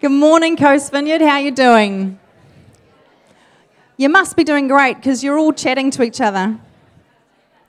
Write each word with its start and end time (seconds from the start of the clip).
Good 0.00 0.12
morning, 0.12 0.56
Coast 0.56 0.92
Vineyard. 0.92 1.22
How 1.22 1.30
are 1.32 1.40
you 1.40 1.50
doing? 1.50 2.20
You 3.96 4.08
must 4.08 4.36
be 4.36 4.44
doing 4.44 4.68
great 4.68 4.94
because 4.94 5.24
you're 5.24 5.36
all 5.36 5.52
chatting 5.52 5.90
to 5.90 6.04
each 6.04 6.20
other, 6.20 6.56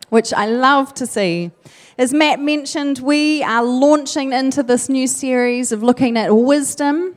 which 0.10 0.32
I 0.32 0.46
love 0.46 0.94
to 0.94 1.08
see. 1.08 1.50
As 1.98 2.14
Matt 2.14 2.40
mentioned, 2.40 3.00
we 3.00 3.42
are 3.42 3.64
launching 3.64 4.32
into 4.32 4.62
this 4.62 4.90
new 4.90 5.08
series 5.08 5.72
of 5.72 5.82
looking 5.82 6.18
at 6.18 6.32
wisdom, 6.32 7.16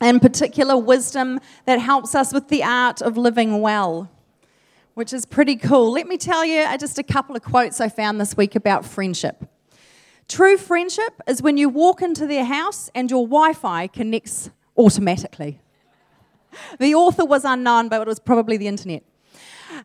in 0.00 0.18
particular, 0.18 0.78
wisdom 0.78 1.38
that 1.66 1.78
helps 1.78 2.14
us 2.14 2.32
with 2.32 2.48
the 2.48 2.64
art 2.64 3.02
of 3.02 3.18
living 3.18 3.60
well, 3.60 4.10
which 4.94 5.12
is 5.12 5.26
pretty 5.26 5.56
cool. 5.56 5.92
Let 5.92 6.08
me 6.08 6.16
tell 6.16 6.42
you 6.42 6.60
uh, 6.60 6.78
just 6.78 6.98
a 6.98 7.02
couple 7.02 7.36
of 7.36 7.42
quotes 7.42 7.82
I 7.82 7.90
found 7.90 8.18
this 8.18 8.34
week 8.34 8.56
about 8.56 8.86
friendship. 8.86 9.44
True 10.28 10.56
friendship 10.56 11.20
is 11.28 11.40
when 11.40 11.56
you 11.56 11.68
walk 11.68 12.02
into 12.02 12.26
their 12.26 12.44
house 12.44 12.90
and 12.94 13.10
your 13.10 13.26
Wi 13.26 13.52
Fi 13.52 13.86
connects 13.86 14.50
automatically. 14.76 15.60
The 16.78 16.94
author 16.94 17.24
was 17.24 17.44
unknown, 17.44 17.88
but 17.88 18.00
it 18.00 18.08
was 18.08 18.18
probably 18.18 18.56
the 18.56 18.66
internet. 18.66 19.04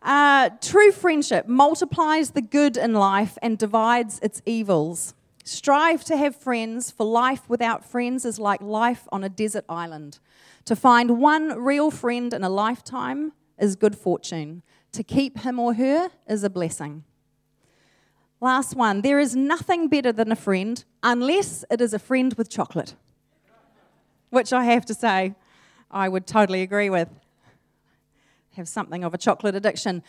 Uh, 0.01 0.49
true 0.61 0.91
friendship 0.91 1.47
multiplies 1.47 2.31
the 2.31 2.41
good 2.41 2.77
in 2.77 2.93
life 2.93 3.37
and 3.41 3.57
divides 3.57 4.19
its 4.23 4.41
evils. 4.45 5.13
Strive 5.43 6.03
to 6.05 6.17
have 6.17 6.35
friends, 6.35 6.91
for 6.91 7.05
life 7.05 7.49
without 7.49 7.83
friends 7.83 8.25
is 8.25 8.39
like 8.39 8.61
life 8.61 9.07
on 9.11 9.23
a 9.23 9.29
desert 9.29 9.65
island. 9.67 10.19
To 10.65 10.75
find 10.75 11.19
one 11.19 11.49
real 11.61 11.91
friend 11.91 12.33
in 12.33 12.43
a 12.43 12.49
lifetime 12.49 13.33
is 13.59 13.75
good 13.75 13.97
fortune. 13.97 14.63
To 14.93 15.03
keep 15.03 15.39
him 15.39 15.59
or 15.59 15.73
her 15.73 16.09
is 16.27 16.43
a 16.43 16.49
blessing. 16.49 17.03
Last 18.43 18.75
one. 18.75 19.01
There 19.01 19.19
is 19.19 19.35
nothing 19.35 19.87
better 19.87 20.11
than 20.11 20.31
a 20.31 20.35
friend 20.35 20.83
unless 21.03 21.63
it 21.69 21.79
is 21.79 21.93
a 21.93 21.99
friend 21.99 22.33
with 22.33 22.49
chocolate. 22.49 22.95
Which 24.31 24.51
I 24.51 24.63
have 24.63 24.83
to 24.87 24.95
say, 24.95 25.35
I 25.91 26.09
would 26.09 26.25
totally 26.25 26.63
agree 26.63 26.89
with. 26.89 27.07
Have 28.55 28.67
something 28.67 29.03
of 29.03 29.13
a 29.13 29.17
chocolate 29.19 29.53
addiction. 29.53 30.01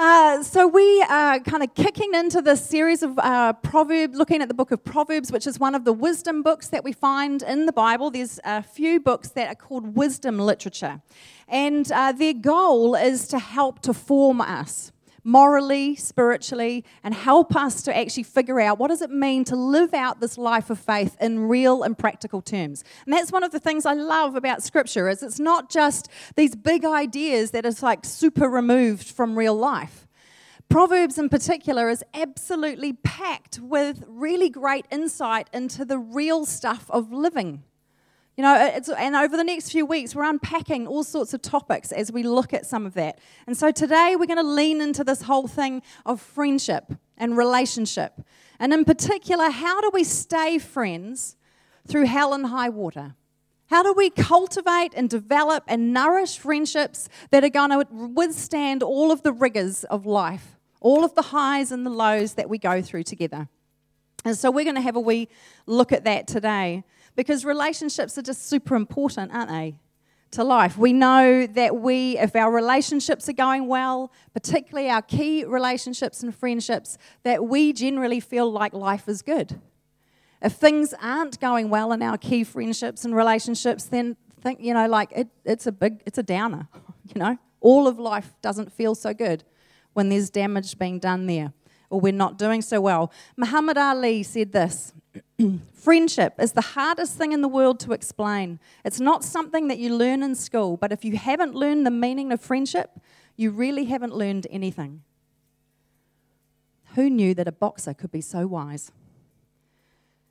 Uh, 0.00 0.42
so 0.42 0.66
we 0.66 1.00
are 1.08 1.38
kind 1.38 1.62
of 1.62 1.74
kicking 1.76 2.12
into 2.14 2.42
this 2.42 2.64
series 2.64 3.04
of 3.04 3.16
uh, 3.20 3.52
Proverbs, 3.52 4.16
looking 4.16 4.42
at 4.42 4.48
the 4.48 4.54
book 4.54 4.72
of 4.72 4.84
Proverbs, 4.84 5.30
which 5.30 5.46
is 5.46 5.60
one 5.60 5.76
of 5.76 5.84
the 5.84 5.92
wisdom 5.92 6.42
books 6.42 6.68
that 6.68 6.82
we 6.82 6.92
find 6.92 7.42
in 7.42 7.66
the 7.66 7.72
Bible. 7.72 8.10
There's 8.10 8.40
a 8.44 8.62
few 8.64 8.98
books 8.98 9.28
that 9.30 9.48
are 9.48 9.54
called 9.54 9.96
wisdom 9.96 10.38
literature, 10.38 11.02
and 11.48 11.90
uh, 11.90 12.12
their 12.12 12.34
goal 12.34 12.94
is 12.94 13.28
to 13.28 13.38
help 13.38 13.80
to 13.82 13.94
form 13.94 14.40
us 14.40 14.92
morally, 15.28 15.94
spiritually, 15.94 16.82
and 17.04 17.12
help 17.12 17.54
us 17.54 17.82
to 17.82 17.94
actually 17.94 18.22
figure 18.22 18.58
out 18.58 18.78
what 18.78 18.88
does 18.88 19.02
it 19.02 19.10
mean 19.10 19.44
to 19.44 19.54
live 19.54 19.92
out 19.92 20.20
this 20.20 20.38
life 20.38 20.70
of 20.70 20.78
faith 20.78 21.16
in 21.20 21.38
real 21.40 21.82
and 21.82 21.98
practical 21.98 22.40
terms. 22.40 22.82
And 23.04 23.12
that's 23.12 23.30
one 23.30 23.42
of 23.42 23.52
the 23.52 23.60
things 23.60 23.84
I 23.84 23.92
love 23.92 24.36
about 24.36 24.62
scripture 24.62 25.06
is 25.06 25.22
it's 25.22 25.38
not 25.38 25.68
just 25.70 26.08
these 26.34 26.56
big 26.56 26.84
ideas 26.84 27.50
that 27.50 27.66
is 27.66 27.82
like 27.82 28.06
super 28.06 28.48
removed 28.48 29.06
from 29.06 29.38
real 29.38 29.54
life. 29.54 30.08
Proverbs 30.70 31.18
in 31.18 31.28
particular 31.28 31.90
is 31.90 32.02
absolutely 32.14 32.94
packed 32.94 33.58
with 33.58 34.04
really 34.08 34.48
great 34.48 34.86
insight 34.90 35.50
into 35.52 35.84
the 35.84 35.98
real 35.98 36.46
stuff 36.46 36.90
of 36.90 37.12
living. 37.12 37.64
You 38.38 38.42
know, 38.42 38.54
and 38.54 39.16
over 39.16 39.36
the 39.36 39.42
next 39.42 39.72
few 39.72 39.84
weeks, 39.84 40.14
we're 40.14 40.22
unpacking 40.22 40.86
all 40.86 41.02
sorts 41.02 41.34
of 41.34 41.42
topics 41.42 41.90
as 41.90 42.12
we 42.12 42.22
look 42.22 42.54
at 42.54 42.66
some 42.66 42.86
of 42.86 42.94
that. 42.94 43.18
And 43.48 43.56
so 43.56 43.72
today, 43.72 44.14
we're 44.16 44.26
going 44.26 44.36
to 44.36 44.44
lean 44.44 44.80
into 44.80 45.02
this 45.02 45.22
whole 45.22 45.48
thing 45.48 45.82
of 46.06 46.20
friendship 46.20 46.84
and 47.16 47.36
relationship. 47.36 48.20
And 48.60 48.72
in 48.72 48.84
particular, 48.84 49.50
how 49.50 49.80
do 49.80 49.90
we 49.92 50.04
stay 50.04 50.58
friends 50.58 51.36
through 51.88 52.06
hell 52.06 52.32
and 52.32 52.46
high 52.46 52.68
water? 52.68 53.16
How 53.70 53.82
do 53.82 53.92
we 53.92 54.08
cultivate 54.08 54.92
and 54.94 55.10
develop 55.10 55.64
and 55.66 55.92
nourish 55.92 56.38
friendships 56.38 57.08
that 57.32 57.42
are 57.42 57.48
going 57.48 57.70
to 57.70 57.86
withstand 57.90 58.84
all 58.84 59.10
of 59.10 59.24
the 59.24 59.32
rigors 59.32 59.82
of 59.82 60.06
life, 60.06 60.56
all 60.80 61.04
of 61.04 61.12
the 61.16 61.22
highs 61.22 61.72
and 61.72 61.84
the 61.84 61.90
lows 61.90 62.34
that 62.34 62.48
we 62.48 62.58
go 62.58 62.82
through 62.82 63.02
together? 63.02 63.48
And 64.24 64.38
so 64.38 64.52
we're 64.52 64.64
going 64.64 64.76
to 64.76 64.80
have 64.80 64.96
a 64.96 65.00
wee 65.00 65.28
look 65.66 65.90
at 65.90 66.04
that 66.04 66.28
today 66.28 66.84
because 67.18 67.44
relationships 67.44 68.16
are 68.16 68.22
just 68.22 68.48
super 68.48 68.76
important, 68.76 69.34
aren't 69.34 69.50
they? 69.50 69.80
To 70.32 70.44
life. 70.44 70.78
We 70.78 70.92
know 70.92 71.48
that 71.48 71.74
we, 71.74 72.16
if 72.16 72.36
our 72.36 72.48
relationships 72.48 73.28
are 73.28 73.32
going 73.32 73.66
well, 73.66 74.12
particularly 74.32 74.88
our 74.88 75.02
key 75.02 75.44
relationships 75.44 76.22
and 76.22 76.32
friendships, 76.32 76.96
that 77.24 77.44
we 77.44 77.72
generally 77.72 78.20
feel 78.20 78.48
like 78.52 78.72
life 78.72 79.08
is 79.08 79.22
good. 79.22 79.60
If 80.40 80.52
things 80.52 80.94
aren't 81.02 81.40
going 81.40 81.70
well 81.70 81.90
in 81.90 82.02
our 82.02 82.18
key 82.18 82.44
friendships 82.44 83.04
and 83.04 83.16
relationships, 83.16 83.86
then 83.86 84.16
think, 84.40 84.60
you 84.60 84.72
know, 84.72 84.86
like 84.86 85.10
it, 85.10 85.26
it's 85.44 85.66
a 85.66 85.72
big, 85.72 86.00
it's 86.06 86.18
a 86.18 86.22
downer, 86.22 86.68
you 87.12 87.18
know? 87.18 87.36
All 87.60 87.88
of 87.88 87.98
life 87.98 88.32
doesn't 88.42 88.72
feel 88.72 88.94
so 88.94 89.12
good 89.12 89.42
when 89.92 90.08
there's 90.08 90.30
damage 90.30 90.78
being 90.78 91.00
done 91.00 91.26
there 91.26 91.52
or 91.90 92.00
we're 92.00 92.12
not 92.12 92.38
doing 92.38 92.62
so 92.62 92.80
well. 92.80 93.10
Muhammad 93.36 93.76
Ali 93.76 94.22
said 94.22 94.52
this 94.52 94.92
Friendship 95.74 96.34
is 96.38 96.52
the 96.52 96.60
hardest 96.60 97.16
thing 97.16 97.32
in 97.32 97.40
the 97.40 97.48
world 97.48 97.80
to 97.80 97.92
explain. 97.92 98.58
It's 98.84 99.00
not 99.00 99.24
something 99.24 99.68
that 99.68 99.78
you 99.78 99.94
learn 99.94 100.22
in 100.22 100.34
school, 100.34 100.76
but 100.76 100.92
if 100.92 101.04
you 101.04 101.16
haven't 101.16 101.54
learned 101.54 101.86
the 101.86 101.90
meaning 101.90 102.32
of 102.32 102.40
friendship, 102.40 103.00
you 103.36 103.50
really 103.50 103.84
haven't 103.84 104.14
learned 104.14 104.46
anything. 104.50 105.02
Who 106.94 107.08
knew 107.08 107.34
that 107.34 107.46
a 107.46 107.52
boxer 107.52 107.94
could 107.94 108.10
be 108.10 108.20
so 108.20 108.46
wise? 108.46 108.90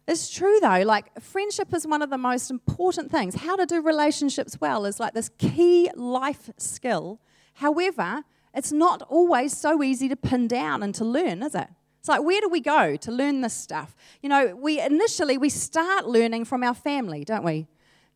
It's 0.07 0.29
true 0.29 0.59
though, 0.61 0.83
like 0.83 1.19
friendship 1.21 1.73
is 1.73 1.85
one 1.85 2.01
of 2.01 2.09
the 2.09 2.17
most 2.17 2.49
important 2.49 3.11
things. 3.11 3.35
How 3.35 3.57
to 3.57 3.65
do 3.65 3.81
relationships 3.81 4.59
well 4.61 4.85
is 4.85 4.99
like 4.99 5.13
this 5.13 5.29
key 5.37 5.89
life 5.95 6.49
skill. 6.57 7.19
However, 7.55 8.23
it's 8.53 8.71
not 8.71 9.01
always 9.03 9.55
so 9.55 9.83
easy 9.83 10.07
to 10.07 10.15
pin 10.15 10.47
down 10.47 10.81
and 10.81 10.95
to 10.95 11.03
learn, 11.03 11.43
is 11.43 11.55
it? 11.55 11.67
It's 12.07 12.09
like, 12.09 12.23
where 12.23 12.39
do 12.39 12.47
we 12.47 12.61
go 12.61 12.95
to 12.95 13.11
learn 13.11 13.41
this 13.41 13.53
stuff? 13.53 13.93
You 14.21 14.29
know, 14.29 14.55
we 14.55 14.79
initially 14.79 15.37
we 15.37 15.49
start 15.49 16.07
learning 16.07 16.45
from 16.45 16.63
our 16.63 16.73
family, 16.73 17.25
don't 17.25 17.43
we? 17.43 17.67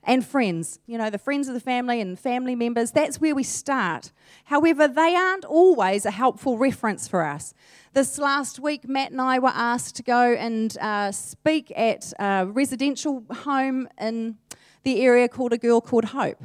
And 0.02 0.26
friends, 0.26 0.80
you 0.86 0.98
know, 0.98 1.10
the 1.10 1.18
friends 1.18 1.50
of 1.50 1.56
the 1.56 1.60
family 1.60 2.00
and 2.00 2.18
family 2.18 2.56
members, 2.56 2.92
that's 2.92 3.20
where 3.20 3.36
we 3.36 3.44
start. 3.44 4.14
However, 4.46 4.88
they 4.88 5.14
aren't 5.14 5.44
always 5.44 6.06
a 6.06 6.12
helpful 6.12 6.58
reference 6.58 7.10
for 7.10 7.26
us. 7.26 7.54
This 7.92 8.18
last 8.18 8.62
week, 8.62 8.88
Matt 8.88 9.12
and 9.12 9.20
I 9.20 9.40
were 9.40 9.50
asked 9.50 9.98
to 9.98 10.04
go 10.04 10.36
and 10.36 10.78
uh, 10.78 11.12
speak 11.12 11.74
at 11.76 12.14
a 12.18 12.46
residential 12.48 13.26
home 13.44 13.90
in 14.00 14.38
the 14.84 15.02
area 15.02 15.28
called 15.28 15.52
A 15.52 15.58
Girl 15.58 15.82
Called 15.82 16.06
Hope. 16.06 16.42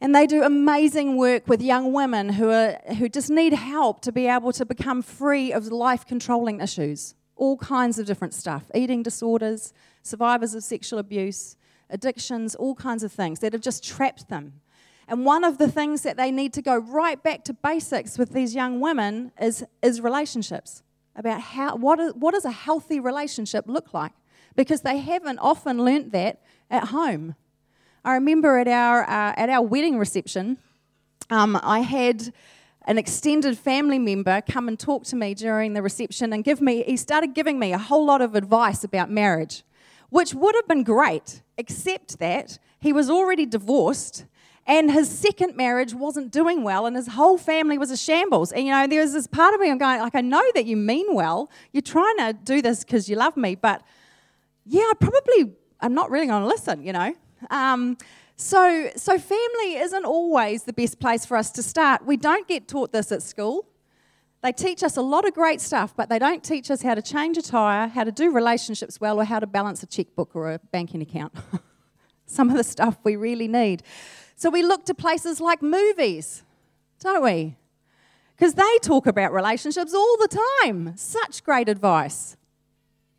And 0.00 0.14
they 0.14 0.26
do 0.26 0.44
amazing 0.44 1.16
work 1.16 1.48
with 1.48 1.60
young 1.60 1.92
women 1.92 2.30
who, 2.30 2.50
are, 2.50 2.78
who 2.98 3.08
just 3.08 3.30
need 3.30 3.52
help 3.52 4.00
to 4.02 4.12
be 4.12 4.26
able 4.26 4.52
to 4.52 4.64
become 4.64 5.02
free 5.02 5.52
of 5.52 5.66
life 5.66 6.06
controlling 6.06 6.60
issues. 6.60 7.14
All 7.34 7.56
kinds 7.56 7.98
of 7.98 8.06
different 8.06 8.34
stuff 8.34 8.70
eating 8.74 9.02
disorders, 9.02 9.72
survivors 10.02 10.54
of 10.54 10.62
sexual 10.62 10.98
abuse, 10.98 11.56
addictions, 11.90 12.54
all 12.54 12.74
kinds 12.74 13.02
of 13.02 13.10
things 13.10 13.40
that 13.40 13.52
have 13.52 13.62
just 13.62 13.82
trapped 13.82 14.28
them. 14.28 14.60
And 15.08 15.24
one 15.24 15.42
of 15.42 15.58
the 15.58 15.70
things 15.70 16.02
that 16.02 16.16
they 16.16 16.30
need 16.30 16.52
to 16.52 16.62
go 16.62 16.76
right 16.76 17.20
back 17.20 17.42
to 17.44 17.54
basics 17.54 18.18
with 18.18 18.32
these 18.32 18.54
young 18.54 18.78
women 18.78 19.32
is, 19.40 19.64
is 19.82 20.00
relationships 20.00 20.82
about 21.16 21.40
how, 21.40 21.76
what, 21.76 21.98
is, 21.98 22.12
what 22.14 22.34
does 22.34 22.44
a 22.44 22.50
healthy 22.50 23.00
relationship 23.00 23.64
look 23.66 23.94
like? 23.94 24.12
Because 24.54 24.82
they 24.82 24.98
haven't 24.98 25.38
often 25.38 25.82
learnt 25.82 26.12
that 26.12 26.42
at 26.70 26.88
home. 26.88 27.34
I 28.04 28.14
remember 28.14 28.58
at 28.58 28.68
our, 28.68 29.02
uh, 29.02 29.34
at 29.36 29.48
our 29.48 29.62
wedding 29.62 29.98
reception, 29.98 30.58
um, 31.30 31.58
I 31.62 31.80
had 31.80 32.32
an 32.86 32.96
extended 32.96 33.58
family 33.58 33.98
member 33.98 34.40
come 34.40 34.68
and 34.68 34.78
talk 34.78 35.04
to 35.04 35.16
me 35.16 35.34
during 35.34 35.74
the 35.74 35.82
reception 35.82 36.32
and 36.32 36.42
give 36.42 36.60
me, 36.60 36.82
he 36.84 36.96
started 36.96 37.34
giving 37.34 37.58
me 37.58 37.72
a 37.72 37.78
whole 37.78 38.06
lot 38.06 38.22
of 38.22 38.34
advice 38.34 38.82
about 38.82 39.10
marriage, 39.10 39.62
which 40.10 40.32
would 40.34 40.54
have 40.54 40.66
been 40.66 40.84
great, 40.84 41.42
except 41.58 42.18
that 42.18 42.58
he 42.80 42.92
was 42.92 43.10
already 43.10 43.44
divorced 43.44 44.24
and 44.68 44.90
his 44.90 45.08
second 45.08 45.56
marriage 45.56 45.94
wasn't 45.94 46.30
doing 46.30 46.62
well 46.62 46.84
and 46.84 46.94
his 46.94 47.08
whole 47.08 47.38
family 47.38 47.78
was 47.78 47.90
a 47.90 47.96
shambles. 47.96 48.52
And 48.52 48.66
you 48.66 48.70
know 48.70 48.86
there 48.86 49.00
was 49.00 49.14
this 49.14 49.26
part 49.26 49.54
of 49.54 49.60
me 49.60 49.70
i'm 49.70 49.78
going 49.78 50.00
like 50.00 50.14
i 50.14 50.20
know 50.20 50.44
that 50.54 50.66
you 50.66 50.76
mean 50.76 51.14
well. 51.14 51.50
You're 51.72 51.82
trying 51.82 52.16
to 52.18 52.36
do 52.44 52.60
this 52.62 52.84
because 52.84 53.08
you 53.08 53.16
love 53.16 53.36
me 53.36 53.54
but 53.54 53.82
yeah 54.66 54.82
i 54.82 54.92
probably 55.00 55.54
i'm 55.80 55.94
not 55.94 56.10
really 56.10 56.26
going 56.26 56.42
to 56.42 56.48
listen 56.48 56.82
you 56.82 56.92
know 56.92 57.14
um, 57.50 57.96
so, 58.36 58.90
so 58.94 59.18
family 59.18 59.76
isn't 59.76 60.04
always 60.04 60.62
the 60.62 60.72
best 60.72 61.00
place 61.00 61.26
for 61.26 61.36
us 61.36 61.50
to 61.52 61.62
start. 61.62 62.06
We 62.06 62.16
don't 62.16 62.46
get 62.46 62.68
taught 62.68 62.92
this 62.92 63.10
at 63.10 63.22
school. 63.22 63.66
They 64.42 64.52
teach 64.52 64.84
us 64.84 64.96
a 64.96 65.02
lot 65.02 65.26
of 65.26 65.34
great 65.34 65.60
stuff, 65.60 65.94
but 65.96 66.08
they 66.08 66.20
don't 66.20 66.44
teach 66.44 66.70
us 66.70 66.82
how 66.82 66.94
to 66.94 67.02
change 67.02 67.36
a 67.36 67.42
tyre, 67.42 67.88
how 67.88 68.04
to 68.04 68.12
do 68.12 68.30
relationships 68.30 69.00
well, 69.00 69.20
or 69.20 69.24
how 69.24 69.40
to 69.40 69.46
balance 69.48 69.82
a 69.82 69.86
checkbook 69.86 70.36
or 70.36 70.52
a 70.52 70.60
banking 70.70 71.02
account. 71.02 71.32
Some 72.26 72.48
of 72.48 72.56
the 72.56 72.62
stuff 72.62 72.96
we 73.02 73.16
really 73.16 73.48
need. 73.48 73.82
So 74.36 74.50
we 74.50 74.62
look 74.62 74.84
to 74.84 74.94
places 74.94 75.40
like 75.40 75.60
movies, 75.60 76.44
don't 77.00 77.24
we? 77.24 77.56
Because 78.36 78.54
they 78.54 78.78
talk 78.82 79.08
about 79.08 79.32
relationships 79.32 79.92
all 79.92 80.16
the 80.18 80.46
time. 80.62 80.96
Such 80.96 81.42
great 81.42 81.68
advice. 81.68 82.36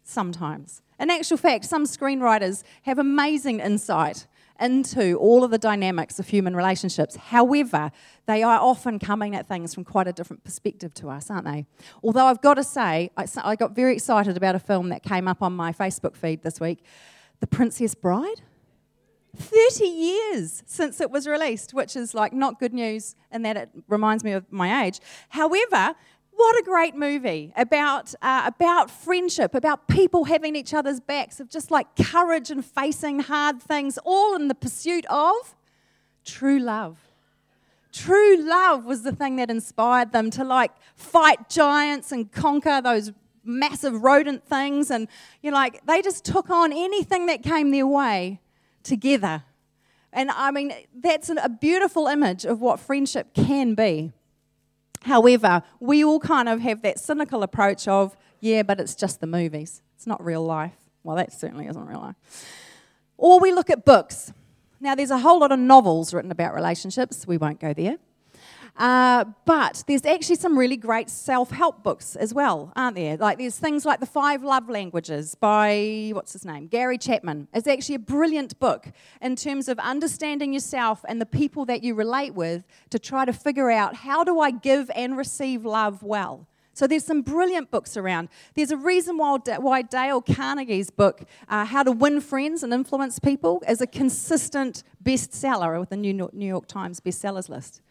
Sometimes. 0.09 0.81
In 0.99 1.09
actual 1.09 1.37
fact, 1.37 1.65
some 1.65 1.85
screenwriters 1.85 2.63
have 2.83 2.99
amazing 2.99 3.59
insight 3.59 4.27
into 4.59 5.15
all 5.15 5.45
of 5.45 5.51
the 5.51 5.57
dynamics 5.57 6.19
of 6.19 6.27
human 6.27 6.53
relationships. 6.53 7.15
However, 7.15 7.91
they 8.25 8.43
are 8.43 8.59
often 8.59 8.99
coming 8.99 9.33
at 9.33 9.47
things 9.47 9.73
from 9.73 9.85
quite 9.85 10.07
a 10.07 10.11
different 10.11 10.43
perspective 10.43 10.93
to 10.95 11.09
us, 11.09 11.29
aren't 11.29 11.45
they? 11.45 11.65
Although 12.03 12.25
I've 12.25 12.41
got 12.41 12.55
to 12.55 12.63
say, 12.65 13.09
I 13.15 13.55
got 13.55 13.73
very 13.73 13.93
excited 13.93 14.35
about 14.35 14.55
a 14.55 14.59
film 14.59 14.89
that 14.89 15.01
came 15.01 15.29
up 15.29 15.41
on 15.41 15.53
my 15.53 15.71
Facebook 15.71 16.17
feed 16.17 16.43
this 16.43 16.59
week 16.59 16.83
The 17.39 17.47
Princess 17.47 17.95
Bride. 17.95 18.41
30 19.37 19.85
years 19.85 20.63
since 20.65 20.99
it 20.99 21.11
was 21.11 21.27
released, 21.27 21.73
which 21.73 21.95
is 21.95 22.13
like 22.13 22.33
not 22.33 22.59
good 22.59 22.73
news 22.73 23.15
in 23.31 23.43
that 23.43 23.55
it 23.55 23.69
reminds 23.87 24.23
me 24.23 24.33
of 24.33 24.51
my 24.51 24.83
age. 24.83 24.99
However, 25.29 25.95
what 26.39 26.57
a 26.57 26.63
great 26.63 26.95
movie 26.95 27.51
about, 27.57 28.15
uh, 28.21 28.43
about 28.45 28.89
friendship, 28.89 29.53
about 29.53 29.89
people 29.89 30.23
having 30.23 30.55
each 30.55 30.73
other's 30.73 31.01
backs, 31.01 31.41
of 31.41 31.49
just 31.49 31.69
like 31.69 31.97
courage 31.97 32.49
and 32.49 32.63
facing 32.63 33.19
hard 33.19 33.61
things, 33.61 33.99
all 34.05 34.35
in 34.35 34.47
the 34.47 34.55
pursuit 34.55 35.05
of 35.07 35.53
true 36.23 36.57
love. 36.57 36.97
True 37.91 38.37
love 38.37 38.85
was 38.85 39.01
the 39.01 39.11
thing 39.11 39.35
that 39.35 39.51
inspired 39.51 40.13
them 40.13 40.29
to 40.31 40.45
like 40.45 40.71
fight 40.95 41.49
giants 41.49 42.13
and 42.13 42.31
conquer 42.31 42.79
those 42.81 43.11
massive 43.43 44.01
rodent 44.01 44.45
things. 44.47 44.89
And 44.89 45.09
you 45.41 45.51
know, 45.51 45.57
like 45.57 45.85
they 45.87 46.01
just 46.01 46.23
took 46.23 46.49
on 46.49 46.71
anything 46.71 47.25
that 47.25 47.43
came 47.43 47.71
their 47.71 47.87
way 47.87 48.39
together. 48.83 49.43
And 50.13 50.31
I 50.31 50.51
mean, 50.51 50.71
that's 50.95 51.29
a 51.29 51.49
beautiful 51.49 52.07
image 52.07 52.45
of 52.45 52.61
what 52.61 52.79
friendship 52.79 53.33
can 53.33 53.75
be. 53.75 54.13
However, 55.03 55.63
we 55.79 56.03
all 56.03 56.19
kind 56.19 56.49
of 56.49 56.61
have 56.61 56.81
that 56.81 56.99
cynical 56.99 57.43
approach 57.43 57.87
of, 57.87 58.17
yeah, 58.39 58.63
but 58.63 58.79
it's 58.79 58.95
just 58.95 59.21
the 59.21 59.27
movies. 59.27 59.81
It's 59.95 60.07
not 60.07 60.23
real 60.23 60.43
life. 60.43 60.75
Well, 61.03 61.15
that 61.15 61.31
certainly 61.33 61.67
isn't 61.67 61.85
real 61.85 61.99
life. 61.99 62.15
Or 63.17 63.39
we 63.39 63.51
look 63.51 63.69
at 63.69 63.85
books. 63.85 64.33
Now, 64.79 64.95
there's 64.95 65.11
a 65.11 65.19
whole 65.19 65.39
lot 65.39 65.51
of 65.51 65.59
novels 65.59 66.13
written 66.13 66.31
about 66.31 66.53
relationships. 66.53 67.27
We 67.27 67.37
won't 67.37 67.59
go 67.59 67.73
there. 67.73 67.97
Uh, 68.79 69.25
but 69.43 69.83
there's 69.87 70.05
actually 70.05 70.37
some 70.37 70.57
really 70.57 70.77
great 70.77 71.09
self 71.09 71.51
help 71.51 71.83
books 71.83 72.15
as 72.15 72.33
well, 72.33 72.71
aren't 72.77 72.95
there? 72.95 73.17
Like 73.17 73.37
there's 73.37 73.59
things 73.59 73.85
like 73.85 73.99
The 73.99 74.05
Five 74.05 74.41
Love 74.41 74.69
Languages 74.69 75.35
by, 75.35 76.11
what's 76.13 76.31
his 76.31 76.45
name? 76.45 76.67
Gary 76.67 76.97
Chapman. 76.97 77.49
It's 77.53 77.67
actually 77.67 77.95
a 77.95 77.99
brilliant 77.99 78.57
book 78.57 78.87
in 79.21 79.35
terms 79.35 79.67
of 79.67 79.79
understanding 79.79 80.53
yourself 80.53 81.03
and 81.09 81.19
the 81.19 81.25
people 81.25 81.65
that 81.65 81.83
you 81.83 81.93
relate 81.93 82.33
with 82.33 82.65
to 82.91 82.97
try 82.97 83.25
to 83.25 83.33
figure 83.33 83.69
out 83.69 83.95
how 83.95 84.23
do 84.23 84.39
I 84.39 84.51
give 84.51 84.89
and 84.95 85.17
receive 85.17 85.65
love 85.65 86.01
well. 86.01 86.47
So 86.71 86.87
there's 86.87 87.03
some 87.03 87.21
brilliant 87.21 87.71
books 87.71 87.97
around. 87.97 88.29
There's 88.53 88.71
a 88.71 88.77
reason 88.77 89.17
why, 89.17 89.81
Dale 89.81 90.21
Carnegie's 90.21 90.89
book, 90.89 91.23
uh, 91.49 91.65
How 91.65 91.83
to 91.83 91.91
Win 91.91 92.21
Friends 92.21 92.63
and 92.63 92.73
Influence 92.73 93.19
People, 93.19 93.61
is 93.67 93.81
a 93.81 93.87
consistent 93.87 94.83
bestseller 95.03 95.77
with 95.77 95.89
the 95.89 95.97
New 95.97 96.31
York 96.31 96.67
Times 96.67 97.01
bestsellers 97.01 97.49
list 97.49 97.81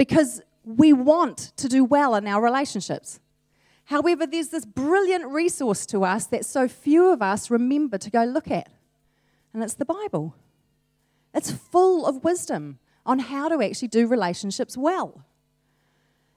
because 0.00 0.40
we 0.64 0.94
want 0.94 1.52
to 1.58 1.68
do 1.68 1.84
well 1.84 2.14
in 2.14 2.26
our 2.26 2.42
relationships. 2.42 3.20
However, 3.84 4.26
there's 4.26 4.48
this 4.48 4.64
brilliant 4.64 5.26
resource 5.26 5.84
to 5.92 6.04
us 6.04 6.24
that 6.28 6.46
so 6.46 6.68
few 6.68 7.12
of 7.12 7.20
us 7.20 7.50
remember 7.50 7.98
to 7.98 8.08
go 8.08 8.24
look 8.24 8.50
at, 8.50 8.70
and 9.52 9.62
it's 9.62 9.74
the 9.74 9.84
Bible. 9.84 10.34
It's 11.34 11.50
full 11.50 12.06
of 12.06 12.24
wisdom 12.24 12.78
on 13.04 13.18
how 13.18 13.50
to 13.50 13.62
actually 13.62 13.88
do 13.88 14.06
relationships 14.06 14.74
well. 14.74 15.22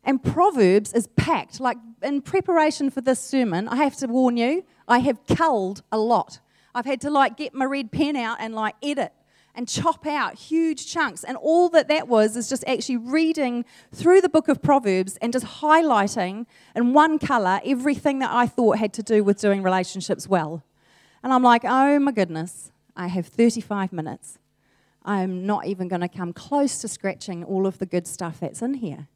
And 0.03 0.21
Proverbs 0.21 0.91
is 0.91 1.07
packed. 1.15 1.61
Like 1.61 1.77
in 2.01 2.21
preparation 2.21 2.89
for 2.89 2.99
this 2.99 3.21
sermon, 3.21 3.69
I 3.69 3.77
have 3.77 3.95
to 3.99 4.07
warn 4.07 4.35
you, 4.35 4.65
I 4.89 4.99
have 4.99 5.25
culled 5.25 5.83
a 5.89 5.97
lot. 5.97 6.41
I've 6.75 6.85
had 6.85 6.99
to 6.99 7.09
like 7.09 7.37
get 7.37 7.53
my 7.53 7.63
red 7.63 7.93
pen 7.93 8.17
out 8.17 8.39
and 8.41 8.53
like 8.53 8.75
edit 8.83 9.13
and 9.55 9.67
chop 9.67 10.05
out 10.05 10.35
huge 10.35 10.87
chunks. 10.87 11.23
And 11.23 11.37
all 11.37 11.69
that 11.69 11.87
that 11.87 12.07
was 12.07 12.35
is 12.35 12.49
just 12.49 12.63
actually 12.67 12.97
reading 12.97 13.65
through 13.91 14.21
the 14.21 14.29
book 14.29 14.47
of 14.47 14.61
Proverbs 14.61 15.17
and 15.17 15.31
just 15.31 15.45
highlighting 15.45 16.45
in 16.75 16.93
one 16.93 17.19
color 17.19 17.61
everything 17.63 18.19
that 18.19 18.31
I 18.31 18.47
thought 18.47 18.77
had 18.77 18.93
to 18.93 19.03
do 19.03 19.23
with 19.23 19.39
doing 19.39 19.63
relationships 19.63 20.27
well. 20.27 20.63
And 21.23 21.31
I'm 21.31 21.43
like, 21.43 21.63
oh 21.63 21.99
my 21.99 22.11
goodness, 22.11 22.71
I 22.95 23.07
have 23.07 23.27
35 23.27 23.93
minutes. 23.93 24.39
I'm 25.05 25.45
not 25.45 25.65
even 25.67 25.87
going 25.87 26.01
to 26.01 26.07
come 26.07 26.33
close 26.33 26.79
to 26.79 26.87
scratching 26.87 27.43
all 27.43 27.67
of 27.67 27.77
the 27.77 27.85
good 27.85 28.07
stuff 28.07 28.39
that's 28.39 28.61
in 28.61 28.75
here. 28.75 29.07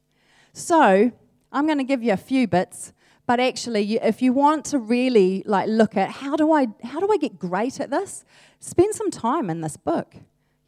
So 0.53 1.11
I'm 1.51 1.65
going 1.65 1.77
to 1.77 1.83
give 1.83 2.03
you 2.03 2.13
a 2.13 2.17
few 2.17 2.47
bits. 2.47 2.93
But 3.25 3.41
actually, 3.41 3.97
if 3.97 4.21
you 4.21 4.31
want 4.31 4.63
to 4.65 4.79
really 4.79 5.43
like 5.45 5.67
look 5.67 5.97
at 5.97 6.09
how 6.09 6.37
do 6.37 6.53
I 6.53 6.67
how 6.81 7.01
do 7.01 7.11
I 7.11 7.17
get 7.17 7.37
great 7.37 7.81
at 7.81 7.89
this, 7.89 8.23
spend 8.61 8.95
some 8.95 9.11
time 9.11 9.49
in 9.49 9.59
this 9.59 9.75
book. 9.75 10.15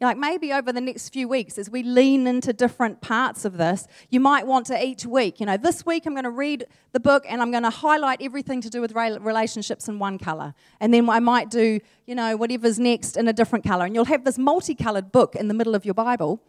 Like 0.00 0.16
maybe 0.16 0.50
over 0.50 0.72
the 0.72 0.80
next 0.80 1.10
few 1.10 1.28
weeks, 1.28 1.58
as 1.58 1.68
we 1.68 1.82
lean 1.82 2.26
into 2.26 2.54
different 2.54 3.02
parts 3.02 3.44
of 3.44 3.58
this, 3.58 3.86
you 4.08 4.18
might 4.18 4.46
want 4.46 4.64
to 4.66 4.82
each 4.82 5.04
week, 5.04 5.40
you 5.40 5.46
know, 5.46 5.58
this 5.58 5.84
week 5.84 6.06
I'm 6.06 6.14
going 6.14 6.24
to 6.24 6.30
read 6.30 6.64
the 6.92 7.00
book 7.00 7.26
and 7.28 7.42
I'm 7.42 7.50
going 7.50 7.64
to 7.64 7.70
highlight 7.70 8.22
everything 8.22 8.62
to 8.62 8.70
do 8.70 8.80
with 8.80 8.92
relationships 8.92 9.88
in 9.88 9.98
one 9.98 10.16
color. 10.16 10.54
And 10.80 10.94
then 10.94 11.08
I 11.10 11.20
might 11.20 11.50
do, 11.50 11.80
you 12.06 12.14
know, 12.14 12.34
whatever's 12.34 12.78
next 12.78 13.18
in 13.18 13.28
a 13.28 13.32
different 13.34 13.62
color. 13.62 13.84
And 13.84 13.94
you'll 13.94 14.06
have 14.06 14.24
this 14.24 14.38
multicolored 14.38 15.12
book 15.12 15.36
in 15.36 15.48
the 15.48 15.54
middle 15.54 15.74
of 15.74 15.84
your 15.84 15.94
Bible, 15.94 16.40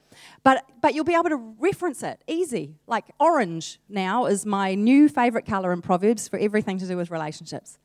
but, 0.44 0.64
but 0.82 0.96
you'll 0.96 1.04
be 1.04 1.16
able 1.16 1.30
to 1.30 1.56
reference 1.60 2.04
it 2.04 2.24
easy. 2.28 2.76
Like 2.88 3.12
orange 3.20 3.82
now 3.90 4.28
is 4.28 4.46
my 4.46 4.76
new 4.76 5.10
favorite 5.10 5.46
color 5.46 5.74
in 5.74 5.82
Proverbs 5.82 6.30
for 6.30 6.40
everything 6.40 6.78
to 6.78 6.88
do 6.88 6.96
with 6.96 7.12
relationships. 7.12 7.80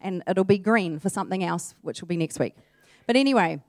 And 0.00 0.22
it'll 0.28 0.44
be 0.44 0.58
green 0.58 1.00
for 1.00 1.08
something 1.08 1.42
else, 1.42 1.74
which 1.82 2.00
will 2.00 2.08
be 2.08 2.16
next 2.16 2.38
week. 2.38 2.54
But 3.08 3.16
anyway, 3.16 3.60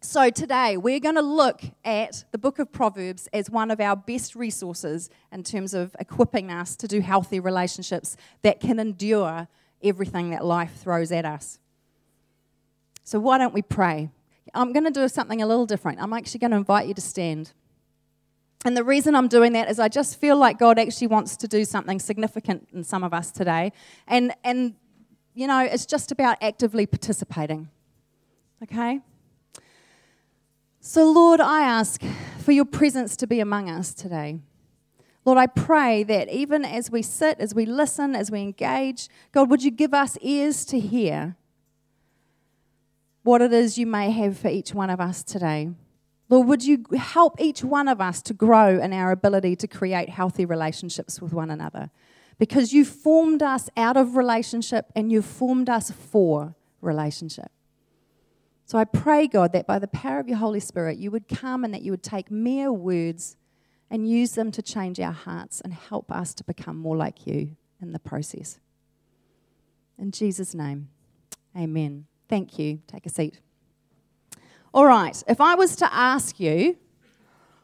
so 0.00 0.30
today 0.30 0.76
we're 0.76 1.00
going 1.00 1.14
to 1.14 1.22
look 1.22 1.62
at 1.84 2.24
the 2.32 2.38
book 2.38 2.58
of 2.58 2.70
Proverbs 2.70 3.28
as 3.32 3.50
one 3.50 3.70
of 3.70 3.80
our 3.80 3.96
best 3.96 4.36
resources 4.36 5.10
in 5.32 5.42
terms 5.42 5.74
of 5.74 5.96
equipping 5.98 6.50
us 6.50 6.76
to 6.76 6.88
do 6.88 7.00
healthy 7.00 7.40
relationships 7.40 8.16
that 8.42 8.60
can 8.60 8.78
endure 8.78 9.48
everything 9.82 10.30
that 10.30 10.44
life 10.44 10.74
throws 10.76 11.10
at 11.12 11.24
us. 11.24 11.58
So 13.04 13.18
why 13.18 13.38
don't 13.38 13.54
we 13.54 13.62
pray? 13.62 14.10
I'm 14.54 14.72
going 14.72 14.84
to 14.84 14.90
do 14.90 15.08
something 15.08 15.42
a 15.42 15.46
little 15.46 15.66
different. 15.66 16.00
I'm 16.00 16.12
actually 16.12 16.40
going 16.40 16.50
to 16.52 16.56
invite 16.56 16.88
you 16.88 16.94
to 16.94 17.00
stand. 17.00 17.52
And 18.64 18.76
the 18.76 18.84
reason 18.84 19.14
I'm 19.14 19.28
doing 19.28 19.52
that 19.52 19.70
is 19.70 19.78
I 19.78 19.88
just 19.88 20.18
feel 20.18 20.36
like 20.36 20.58
God 20.58 20.78
actually 20.78 21.06
wants 21.06 21.36
to 21.38 21.48
do 21.48 21.64
something 21.64 22.00
significant 22.00 22.68
in 22.72 22.82
some 22.84 23.04
of 23.04 23.14
us 23.14 23.30
today. 23.30 23.72
And 24.06 24.32
and 24.42 24.74
you 25.34 25.46
know, 25.46 25.60
it's 25.60 25.86
just 25.86 26.10
about 26.10 26.38
actively 26.40 26.86
participating. 26.86 27.68
Okay? 28.62 29.00
So, 30.88 31.10
Lord, 31.10 31.40
I 31.40 31.62
ask 31.62 32.00
for 32.38 32.52
your 32.52 32.64
presence 32.64 33.16
to 33.16 33.26
be 33.26 33.40
among 33.40 33.68
us 33.68 33.92
today. 33.92 34.38
Lord, 35.24 35.36
I 35.36 35.48
pray 35.48 36.04
that 36.04 36.28
even 36.28 36.64
as 36.64 36.92
we 36.92 37.02
sit, 37.02 37.40
as 37.40 37.56
we 37.56 37.66
listen, 37.66 38.14
as 38.14 38.30
we 38.30 38.40
engage, 38.40 39.08
God, 39.32 39.50
would 39.50 39.64
you 39.64 39.72
give 39.72 39.92
us 39.92 40.16
ears 40.20 40.64
to 40.66 40.78
hear 40.78 41.34
what 43.24 43.42
it 43.42 43.52
is 43.52 43.76
you 43.76 43.84
may 43.84 44.12
have 44.12 44.38
for 44.38 44.46
each 44.46 44.74
one 44.74 44.88
of 44.88 45.00
us 45.00 45.24
today? 45.24 45.70
Lord, 46.28 46.46
would 46.46 46.64
you 46.64 46.84
help 46.96 47.40
each 47.40 47.64
one 47.64 47.88
of 47.88 48.00
us 48.00 48.22
to 48.22 48.32
grow 48.32 48.78
in 48.78 48.92
our 48.92 49.10
ability 49.10 49.56
to 49.56 49.66
create 49.66 50.08
healthy 50.08 50.44
relationships 50.44 51.20
with 51.20 51.32
one 51.32 51.50
another? 51.50 51.90
Because 52.38 52.72
you 52.72 52.84
formed 52.84 53.42
us 53.42 53.68
out 53.76 53.96
of 53.96 54.14
relationship 54.16 54.92
and 54.94 55.10
you 55.10 55.20
formed 55.20 55.68
us 55.68 55.90
for 55.90 56.54
relationship. 56.80 57.50
So 58.66 58.78
I 58.78 58.84
pray, 58.84 59.28
God, 59.28 59.52
that 59.52 59.64
by 59.64 59.78
the 59.78 59.86
power 59.86 60.18
of 60.18 60.26
your 60.26 60.38
Holy 60.38 60.58
Spirit, 60.58 60.98
you 60.98 61.12
would 61.12 61.28
come 61.28 61.64
and 61.64 61.72
that 61.72 61.82
you 61.82 61.92
would 61.92 62.02
take 62.02 62.32
mere 62.32 62.72
words 62.72 63.36
and 63.88 64.10
use 64.10 64.32
them 64.32 64.50
to 64.50 64.60
change 64.60 64.98
our 64.98 65.12
hearts 65.12 65.60
and 65.60 65.72
help 65.72 66.10
us 66.10 66.34
to 66.34 66.44
become 66.44 66.76
more 66.76 66.96
like 66.96 67.28
you 67.28 67.56
in 67.80 67.92
the 67.92 68.00
process. 68.00 68.58
In 69.96 70.10
Jesus' 70.10 70.52
name, 70.52 70.88
amen. 71.56 72.06
Thank 72.28 72.58
you. 72.58 72.80
Take 72.88 73.06
a 73.06 73.08
seat. 73.08 73.38
All 74.74 74.84
right, 74.84 75.22
if 75.28 75.40
I 75.40 75.54
was 75.54 75.76
to 75.76 75.94
ask 75.94 76.40
you, 76.40 76.76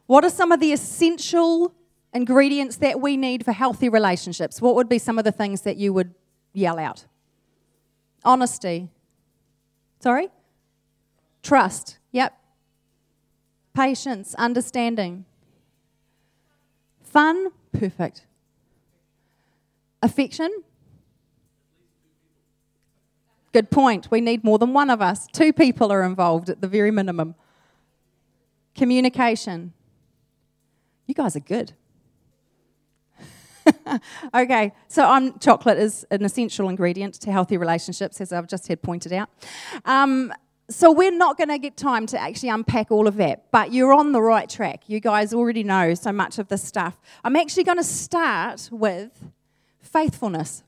what 0.05 0.23
are 0.23 0.29
some 0.29 0.53
of 0.53 0.61
the 0.61 0.71
essential 0.71 1.75
ingredients 2.13 2.77
that 2.77 3.01
we 3.01 3.17
need 3.17 3.43
for 3.43 3.51
healthy 3.51 3.89
relationships? 3.89 4.61
What 4.61 4.75
would 4.75 4.87
be 4.87 4.99
some 4.99 5.19
of 5.19 5.25
the 5.25 5.33
things 5.33 5.61
that 5.61 5.75
you 5.75 5.91
would 5.91 6.15
yell 6.53 6.79
out? 6.79 7.05
Honesty. 8.23 8.87
Sorry? 9.99 10.29
Trust, 11.43 11.99
yep. 12.11 12.37
Patience, 13.73 14.33
understanding. 14.35 15.25
Fun, 17.03 17.49
perfect. 17.73 18.25
Affection, 20.01 20.63
good 23.53 23.69
point. 23.69 24.09
We 24.11 24.19
need 24.19 24.43
more 24.43 24.57
than 24.57 24.73
one 24.73 24.89
of 24.89 25.01
us. 25.01 25.27
Two 25.31 25.53
people 25.53 25.91
are 25.91 26.03
involved 26.03 26.49
at 26.49 26.59
the 26.59 26.67
very 26.67 26.91
minimum. 26.91 27.35
Communication. 28.75 29.73
You 31.05 31.13
guys 31.13 31.35
are 31.35 31.41
good. 31.41 31.73
okay, 34.33 34.73
so 34.89 35.09
um, 35.09 35.37
chocolate 35.39 35.77
is 35.77 36.05
an 36.11 36.25
essential 36.25 36.67
ingredient 36.67 37.13
to 37.13 37.31
healthy 37.31 37.55
relationships, 37.55 38.19
as 38.19 38.33
I've 38.33 38.47
just 38.47 38.67
had 38.67 38.81
pointed 38.81 39.13
out. 39.13 39.29
Um, 39.85 40.33
so 40.73 40.91
we're 40.91 41.11
not 41.11 41.37
going 41.37 41.49
to 41.49 41.59
get 41.59 41.77
time 41.77 42.07
to 42.07 42.19
actually 42.19 42.49
unpack 42.49 42.91
all 42.91 43.07
of 43.07 43.15
that, 43.17 43.51
but 43.51 43.71
you're 43.71 43.93
on 43.93 44.11
the 44.11 44.21
right 44.21 44.49
track. 44.49 44.83
You 44.87 44.99
guys 44.99 45.33
already 45.33 45.63
know 45.63 45.93
so 45.93 46.11
much 46.11 46.39
of 46.39 46.47
this 46.47 46.63
stuff. 46.63 46.99
I'm 47.23 47.35
actually 47.35 47.63
going 47.63 47.77
to 47.77 47.83
start 47.83 48.69
with 48.71 49.11
faithfulness. 49.79 50.63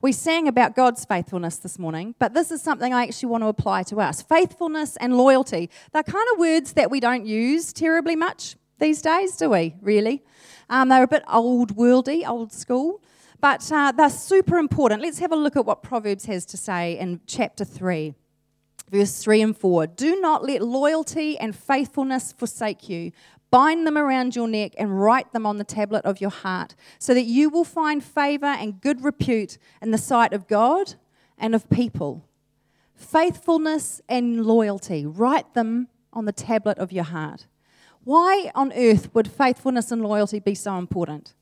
We 0.00 0.10
sang 0.10 0.48
about 0.48 0.74
God's 0.74 1.04
faithfulness 1.04 1.58
this 1.58 1.78
morning, 1.78 2.16
but 2.18 2.34
this 2.34 2.50
is 2.50 2.60
something 2.60 2.92
I 2.92 3.04
actually 3.04 3.28
want 3.28 3.44
to 3.44 3.48
apply 3.48 3.84
to 3.84 4.00
us. 4.00 4.20
Faithfulness 4.20 4.96
and 4.96 5.16
loyalty. 5.16 5.70
They're 5.92 6.02
kind 6.02 6.26
of 6.32 6.40
words 6.40 6.72
that 6.72 6.90
we 6.90 6.98
don't 6.98 7.24
use 7.24 7.72
terribly 7.72 8.16
much 8.16 8.56
these 8.80 9.00
days, 9.00 9.36
do 9.36 9.50
we, 9.50 9.76
really? 9.80 10.24
Um, 10.68 10.88
they're 10.88 11.04
a 11.04 11.08
bit 11.08 11.22
old 11.30 11.76
worldy, 11.76 12.28
old 12.28 12.52
school, 12.52 13.00
but 13.40 13.70
uh, 13.70 13.92
they're 13.92 14.10
super 14.10 14.58
important. 14.58 15.02
Let's 15.02 15.20
have 15.20 15.30
a 15.30 15.36
look 15.36 15.56
at 15.56 15.64
what 15.64 15.84
Proverbs 15.84 16.24
has 16.24 16.44
to 16.46 16.56
say 16.56 16.98
in 16.98 17.20
chapter 17.26 17.64
3, 17.64 18.14
verse 18.92 19.22
3 19.22 19.42
and 19.42 19.56
4. 19.56 19.86
Do 19.88 20.20
not 20.20 20.44
let 20.44 20.62
loyalty 20.62 21.38
and 21.38 21.56
faithfulness 21.56 22.30
forsake 22.30 22.88
you. 22.88 23.10
Bind 23.50 23.86
them 23.86 23.98
around 23.98 24.36
your 24.36 24.46
neck 24.46 24.72
and 24.78 25.02
write 25.02 25.32
them 25.32 25.46
on 25.46 25.58
the 25.58 25.64
tablet 25.64 26.04
of 26.04 26.20
your 26.20 26.30
heart, 26.30 26.74
so 26.98 27.12
that 27.14 27.24
you 27.24 27.48
will 27.48 27.64
find 27.64 28.04
favor 28.04 28.46
and 28.46 28.80
good 28.80 29.02
repute 29.02 29.58
in 29.80 29.90
the 29.90 29.98
sight 29.98 30.32
of 30.32 30.46
God 30.46 30.94
and 31.38 31.54
of 31.54 31.68
people. 31.68 32.28
Faithfulness 32.94 34.00
and 34.08 34.44
loyalty, 34.44 35.04
write 35.04 35.54
them 35.54 35.88
on 36.12 36.26
the 36.26 36.32
tablet 36.32 36.78
of 36.78 36.92
your 36.92 37.04
heart. 37.04 37.46
Why 38.04 38.50
on 38.54 38.72
earth 38.74 39.14
would 39.14 39.30
faithfulness 39.30 39.90
and 39.90 40.02
loyalty 40.02 40.38
be 40.38 40.54
so 40.54 40.76
important? 40.76 41.34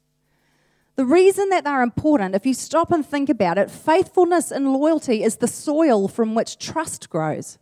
The 1.00 1.06
reason 1.06 1.48
that 1.48 1.64
they're 1.64 1.80
important, 1.80 2.34
if 2.34 2.44
you 2.44 2.52
stop 2.52 2.92
and 2.92 3.06
think 3.06 3.30
about 3.30 3.56
it, 3.56 3.70
faithfulness 3.70 4.50
and 4.50 4.70
loyalty 4.70 5.24
is 5.24 5.36
the 5.36 5.48
soil 5.48 6.08
from 6.08 6.34
which 6.34 6.58
trust 6.58 7.08
grows. 7.08 7.56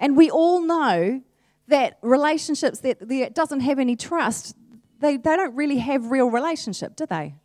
And 0.00 0.16
we 0.16 0.28
all 0.28 0.60
know 0.60 1.22
that 1.68 1.96
relationships 2.02 2.80
that, 2.80 3.08
that 3.08 3.36
doesn't 3.36 3.60
have 3.60 3.78
any 3.78 3.94
trust, 3.94 4.56
they, 4.98 5.16
they 5.16 5.36
don't 5.36 5.54
really 5.54 5.78
have 5.78 6.10
real 6.10 6.28
relationship, 6.28 6.96
do 6.96 7.06
they? 7.06 7.36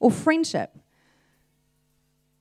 Or 0.00 0.10
friendship. 0.10 0.76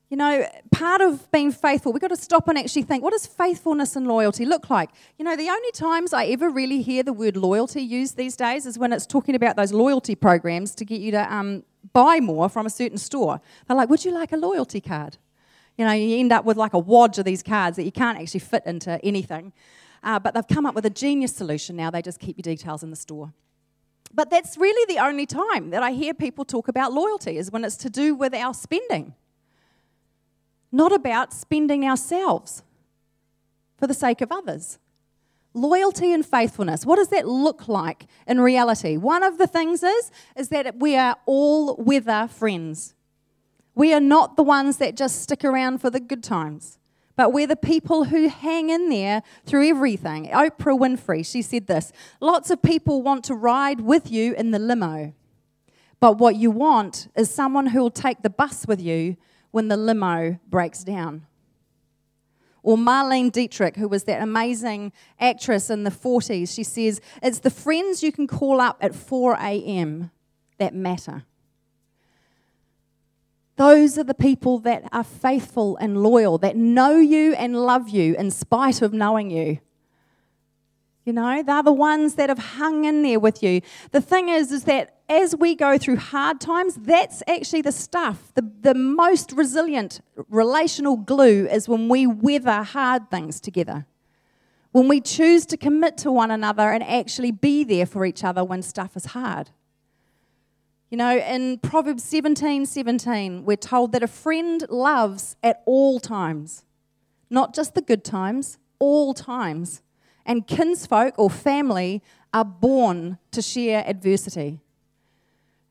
You 0.10 0.18
know, 0.18 0.48
part 0.72 1.02
of 1.02 1.30
being 1.32 1.52
faithful, 1.52 1.94
we've 1.94 2.02
got 2.02 2.08
to 2.08 2.16
stop 2.16 2.48
and 2.48 2.58
actually 2.58 2.84
think 2.84 3.04
what 3.04 3.12
does 3.12 3.28
faithfulness 3.28 3.96
and 3.96 4.08
loyalty 4.08 4.46
look 4.46 4.72
like? 4.72 4.90
You 5.20 5.26
know, 5.26 5.36
the 5.36 5.50
only 5.50 5.72
times 5.74 6.12
I 6.12 6.26
ever 6.26 6.50
really 6.50 6.82
hear 6.82 7.04
the 7.04 7.14
word 7.14 7.38
loyalty 7.38 7.84
used 7.84 8.18
these 8.18 8.36
days 8.36 8.66
is 8.66 8.80
when 8.80 8.94
it's 8.94 9.06
talking 9.06 9.36
about 9.36 9.58
those 9.58 9.72
loyalty 9.72 10.16
programs 10.16 10.74
to 10.76 10.86
get 10.86 11.02
you 11.02 11.12
to 11.12 11.32
um, 11.32 11.64
buy 11.94 12.20
more 12.20 12.50
from 12.50 12.66
a 12.66 12.70
certain 12.70 12.98
store. 12.98 13.42
They're 13.68 13.78
like, 13.78 13.90
Would 13.90 14.06
you 14.06 14.12
like 14.12 14.32
a 14.32 14.38
loyalty 14.38 14.82
card? 14.82 15.18
You 15.78 15.86
know, 15.86 15.92
you 15.92 16.18
end 16.18 16.32
up 16.32 16.46
with 16.46 16.58
like 16.58 16.74
a 16.74 16.80
wadge 16.80 17.18
of 17.18 17.26
these 17.26 17.44
cards 17.44 17.76
that 17.78 17.84
you 17.84 17.92
can't 17.92 18.20
actually 18.20 18.40
fit 18.40 18.64
into 18.66 19.04
anything. 19.04 19.52
Uh, 20.04 20.20
but 20.20 20.34
they've 20.34 20.48
come 20.48 20.66
up 20.66 20.76
with 20.76 20.86
a 20.86 20.90
genius 20.90 21.36
solution 21.36 21.76
now. 21.76 21.90
They 21.90 22.02
just 22.02 22.20
keep 22.20 22.38
your 22.38 22.44
details 22.44 22.84
in 22.84 22.92
the 22.92 22.96
store. 22.96 23.34
But 24.14 24.30
that's 24.30 24.58
really 24.58 24.94
the 24.94 25.04
only 25.04 25.26
time 25.26 25.72
that 25.72 25.84
I 25.84 25.92
hear 25.92 26.14
people 26.14 26.46
talk 26.46 26.68
about 26.68 26.94
loyalty 26.94 27.38
is 27.38 27.52
when 27.52 27.66
it's 27.66 27.76
to 27.78 27.90
do 27.90 28.16
with 28.16 28.34
our 28.34 28.54
spending, 28.54 29.14
not 30.72 30.94
about 30.94 31.34
spending 31.34 31.86
ourselves 31.86 32.64
for 33.78 33.88
the 33.88 33.94
sake 33.94 34.22
of 34.22 34.32
others. 34.32 34.80
Loyalty 35.56 36.14
and 36.14 36.24
faithfulness. 36.24 36.86
What 36.86 36.98
does 36.98 37.08
that 37.08 37.28
look 37.28 37.68
like 37.68 38.06
in 38.28 38.42
reality? 38.42 38.98
One 38.98 39.24
of 39.24 39.40
the 39.40 39.48
things 39.48 39.82
is 39.82 40.12
is 40.36 40.50
that 40.50 40.80
we 40.80 40.96
are 40.96 41.16
all 41.26 41.76
weather 41.78 42.28
friends. 42.32 42.94
We 43.74 43.94
are 43.94 44.00
not 44.00 44.38
the 44.38 44.44
ones 44.44 44.78
that 44.78 44.96
just 44.96 45.22
stick 45.22 45.44
around 45.44 45.80
for 45.80 45.90
the 45.90 46.00
good 46.00 46.24
times 46.24 46.78
but 47.16 47.32
we're 47.32 47.48
the 47.48 47.56
people 47.56 48.06
who 48.06 48.28
hang 48.28 48.70
in 48.70 48.90
there 48.90 49.24
through 49.46 49.70
everything. 49.70 50.28
Oprah 50.28 50.78
Winfrey, 50.78 51.26
she 51.26 51.42
said 51.42 51.68
this 51.68 51.92
lots 52.20 52.50
of 52.50 52.62
people 52.62 53.02
want 53.02 53.24
to 53.26 53.36
ride 53.36 53.82
with 53.82 54.12
you 54.12 54.34
in 54.34 54.52
the 54.52 54.60
limo, 54.60 55.14
but 56.00 56.18
what 56.18 56.36
you 56.36 56.52
want 56.52 57.08
is 57.16 57.34
someone 57.34 57.68
who 57.68 57.80
will 57.80 57.92
take 57.92 58.22
the 58.22 58.30
bus 58.30 58.68
with 58.68 58.82
you 58.82 59.18
when 59.52 59.68
the 59.70 59.78
limo 59.78 60.40
breaks 60.50 60.84
down. 60.84 61.26
Or 62.66 62.78
Marlene 62.78 63.32
Dietrich, 63.32 63.76
who 63.76 63.88
was 63.88 64.06
that 64.06 64.24
amazing 64.24 64.92
actress 65.20 65.70
in 65.70 65.84
the 65.84 65.92
40s, 65.92 66.52
she 66.52 66.64
says, 66.64 67.00
It's 67.22 67.38
the 67.38 67.52
friends 67.52 68.02
you 68.02 68.12
can 68.12 68.26
call 68.26 68.60
up 68.60 68.80
at 68.82 68.96
4 68.96 69.36
a.m. 69.36 70.10
that 70.58 70.74
matter. 70.74 71.26
Those 73.56 74.00
are 74.00 74.04
the 74.04 74.16
people 74.16 74.58
that 74.60 74.90
are 74.92 75.04
faithful 75.04 75.78
and 75.78 76.02
loyal, 76.02 76.40
that 76.40 76.58
know 76.58 76.98
you 76.98 77.36
and 77.36 77.56
love 77.56 77.88
you 77.88 78.16
in 78.16 78.32
spite 78.32 78.82
of 78.82 78.94
knowing 78.94 79.30
you. 79.30 79.60
You 81.06 81.14
know, 81.14 81.44
they're 81.44 81.62
the 81.62 81.72
ones 81.72 82.16
that 82.16 82.30
have 82.30 82.40
hung 82.40 82.84
in 82.84 83.04
there 83.04 83.20
with 83.20 83.44
you. 83.44 83.62
The 83.92 84.02
thing 84.02 84.28
is, 84.28 84.52
is 84.52 84.64
that 84.64 84.96
as 85.08 85.36
we 85.36 85.56
go 85.56 85.78
through 85.78 85.98
hard 85.98 86.42
times, 86.42 86.76
that's 86.76 87.22
actually 87.28 87.62
the 87.62 87.72
stuff. 87.72 88.34
The, 88.34 88.52
the 88.62 88.74
most 88.74 89.32
resilient 89.32 90.02
relational 90.30 90.98
glue 90.98 91.48
is 91.48 91.70
when 91.70 91.90
we 91.90 92.08
weather 92.08 92.64
hard 92.64 93.12
things 93.12 93.40
together. 93.40 93.86
When 94.72 94.88
we 94.88 95.00
choose 95.00 95.46
to 95.48 95.58
commit 95.58 95.96
to 96.00 96.12
one 96.12 96.32
another 96.32 96.72
and 96.72 96.84
actually 96.84 97.32
be 97.32 97.64
there 97.64 97.86
for 97.86 98.04
each 98.04 98.24
other 98.24 98.44
when 98.44 98.64
stuff 98.64 98.98
is 98.98 99.06
hard. 99.06 99.52
You 100.90 100.98
know, 100.98 101.18
in 101.18 101.60
Proverbs 101.60 102.04
17 102.04 102.66
17, 102.66 103.46
we're 103.46 103.58
told 103.58 103.92
that 103.92 104.02
a 104.02 104.08
friend 104.08 104.66
loves 104.70 105.36
at 105.44 105.62
all 105.66 106.00
times, 106.00 106.66
not 107.30 107.54
just 107.54 107.76
the 107.76 107.82
good 107.82 108.04
times, 108.04 108.58
all 108.80 109.14
times. 109.14 109.82
And 110.26 110.48
kinsfolk 110.48 111.14
or 111.18 111.30
family 111.30 112.02
are 112.34 112.46
born 112.46 113.18
to 113.32 113.42
share 113.42 113.84
adversity. 113.88 114.60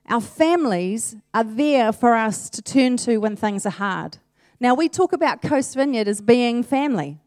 Our 0.09 0.21
families 0.21 1.17
are 1.33 1.45
there 1.45 1.93
for 1.93 2.15
us 2.15 2.51
to 2.51 2.63
turn 2.63 2.97
to 2.99 3.19
when 3.19 3.37
things 3.37 3.67
are 3.67 3.71
hard. 3.71 4.19
Now, 4.61 4.75
we 4.75 4.89
talk 4.89 5.13
about 5.13 5.43
Coast 5.43 5.75
Vineyard 5.75 6.09
as 6.09 6.21
being 6.21 6.63
family. 6.63 7.19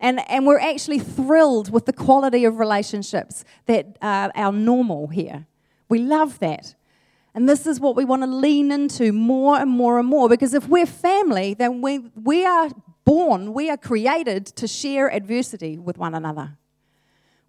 And, 0.00 0.20
and 0.28 0.46
we're 0.46 0.58
actually 0.58 0.98
thrilled 0.98 1.70
with 1.70 1.86
the 1.86 1.92
quality 1.92 2.44
of 2.44 2.58
relationships 2.58 3.44
that 3.66 3.96
are 4.02 4.32
our 4.34 4.50
normal 4.50 5.06
here. 5.06 5.46
We 5.88 6.00
love 6.00 6.40
that. 6.40 6.74
And 7.34 7.48
this 7.48 7.66
is 7.66 7.80
what 7.80 7.96
we 7.96 8.04
want 8.04 8.22
to 8.22 8.26
lean 8.26 8.72
into 8.72 9.12
more 9.12 9.56
and 9.58 9.70
more 9.70 9.98
and 9.98 10.08
more 10.08 10.28
because 10.28 10.54
if 10.54 10.68
we're 10.68 10.86
family, 10.86 11.54
then 11.54 11.80
we, 11.80 12.00
we 12.20 12.44
are 12.44 12.70
born, 13.04 13.54
we 13.54 13.70
are 13.70 13.76
created 13.76 14.44
to 14.46 14.66
share 14.66 15.10
adversity 15.10 15.78
with 15.78 15.96
one 15.98 16.14
another. 16.14 16.58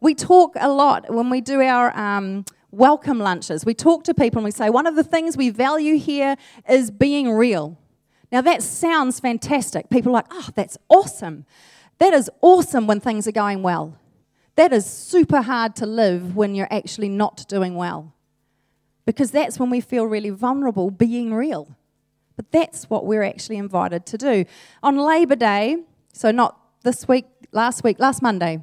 We 0.04 0.14
talk 0.14 0.58
a 0.60 0.68
lot 0.68 1.10
when 1.10 1.30
we 1.30 1.40
do 1.40 1.62
our 1.62 1.98
um, 1.98 2.44
welcome 2.72 3.20
lunches. 3.20 3.64
We 3.64 3.74
talk 3.74 4.04
to 4.04 4.14
people 4.14 4.40
and 4.40 4.44
we 4.44 4.52
say, 4.52 4.70
one 4.70 4.86
of 4.86 4.98
the 4.98 5.04
things 5.04 5.38
we 5.38 5.50
value 5.50 5.98
here 5.98 6.36
is 6.68 6.92
being 6.92 7.32
real. 7.32 7.80
Now, 8.30 8.42
that 8.42 8.62
sounds 8.62 9.22
fantastic. 9.22 9.90
People 9.90 10.12
are 10.12 10.16
like, 10.16 10.26
oh, 10.30 10.50
that's 10.56 10.78
awesome. 10.90 11.46
That 12.00 12.14
is 12.14 12.30
awesome 12.42 12.86
when 12.86 13.00
things 13.00 13.30
are 13.30 13.32
going 13.32 13.64
well. 13.64 13.98
That 14.58 14.74
is 14.74 14.86
super 14.86 15.42
hard 15.42 15.74
to 15.78 15.86
live 15.86 16.36
when 16.36 16.54
you're 16.54 16.68
actually 16.70 17.08
not 17.08 17.46
doing 17.48 17.76
well 17.76 18.14
because 19.06 19.32
that's 19.32 19.58
when 19.58 19.70
we 19.70 19.80
feel 19.80 20.04
really 20.04 20.32
vulnerable 20.32 20.92
being 20.92 21.34
real. 21.34 21.78
But 22.36 22.52
that's 22.52 22.90
what 22.90 23.06
we're 23.06 23.24
actually 23.24 23.56
invited 23.56 24.06
to 24.08 24.18
do. 24.18 24.44
On 24.82 24.98
Labor 24.98 25.38
Day, 25.38 25.78
so 26.12 26.30
not 26.30 26.60
this 26.84 27.08
week, 27.08 27.24
last 27.54 27.86
week, 27.86 28.00
last 28.00 28.22
Monday, 28.22 28.60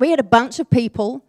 we 0.00 0.10
had 0.10 0.18
a 0.18 0.24
bunch 0.24 0.58
of 0.58 0.68
people 0.70 1.24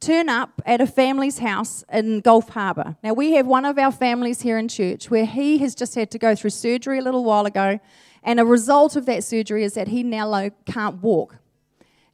turn 0.00 0.28
up 0.28 0.60
at 0.66 0.80
a 0.80 0.86
family's 0.86 1.38
house 1.38 1.84
in 1.90 2.20
Gulf 2.20 2.50
Harbour. 2.50 2.96
Now, 3.02 3.14
we 3.14 3.32
have 3.32 3.46
one 3.46 3.64
of 3.64 3.78
our 3.78 3.92
families 3.92 4.42
here 4.42 4.58
in 4.58 4.68
church 4.68 5.10
where 5.10 5.24
he 5.24 5.58
has 5.58 5.74
just 5.74 5.94
had 5.94 6.10
to 6.10 6.18
go 6.18 6.34
through 6.34 6.50
surgery 6.50 6.98
a 6.98 7.02
little 7.02 7.24
while 7.24 7.46
ago, 7.46 7.80
and 8.22 8.38
a 8.38 8.44
result 8.44 8.96
of 8.96 9.06
that 9.06 9.24
surgery 9.24 9.62
is 9.64 9.74
that 9.74 9.88
he 9.88 10.02
now 10.02 10.50
can't 10.66 11.02
walk. 11.02 11.36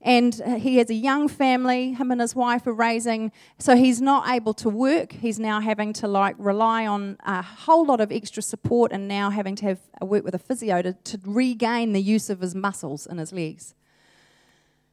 And 0.04 0.40
uh, 0.44 0.56
he 0.56 0.76
has 0.78 0.90
a 0.90 0.94
young 0.94 1.28
family 1.28 1.92
him 1.92 2.10
and 2.10 2.20
his 2.20 2.34
wife 2.34 2.66
are 2.66 2.72
raising 2.72 3.30
so 3.60 3.76
he's 3.76 4.00
not 4.00 4.28
able 4.28 4.52
to 4.54 4.68
work. 4.68 5.12
He's 5.12 5.38
now 5.38 5.60
having 5.60 5.92
to 5.94 6.08
like 6.08 6.34
rely 6.38 6.88
on 6.88 7.18
a 7.24 7.40
whole 7.40 7.86
lot 7.86 8.00
of 8.00 8.10
extra 8.10 8.42
support 8.42 8.90
and 8.90 9.06
now 9.06 9.30
having 9.30 9.54
to 9.56 9.66
have 9.66 9.78
uh, 10.02 10.06
work 10.06 10.24
with 10.24 10.34
a 10.34 10.40
physio 10.40 10.82
to, 10.82 10.92
to 10.92 11.20
regain 11.24 11.92
the 11.92 12.02
use 12.02 12.30
of 12.30 12.40
his 12.40 12.52
muscles 12.52 13.06
in 13.06 13.18
his 13.18 13.32
legs 13.32 13.76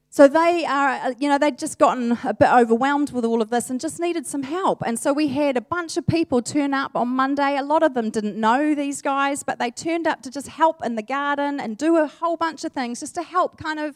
so 0.10 0.28
they 0.28 0.66
are 0.66 0.90
uh, 0.90 1.14
you 1.20 1.30
know 1.30 1.38
they'd 1.38 1.58
just 1.58 1.78
gotten 1.78 2.18
a 2.24 2.34
bit 2.34 2.50
overwhelmed 2.52 3.12
with 3.12 3.24
all 3.24 3.42
of 3.42 3.50
this 3.50 3.70
and 3.70 3.80
just 3.80 4.00
needed 4.00 4.26
some 4.26 4.44
help 4.44 4.82
and 4.86 5.00
so 5.00 5.14
we 5.14 5.28
had 5.28 5.56
a 5.56 5.62
bunch 5.62 5.98
of 5.98 6.06
people 6.08 6.42
turn 6.42 6.74
up 6.74 6.96
on 6.96 7.08
monday 7.08 7.58
a 7.58 7.64
lot 7.64 7.84
of 7.84 7.94
them 7.94 8.10
didn't 8.10 8.36
know 8.36 8.74
these 8.74 9.02
guys 9.02 9.44
but 9.44 9.60
they 9.60 9.70
turned 9.70 10.08
up 10.08 10.22
to 10.22 10.32
just 10.32 10.48
help 10.48 10.84
in 10.84 10.96
the 10.96 11.04
garden 11.04 11.60
and 11.60 11.78
do 11.78 11.98
a 11.98 12.08
whole 12.08 12.38
bunch 12.38 12.64
of 12.64 12.72
things 12.72 13.00
just 13.00 13.16
to 13.16 13.24
help 13.24 13.58
kind 13.58 13.80
of 13.80 13.96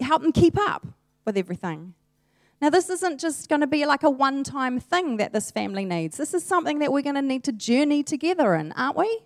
help 0.00 0.22
them 0.22 0.32
keep 0.32 0.56
up 0.58 0.86
with 1.24 1.36
everything. 1.36 1.94
Now, 2.60 2.70
this 2.70 2.90
isn't 2.90 3.20
just 3.20 3.48
going 3.48 3.60
to 3.60 3.66
be 3.66 3.86
like 3.86 4.02
a 4.02 4.10
one 4.10 4.42
time 4.42 4.80
thing 4.80 5.16
that 5.18 5.32
this 5.32 5.50
family 5.50 5.84
needs. 5.84 6.16
This 6.16 6.34
is 6.34 6.44
something 6.44 6.80
that 6.80 6.92
we're 6.92 7.02
going 7.02 7.14
to 7.14 7.22
need 7.22 7.44
to 7.44 7.52
journey 7.52 8.02
together 8.02 8.54
in, 8.54 8.72
aren't 8.72 8.96
we? 8.96 9.20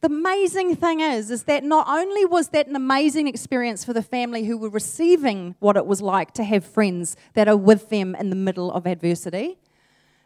The 0.00 0.06
amazing 0.06 0.76
thing 0.76 1.00
is, 1.00 1.30
is 1.30 1.42
that 1.42 1.62
not 1.62 1.86
only 1.86 2.24
was 2.24 2.48
that 2.48 2.66
an 2.66 2.74
amazing 2.74 3.28
experience 3.28 3.84
for 3.84 3.92
the 3.92 4.02
family 4.02 4.44
who 4.44 4.56
were 4.56 4.70
receiving 4.70 5.56
what 5.58 5.76
it 5.76 5.84
was 5.84 6.00
like 6.00 6.32
to 6.34 6.44
have 6.44 6.64
friends 6.64 7.16
that 7.34 7.48
are 7.48 7.56
with 7.56 7.90
them 7.90 8.14
in 8.14 8.30
the 8.30 8.36
middle 8.36 8.72
of 8.72 8.86
adversity, 8.86 9.58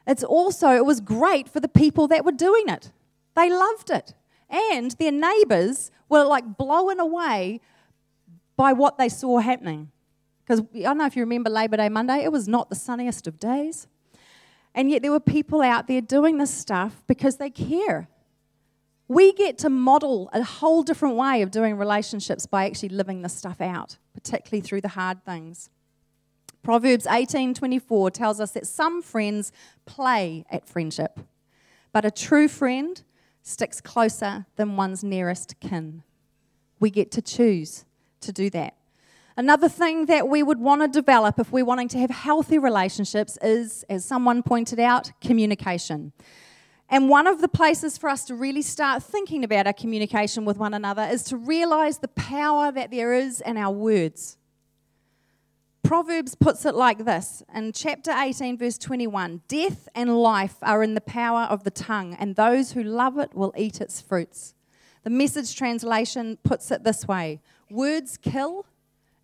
it's 0.06 0.22
also, 0.22 0.70
it 0.70 0.84
was 0.84 1.00
great 1.00 1.48
for 1.48 1.58
the 1.58 1.68
people 1.68 2.06
that 2.08 2.24
were 2.24 2.32
doing 2.32 2.68
it. 2.68 2.92
They 3.34 3.50
loved 3.50 3.90
it. 3.90 4.14
And 4.48 4.92
their 4.92 5.10
neighbors 5.10 5.90
were 6.08 6.22
like 6.22 6.56
blown 6.56 7.00
away 7.00 7.60
by 8.56 8.72
what 8.72 8.96
they 8.96 9.08
saw 9.08 9.38
happening. 9.38 9.90
Because 10.44 10.60
I 10.72 10.80
don't 10.80 10.98
know 10.98 11.06
if 11.06 11.16
you 11.16 11.22
remember 11.22 11.50
Labor 11.50 11.78
Day 11.78 11.88
Monday, 11.88 12.22
it 12.22 12.30
was 12.30 12.46
not 12.46 12.68
the 12.68 12.76
sunniest 12.76 13.26
of 13.26 13.40
days. 13.40 13.88
And 14.72 14.88
yet 14.90 15.02
there 15.02 15.10
were 15.10 15.20
people 15.20 15.62
out 15.62 15.88
there 15.88 16.00
doing 16.00 16.38
this 16.38 16.52
stuff 16.52 17.02
because 17.08 17.36
they 17.36 17.50
care. 17.50 18.08
We 19.06 19.32
get 19.34 19.58
to 19.58 19.68
model 19.68 20.30
a 20.32 20.42
whole 20.42 20.82
different 20.82 21.16
way 21.16 21.42
of 21.42 21.50
doing 21.50 21.76
relationships 21.76 22.46
by 22.46 22.64
actually 22.64 22.88
living 22.90 23.22
this 23.22 23.34
stuff 23.34 23.60
out, 23.60 23.98
particularly 24.14 24.62
through 24.62 24.80
the 24.80 24.88
hard 24.88 25.24
things. 25.24 25.68
Proverbs 26.62 27.06
18:24 27.06 28.10
tells 28.10 28.40
us 28.40 28.52
that 28.52 28.66
some 28.66 29.02
friends 29.02 29.52
play 29.84 30.46
at 30.50 30.66
friendship, 30.66 31.20
but 31.92 32.06
a 32.06 32.10
true 32.10 32.48
friend 32.48 33.02
sticks 33.42 33.82
closer 33.82 34.46
than 34.56 34.76
one's 34.76 35.04
nearest 35.04 35.60
kin. 35.60 36.02
We 36.80 36.88
get 36.88 37.10
to 37.12 37.20
choose 37.20 37.84
to 38.20 38.32
do 38.32 38.48
that. 38.50 38.74
Another 39.36 39.68
thing 39.68 40.06
that 40.06 40.28
we 40.28 40.42
would 40.42 40.60
want 40.60 40.80
to 40.80 40.88
develop 40.88 41.38
if 41.38 41.52
we're 41.52 41.64
wanting 41.64 41.88
to 41.88 41.98
have 41.98 42.10
healthy 42.10 42.56
relationships 42.56 43.36
is, 43.42 43.84
as 43.90 44.04
someone 44.04 44.42
pointed 44.42 44.80
out, 44.80 45.12
communication. 45.20 46.12
And 46.88 47.08
one 47.08 47.26
of 47.26 47.40
the 47.40 47.48
places 47.48 47.96
for 47.96 48.08
us 48.08 48.24
to 48.26 48.34
really 48.34 48.62
start 48.62 49.02
thinking 49.02 49.42
about 49.42 49.66
our 49.66 49.72
communication 49.72 50.44
with 50.44 50.58
one 50.58 50.74
another 50.74 51.02
is 51.02 51.22
to 51.24 51.36
realize 51.36 51.98
the 51.98 52.08
power 52.08 52.70
that 52.70 52.90
there 52.90 53.14
is 53.14 53.40
in 53.40 53.56
our 53.56 53.72
words. 53.72 54.36
Proverbs 55.82 56.34
puts 56.34 56.64
it 56.64 56.74
like 56.74 57.04
this 57.04 57.42
in 57.54 57.72
chapter 57.72 58.10
18, 58.10 58.56
verse 58.56 58.78
21 58.78 59.42
Death 59.48 59.88
and 59.94 60.16
life 60.16 60.56
are 60.62 60.82
in 60.82 60.94
the 60.94 61.00
power 61.00 61.42
of 61.42 61.64
the 61.64 61.70
tongue, 61.70 62.14
and 62.18 62.36
those 62.36 62.72
who 62.72 62.82
love 62.82 63.18
it 63.18 63.34
will 63.34 63.52
eat 63.56 63.80
its 63.80 64.00
fruits. 64.00 64.54
The 65.02 65.10
message 65.10 65.54
translation 65.54 66.38
puts 66.42 66.70
it 66.70 66.84
this 66.84 67.06
way 67.06 67.40
Words 67.70 68.16
kill, 68.16 68.66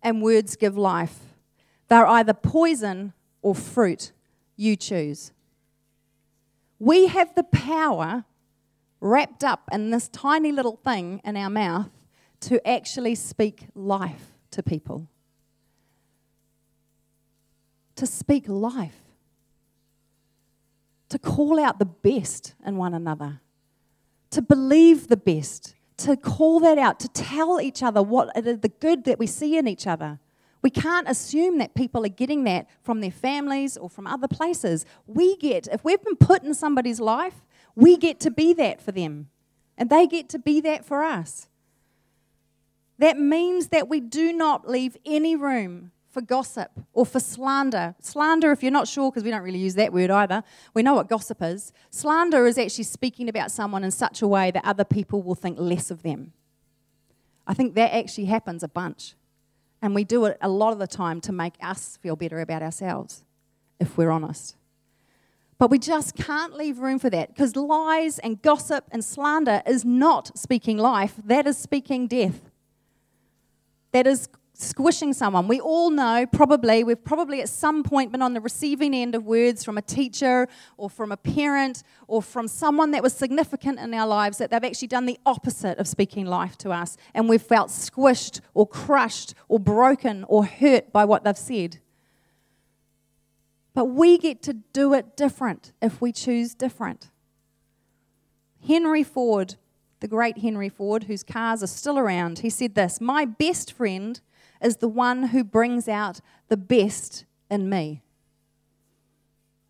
and 0.03 0.21
words 0.21 0.55
give 0.55 0.77
life. 0.77 1.19
They're 1.87 2.07
either 2.07 2.33
poison 2.33 3.13
or 3.41 3.55
fruit. 3.55 4.11
You 4.55 4.75
choose. 4.75 5.31
We 6.81 7.05
have 7.05 7.35
the 7.35 7.43
power 7.43 8.25
wrapped 8.99 9.43
up 9.43 9.69
in 9.71 9.91
this 9.91 10.07
tiny 10.09 10.51
little 10.51 10.77
thing 10.83 11.21
in 11.23 11.37
our 11.37 11.51
mouth 11.51 11.91
to 12.39 12.67
actually 12.67 13.13
speak 13.13 13.67
life 13.75 14.31
to 14.49 14.63
people. 14.63 15.07
To 17.97 18.07
speak 18.07 18.45
life. 18.47 18.97
To 21.09 21.19
call 21.19 21.59
out 21.59 21.77
the 21.77 21.85
best 21.85 22.55
in 22.65 22.77
one 22.77 22.95
another. 22.95 23.41
To 24.31 24.41
believe 24.41 25.07
the 25.07 25.17
best 25.17 25.75
to 25.97 26.17
call 26.17 26.59
that 26.61 26.79
out, 26.79 26.99
to 26.99 27.07
tell 27.09 27.61
each 27.61 27.83
other 27.83 28.01
what 28.01 28.33
the 28.33 28.71
good 28.79 29.03
that 29.03 29.19
we 29.19 29.27
see 29.27 29.55
in 29.55 29.67
each 29.67 29.85
other. 29.85 30.17
We 30.61 30.69
can't 30.69 31.09
assume 31.09 31.57
that 31.57 31.73
people 31.73 32.05
are 32.05 32.09
getting 32.09 32.43
that 32.43 32.67
from 32.81 33.01
their 33.01 33.11
families 33.11 33.77
or 33.77 33.89
from 33.89 34.05
other 34.05 34.27
places. 34.27 34.85
We 35.07 35.35
get, 35.37 35.67
if 35.71 35.83
we've 35.83 36.03
been 36.03 36.15
put 36.15 36.43
in 36.43 36.53
somebody's 36.53 36.99
life, 36.99 37.45
we 37.75 37.97
get 37.97 38.19
to 38.21 38.31
be 38.31 38.53
that 38.53 38.81
for 38.81 38.91
them. 38.91 39.29
And 39.77 39.89
they 39.89 40.05
get 40.05 40.29
to 40.29 40.39
be 40.39 40.61
that 40.61 40.85
for 40.85 41.03
us. 41.03 41.47
That 42.99 43.19
means 43.19 43.69
that 43.69 43.89
we 43.89 43.99
do 43.99 44.31
not 44.31 44.69
leave 44.69 44.95
any 45.05 45.35
room 45.35 45.91
for 46.11 46.21
gossip 46.21 46.71
or 46.93 47.05
for 47.05 47.19
slander. 47.19 47.95
Slander, 47.99 48.51
if 48.51 48.61
you're 48.61 48.71
not 48.71 48.87
sure, 48.87 49.09
because 49.09 49.23
we 49.23 49.31
don't 49.31 49.41
really 49.41 49.59
use 49.59 49.75
that 49.75 49.93
word 49.93 50.11
either, 50.11 50.43
we 50.75 50.83
know 50.83 50.93
what 50.93 51.09
gossip 51.09 51.41
is. 51.41 51.73
Slander 51.89 52.45
is 52.45 52.57
actually 52.57 52.83
speaking 52.83 53.29
about 53.29 53.49
someone 53.49 53.83
in 53.83 53.91
such 53.91 54.21
a 54.21 54.27
way 54.27 54.51
that 54.51 54.63
other 54.65 54.83
people 54.83 55.23
will 55.23 55.35
think 55.35 55.57
less 55.59 55.89
of 55.89 56.03
them. 56.03 56.33
I 57.47 57.53
think 57.55 57.73
that 57.75 57.93
actually 57.93 58.25
happens 58.25 58.61
a 58.61 58.67
bunch. 58.67 59.15
And 59.81 59.95
we 59.95 60.03
do 60.03 60.25
it 60.25 60.37
a 60.41 60.49
lot 60.49 60.73
of 60.73 60.79
the 60.79 60.87
time 60.87 61.21
to 61.21 61.31
make 61.31 61.55
us 61.61 61.97
feel 62.01 62.15
better 62.15 62.39
about 62.39 62.61
ourselves, 62.61 63.23
if 63.79 63.97
we're 63.97 64.11
honest. 64.11 64.55
But 65.57 65.69
we 65.69 65.77
just 65.77 66.15
can't 66.15 66.55
leave 66.55 66.79
room 66.79 66.97
for 66.97 67.09
that 67.11 67.29
because 67.29 67.55
lies 67.55 68.17
and 68.19 68.41
gossip 68.41 68.85
and 68.91 69.03
slander 69.03 69.61
is 69.65 69.85
not 69.85 70.37
speaking 70.37 70.77
life, 70.77 71.15
that 71.23 71.45
is 71.45 71.57
speaking 71.57 72.07
death. 72.07 72.49
That 73.91 74.07
is 74.07 74.27
squishing 74.61 75.13
someone. 75.13 75.47
We 75.47 75.59
all 75.59 75.89
know, 75.89 76.25
probably, 76.25 76.83
we've 76.83 77.03
probably 77.03 77.41
at 77.41 77.49
some 77.49 77.83
point 77.83 78.11
been 78.11 78.21
on 78.21 78.33
the 78.33 78.41
receiving 78.41 78.93
end 78.93 79.15
of 79.15 79.25
words 79.25 79.63
from 79.63 79.77
a 79.77 79.81
teacher 79.81 80.47
or 80.77 80.89
from 80.89 81.11
a 81.11 81.17
parent 81.17 81.83
or 82.07 82.21
from 82.21 82.47
someone 82.47 82.91
that 82.91 83.03
was 83.03 83.13
significant 83.13 83.79
in 83.79 83.93
our 83.93 84.07
lives 84.07 84.37
that 84.37 84.51
they've 84.51 84.63
actually 84.63 84.87
done 84.87 85.05
the 85.05 85.19
opposite 85.25 85.77
of 85.77 85.87
speaking 85.87 86.25
life 86.25 86.57
to 86.59 86.71
us. 86.71 86.97
And 87.13 87.27
we've 87.27 87.41
felt 87.41 87.69
squished 87.69 88.41
or 88.53 88.67
crushed 88.67 89.33
or 89.47 89.59
broken 89.59 90.25
or 90.27 90.45
hurt 90.45 90.91
by 90.91 91.05
what 91.05 91.23
they've 91.23 91.37
said. 91.37 91.79
But 93.73 93.85
we 93.85 94.17
get 94.17 94.41
to 94.43 94.53
do 94.53 94.93
it 94.93 95.15
different 95.15 95.73
if 95.81 96.01
we 96.01 96.11
choose 96.11 96.53
different. 96.53 97.09
Henry 98.67 99.03
Ford, 99.03 99.55
the 100.01 100.07
great 100.07 100.39
Henry 100.39 100.69
Ford, 100.69 101.05
whose 101.05 101.23
cars 101.23 101.63
are 101.63 101.67
still 101.67 101.97
around, 101.97 102.39
he 102.39 102.49
said 102.49 102.75
this 102.75 102.99
My 102.99 103.25
best 103.25 103.71
friend 103.71 104.19
is 104.61 104.77
the 104.77 104.87
one 104.87 105.27
who 105.27 105.43
brings 105.43 105.87
out 105.87 106.19
the 106.47 106.57
best 106.57 107.25
in 107.49 107.69
me. 107.69 108.01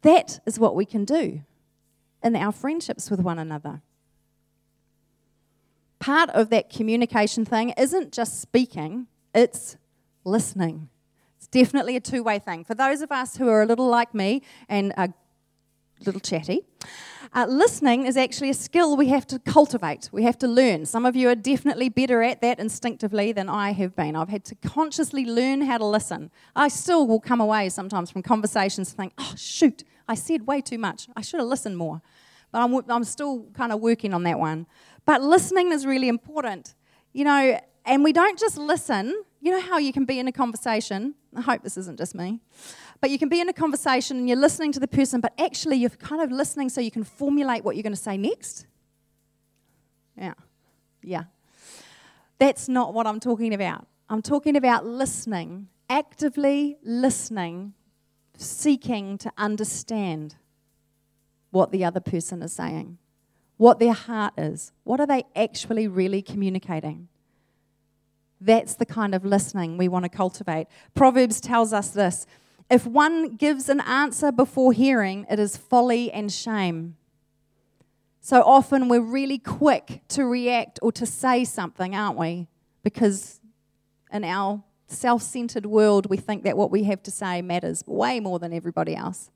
That 0.02 0.40
is 0.46 0.60
what 0.60 0.76
we 0.76 0.86
can 0.86 1.06
do 1.06 1.42
in 2.24 2.36
our 2.36 2.52
friendships 2.52 3.10
with 3.10 3.20
one 3.20 3.40
another. 3.40 3.82
Part 6.00 6.30
of 6.32 6.50
that 6.50 6.70
communication 6.70 7.46
thing 7.46 7.74
isn't 7.78 8.12
just 8.12 8.42
speaking, 8.42 9.08
it's 9.34 9.78
listening. 10.24 10.90
It's 11.38 11.48
definitely 11.48 11.96
a 11.96 12.00
two 12.00 12.24
way 12.24 12.40
thing. 12.40 12.64
For 12.64 12.76
those 12.76 13.02
of 13.02 13.12
us 13.12 13.38
who 13.38 13.48
are 13.48 13.62
a 13.62 13.66
little 13.66 13.88
like 13.88 14.14
me 14.14 14.42
and 14.68 14.94
a 14.98 15.14
little 16.06 16.22
chatty, 16.22 16.66
uh, 17.34 17.46
listening 17.48 18.06
is 18.06 18.18
actually 18.18 18.50
a 18.50 18.54
skill 18.54 18.98
we 18.98 19.08
have 19.08 19.26
to 19.28 19.40
cultivate, 19.40 20.10
we 20.12 20.24
have 20.24 20.38
to 20.40 20.48
learn. 20.48 20.86
Some 20.86 21.06
of 21.06 21.16
you 21.16 21.30
are 21.30 21.36
definitely 21.36 21.90
better 21.90 22.22
at 22.22 22.42
that 22.42 22.60
instinctively 22.60 23.32
than 23.32 23.48
I 23.48 23.72
have 23.72 23.96
been. 23.96 24.16
I've 24.16 24.30
had 24.30 24.44
to 24.46 24.56
consciously 24.56 25.26
learn 25.26 25.62
how 25.62 25.78
to 25.78 25.86
listen. 25.86 26.32
I 26.56 26.68
still 26.68 27.08
will 27.08 27.20
come 27.20 27.40
away 27.40 27.70
sometimes 27.70 28.12
from 28.12 28.24
conversations 28.24 28.90
and 28.90 28.98
think, 28.98 29.14
oh, 29.18 29.34
shoot, 29.38 29.84
I 30.08 30.16
said 30.16 30.48
way 30.48 30.62
too 30.62 30.78
much. 30.78 31.08
I 31.16 31.22
should 31.22 31.40
have 31.40 31.48
listened 31.48 31.78
more. 31.78 32.02
But 32.52 32.60
I'm, 32.60 32.90
I'm 32.90 33.04
still 33.06 33.46
kind 33.54 33.72
of 33.72 33.80
working 33.80 34.14
on 34.14 34.24
that 34.24 34.40
one. 34.40 34.68
But 35.06 35.22
listening 35.22 35.72
is 35.72 35.86
really 35.86 36.10
important. 36.10 36.76
You 37.14 37.24
know, 37.24 37.60
and 37.86 38.04
we 38.04 38.14
don't 38.14 38.38
just 38.38 38.58
listen. 38.58 39.24
You 39.40 39.52
know 39.52 39.62
how 39.62 39.78
you 39.78 39.94
can 39.94 40.06
be 40.06 40.20
in 40.20 40.28
a 40.28 40.32
conversation? 40.32 41.16
I 41.36 41.42
hope 41.42 41.64
this 41.64 41.78
isn't 41.78 41.98
just 41.98 42.14
me. 42.14 42.42
But 43.02 43.10
you 43.10 43.18
can 43.18 43.30
be 43.30 43.42
in 43.42 43.50
a 43.50 43.54
conversation 43.54 44.18
and 44.18 44.28
you're 44.30 44.38
listening 44.38 44.72
to 44.74 44.80
the 44.80 44.88
person, 44.88 45.22
but 45.22 45.34
actually 45.40 45.78
you're 45.78 45.90
kind 45.90 46.22
of 46.22 46.32
listening 46.32 46.70
so 46.70 46.80
you 46.80 46.92
can 46.92 47.04
formulate 47.04 47.64
what 47.64 47.76
you're 47.76 47.84
going 47.84 47.96
to 47.96 48.02
say 48.02 48.16
next. 48.16 48.68
Yeah. 50.16 50.36
Yeah. 51.02 51.24
That's 52.38 52.70
not 52.70 52.94
what 52.94 53.08
I'm 53.08 53.20
talking 53.20 53.54
about. 53.54 53.88
I'm 54.08 54.22
talking 54.22 54.56
about 54.56 54.86
listening, 54.86 55.68
actively 55.90 56.78
listening, 56.84 57.74
seeking 58.38 59.18
to 59.20 59.32
understand 59.38 60.36
what 61.50 61.72
the 61.72 61.84
other 61.84 62.00
person 62.00 62.42
is 62.44 62.54
saying, 62.54 62.98
what 63.58 63.80
their 63.80 63.94
heart 63.94 64.34
is. 64.38 64.72
What 64.84 65.00
are 65.00 65.08
they 65.08 65.24
actually 65.36 65.88
really 65.88 66.22
communicating? 66.22 67.08
That's 68.40 68.76
the 68.76 68.86
kind 68.86 69.14
of 69.14 69.24
listening 69.24 69.78
we 69.78 69.88
want 69.88 70.04
to 70.06 70.10
cultivate. 70.10 70.68
Proverbs 70.96 71.40
tells 71.40 71.74
us 71.74 71.92
this 71.92 72.26
if 72.72 72.88
one 72.88 73.36
gives 73.36 73.68
an 73.68 73.82
answer 73.82 74.32
before 74.32 74.72
hearing, 74.72 75.26
it 75.30 75.40
is 75.40 75.58
folly 75.58 76.10
and 76.10 76.32
shame. 76.32 76.96
So 78.22 78.42
often 78.44 78.88
we're 78.88 79.02
really 79.02 79.38
quick 79.38 80.02
to 80.10 80.24
react 80.24 80.80
or 80.82 80.94
to 80.94 81.06
say 81.06 81.44
something, 81.44 81.94
aren't 81.94 82.18
we? 82.18 82.48
Because 82.82 83.42
in 84.14 84.24
our 84.24 84.64
self 84.88 85.22
centered 85.22 85.66
world, 85.66 86.10
we 86.10 86.16
think 86.16 86.44
that 86.44 86.56
what 86.56 86.72
we 86.72 86.84
have 86.84 87.04
to 87.04 87.12
say 87.12 87.42
matters 87.42 87.84
way 87.86 88.22
more 88.22 88.40
than 88.40 88.54
everybody 88.54 88.96
else. 88.96 89.32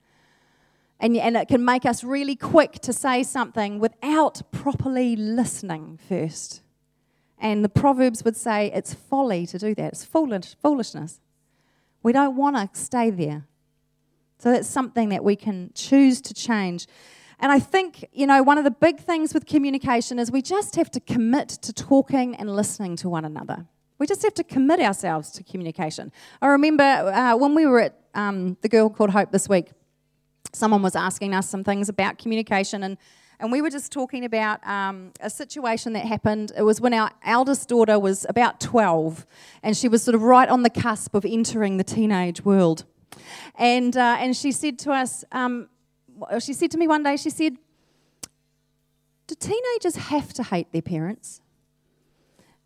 And, 1.02 1.18
and 1.18 1.36
it 1.36 1.50
can 1.50 1.66
make 1.66 1.86
us 1.86 2.06
really 2.06 2.38
quick 2.38 2.74
to 2.84 2.94
say 2.94 3.22
something 3.24 3.80
without 3.80 4.50
properly 4.54 5.18
listening 5.18 6.00
first. 6.08 6.62
And 7.38 7.66
the 7.66 7.70
Proverbs 7.70 8.24
would 8.24 8.38
say 8.38 8.72
it's 8.74 8.94
folly 8.94 9.46
to 9.48 9.58
do 9.58 9.76
that, 9.76 9.92
it's 9.92 10.06
foolish, 10.06 10.56
foolishness. 10.62 11.20
We 12.06 12.14
don't 12.14 12.36
want 12.36 12.56
to 12.56 12.70
stay 12.80 13.10
there. 13.10 13.48
So 14.38 14.52
that's 14.52 14.70
something 14.70 15.10
that 15.10 15.24
we 15.24 15.36
can 15.36 15.72
choose 15.74 16.22
to 16.22 16.36
change. 16.36 16.86
And 17.40 17.52
I 17.52 17.58
think, 17.58 18.06
you 18.14 18.28
know, 18.28 18.44
one 18.44 18.60
of 18.60 18.64
the 18.64 18.70
big 18.70 19.00
things 19.00 19.34
with 19.34 19.48
communication 19.48 20.20
is 20.20 20.32
we 20.32 20.44
just 20.44 20.76
have 20.76 20.92
to 20.92 21.00
commit 21.00 21.50
to 21.50 21.74
talking 21.74 22.36
and 22.36 22.56
listening 22.56 22.96
to 22.98 23.10
one 23.10 23.26
another. 23.26 23.66
We 23.98 24.06
just 24.06 24.22
have 24.22 24.36
to 24.36 24.44
commit 24.44 24.82
ourselves 24.82 25.32
to 25.32 25.44
communication. 25.44 26.12
I 26.44 26.50
remember 26.50 26.84
uh, 26.84 27.38
when 27.38 27.56
we 27.56 27.66
were 27.66 27.80
at 27.80 28.00
um, 28.14 28.56
the 28.62 28.70
Girl 28.70 28.88
Called 28.88 29.10
Hope 29.10 29.32
this 29.32 29.50
week, 29.50 29.72
someone 30.54 30.84
was 30.84 30.96
asking 30.96 31.34
us 31.34 31.50
some 31.50 31.64
things 31.64 31.90
about 31.90 32.20
communication, 32.20 32.84
and, 32.84 33.00
and 33.40 33.52
we 33.52 33.62
were 33.62 33.70
just 33.70 33.92
talking 33.92 34.26
about 34.26 34.66
um, 34.68 35.12
a 35.20 35.30
situation 35.30 35.94
that 35.94 36.06
happened. 36.06 36.52
It 36.58 36.64
was 36.64 36.80
when 36.80 36.94
our 36.94 37.12
eldest 37.24 37.70
daughter 37.70 38.00
was 38.00 38.26
about 38.30 38.60
12, 38.60 39.26
and 39.64 39.76
she 39.76 39.88
was 39.88 40.04
sort 40.04 40.16
of 40.16 40.24
right 40.24 40.50
on 40.50 40.64
the 40.64 40.70
cusp 40.70 41.14
of 41.16 41.26
entering 41.26 41.78
the 41.78 41.84
teenage 41.84 42.44
world. 42.46 42.86
And, 43.56 43.96
uh, 43.96 44.18
and 44.20 44.36
she 44.36 44.52
said 44.52 44.80
to 44.80 44.92
us, 44.92 45.24
um, 45.32 45.70
she 46.40 46.54
said 46.54 46.72
to 46.72 46.78
me 46.78 46.88
one 46.88 47.04
day, 47.04 47.18
she 47.18 47.30
said, 47.30 47.58
Do 49.28 49.36
teenagers 49.36 49.96
have 49.96 50.34
to 50.34 50.44
hate 50.44 50.72
their 50.72 50.82
parents? 50.82 51.42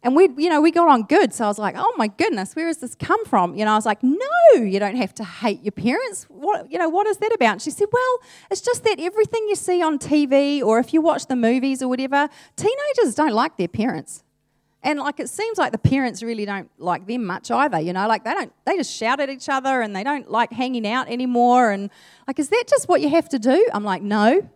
And 0.02 0.16
we, 0.16 0.30
you 0.38 0.50
know, 0.50 0.62
we 0.62 0.72
got 0.72 0.88
on 0.88 1.04
good. 1.04 1.34
So 1.34 1.44
I 1.44 1.48
was 1.50 1.60
like, 1.60 1.76
oh 1.78 1.94
my 1.98 2.08
goodness, 2.08 2.56
where 2.56 2.68
has 2.68 2.78
this 2.78 2.96
come 2.96 3.26
from? 3.26 3.56
You 3.56 3.66
know, 3.66 3.72
I 3.72 3.76
was 3.76 3.86
like, 3.86 4.02
no, 4.02 4.54
you 4.56 4.80
don't 4.80 4.96
have 4.96 5.14
to 5.16 5.26
hate 5.26 5.62
your 5.62 5.74
parents. 5.74 6.24
What, 6.30 6.72
you 6.72 6.78
know, 6.78 6.88
what 6.88 7.06
is 7.06 7.18
that 7.18 7.34
about? 7.34 7.54
And 7.54 7.62
she 7.62 7.72
said, 7.72 7.88
well, 7.92 8.20
it's 8.50 8.62
just 8.62 8.86
that 8.86 9.00
everything 9.00 9.46
you 9.50 9.56
see 9.56 9.82
on 9.82 10.00
TV 10.00 10.64
or 10.64 10.80
if 10.80 10.94
you 10.94 11.02
watch 11.02 11.28
the 11.28 11.36
movies 11.36 11.82
or 11.82 11.90
whatever, 11.90 12.30
teenagers 12.56 13.14
don't 13.14 13.34
like 13.34 13.58
their 13.58 13.68
parents. 13.68 14.24
And 14.82 15.00
like 15.00 15.20
it 15.20 15.30
seems 15.30 15.58
like 15.58 15.74
the 15.74 15.78
parents 15.78 16.24
really 16.24 16.46
don't 16.46 16.70
like 16.78 17.06
them 17.06 17.26
much 17.26 17.52
either, 17.52 17.82
you 17.82 17.92
know, 17.92 18.08
like 18.08 18.24
they 18.24 18.34
don't 18.34 18.54
they 18.66 18.78
just 18.78 18.96
shout 18.96 19.20
at 19.20 19.30
each 19.30 19.50
other 19.50 19.82
and 19.82 19.94
they 19.94 20.06
don't 20.06 20.32
like 20.32 20.54
hanging 20.54 20.88
out 20.88 21.10
anymore 21.10 21.72
and 21.72 21.90
like 22.28 22.40
is 22.40 22.48
that 22.48 22.64
just 22.70 22.88
what 22.88 23.02
you 23.02 23.10
have 23.10 23.28
to 23.30 23.40
do? 23.40 23.68
I'm 23.74 23.84
like, 23.84 24.02
no. 24.02 24.50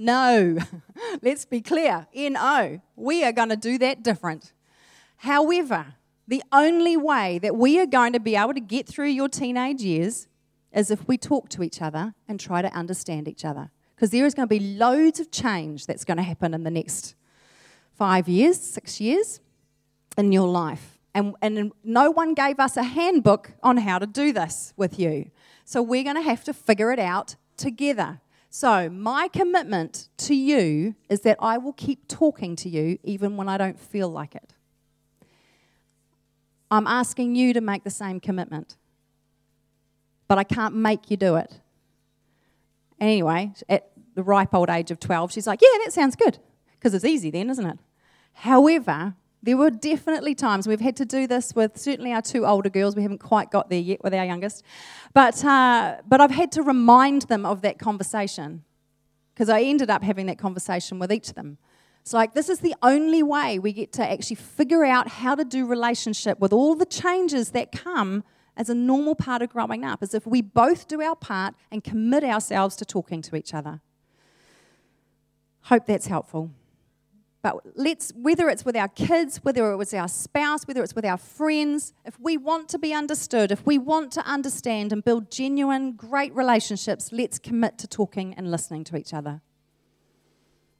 No. 0.00 0.56
Let's 1.22 1.44
be 1.44 1.60
clear. 1.60 2.06
NO. 2.14 2.80
We 2.96 3.22
are 3.22 3.32
going 3.32 3.50
to 3.50 3.56
do 3.56 3.76
that 3.78 4.02
different. 4.02 4.54
However, 5.18 5.94
the 6.26 6.42
only 6.52 6.96
way 6.96 7.38
that 7.40 7.54
we 7.54 7.78
are 7.78 7.86
going 7.86 8.14
to 8.14 8.20
be 8.20 8.34
able 8.34 8.54
to 8.54 8.60
get 8.60 8.86
through 8.88 9.08
your 9.08 9.28
teenage 9.28 9.82
years 9.82 10.26
is 10.72 10.90
if 10.90 11.06
we 11.06 11.18
talk 11.18 11.50
to 11.50 11.62
each 11.62 11.82
other 11.82 12.14
and 12.26 12.40
try 12.40 12.62
to 12.62 12.72
understand 12.72 13.28
each 13.28 13.44
other. 13.44 13.70
Because 13.94 14.08
there 14.10 14.24
is 14.24 14.32
going 14.32 14.48
to 14.48 14.58
be 14.58 14.78
loads 14.78 15.20
of 15.20 15.30
change 15.30 15.84
that's 15.84 16.06
going 16.06 16.16
to 16.16 16.22
happen 16.22 16.54
in 16.54 16.64
the 16.64 16.70
next 16.70 17.14
five 17.92 18.26
years, 18.26 18.58
six 18.58 19.02
years 19.02 19.40
in 20.16 20.32
your 20.32 20.48
life. 20.48 20.98
And, 21.14 21.34
and 21.42 21.72
no 21.84 22.10
one 22.10 22.32
gave 22.32 22.58
us 22.58 22.78
a 22.78 22.84
handbook 22.84 23.52
on 23.62 23.76
how 23.76 23.98
to 23.98 24.06
do 24.06 24.32
this 24.32 24.72
with 24.78 24.98
you. 24.98 25.30
So 25.66 25.82
we're 25.82 26.04
going 26.04 26.16
to 26.16 26.22
have 26.22 26.42
to 26.44 26.54
figure 26.54 26.90
it 26.90 26.98
out 26.98 27.36
together. 27.58 28.22
So, 28.52 28.90
my 28.90 29.28
commitment 29.28 30.08
to 30.18 30.34
you 30.34 30.96
is 31.08 31.20
that 31.20 31.36
I 31.38 31.56
will 31.56 31.72
keep 31.72 32.08
talking 32.08 32.56
to 32.56 32.68
you 32.68 32.98
even 33.04 33.36
when 33.36 33.48
I 33.48 33.56
don't 33.56 33.78
feel 33.78 34.08
like 34.08 34.34
it. 34.34 34.54
I'm 36.68 36.88
asking 36.88 37.36
you 37.36 37.52
to 37.52 37.60
make 37.60 37.84
the 37.84 37.90
same 37.90 38.18
commitment, 38.18 38.76
but 40.26 40.36
I 40.36 40.42
can't 40.42 40.74
make 40.74 41.12
you 41.12 41.16
do 41.16 41.36
it. 41.36 41.60
Anyway, 42.98 43.52
at 43.68 43.92
the 44.16 44.24
ripe 44.24 44.52
old 44.52 44.68
age 44.68 44.90
of 44.90 44.98
12, 44.98 45.30
she's 45.30 45.46
like, 45.46 45.60
Yeah, 45.62 45.78
that 45.84 45.92
sounds 45.92 46.16
good, 46.16 46.38
because 46.72 46.92
it's 46.92 47.04
easy 47.04 47.30
then, 47.30 47.50
isn't 47.50 47.66
it? 47.66 47.78
However, 48.32 49.14
there 49.42 49.56
were 49.56 49.70
definitely 49.70 50.34
times 50.34 50.68
we've 50.68 50.80
had 50.80 50.96
to 50.96 51.04
do 51.04 51.26
this 51.26 51.54
with 51.54 51.78
certainly 51.78 52.12
our 52.12 52.20
two 52.20 52.44
older 52.44 52.68
girls. 52.68 52.94
We 52.94 53.02
haven't 53.02 53.20
quite 53.20 53.50
got 53.50 53.70
there 53.70 53.80
yet 53.80 54.02
with 54.04 54.12
our 54.12 54.24
youngest, 54.24 54.64
but 55.14 55.42
uh, 55.44 55.96
but 56.06 56.20
I've 56.20 56.30
had 56.30 56.52
to 56.52 56.62
remind 56.62 57.22
them 57.22 57.46
of 57.46 57.62
that 57.62 57.78
conversation 57.78 58.64
because 59.34 59.48
I 59.48 59.62
ended 59.62 59.88
up 59.88 60.02
having 60.02 60.26
that 60.26 60.38
conversation 60.38 60.98
with 60.98 61.10
each 61.10 61.28
of 61.30 61.34
them. 61.34 61.56
It's 62.02 62.12
like 62.12 62.34
this 62.34 62.48
is 62.48 62.60
the 62.60 62.74
only 62.82 63.22
way 63.22 63.58
we 63.58 63.72
get 63.72 63.92
to 63.94 64.10
actually 64.10 64.36
figure 64.36 64.84
out 64.84 65.08
how 65.08 65.34
to 65.34 65.44
do 65.44 65.66
relationship 65.66 66.38
with 66.38 66.52
all 66.52 66.74
the 66.74 66.86
changes 66.86 67.50
that 67.50 67.72
come 67.72 68.24
as 68.56 68.68
a 68.68 68.74
normal 68.74 69.14
part 69.14 69.40
of 69.40 69.48
growing 69.48 69.84
up, 69.84 70.02
Is 70.02 70.12
if 70.12 70.26
we 70.26 70.42
both 70.42 70.86
do 70.86 71.00
our 71.00 71.16
part 71.16 71.54
and 71.70 71.82
commit 71.82 72.24
ourselves 72.24 72.76
to 72.76 72.84
talking 72.84 73.22
to 73.22 73.36
each 73.36 73.54
other. 73.54 73.80
Hope 75.62 75.86
that's 75.86 76.08
helpful. 76.08 76.50
But 77.42 77.60
let's, 77.74 78.12
whether 78.14 78.50
it's 78.50 78.66
with 78.66 78.76
our 78.76 78.88
kids, 78.88 79.38
whether 79.38 79.72
it 79.72 79.76
was 79.76 79.94
our 79.94 80.08
spouse, 80.08 80.66
whether 80.66 80.82
it's 80.82 80.94
with 80.94 81.06
our 81.06 81.16
friends, 81.16 81.94
if 82.04 82.20
we 82.20 82.36
want 82.36 82.68
to 82.70 82.78
be 82.78 82.92
understood, 82.92 83.50
if 83.50 83.64
we 83.64 83.78
want 83.78 84.12
to 84.12 84.26
understand 84.26 84.92
and 84.92 85.02
build 85.02 85.30
genuine, 85.30 85.92
great 85.92 86.34
relationships, 86.34 87.10
let's 87.12 87.38
commit 87.38 87.78
to 87.78 87.86
talking 87.86 88.34
and 88.34 88.50
listening 88.50 88.84
to 88.84 88.96
each 88.96 89.14
other. 89.14 89.40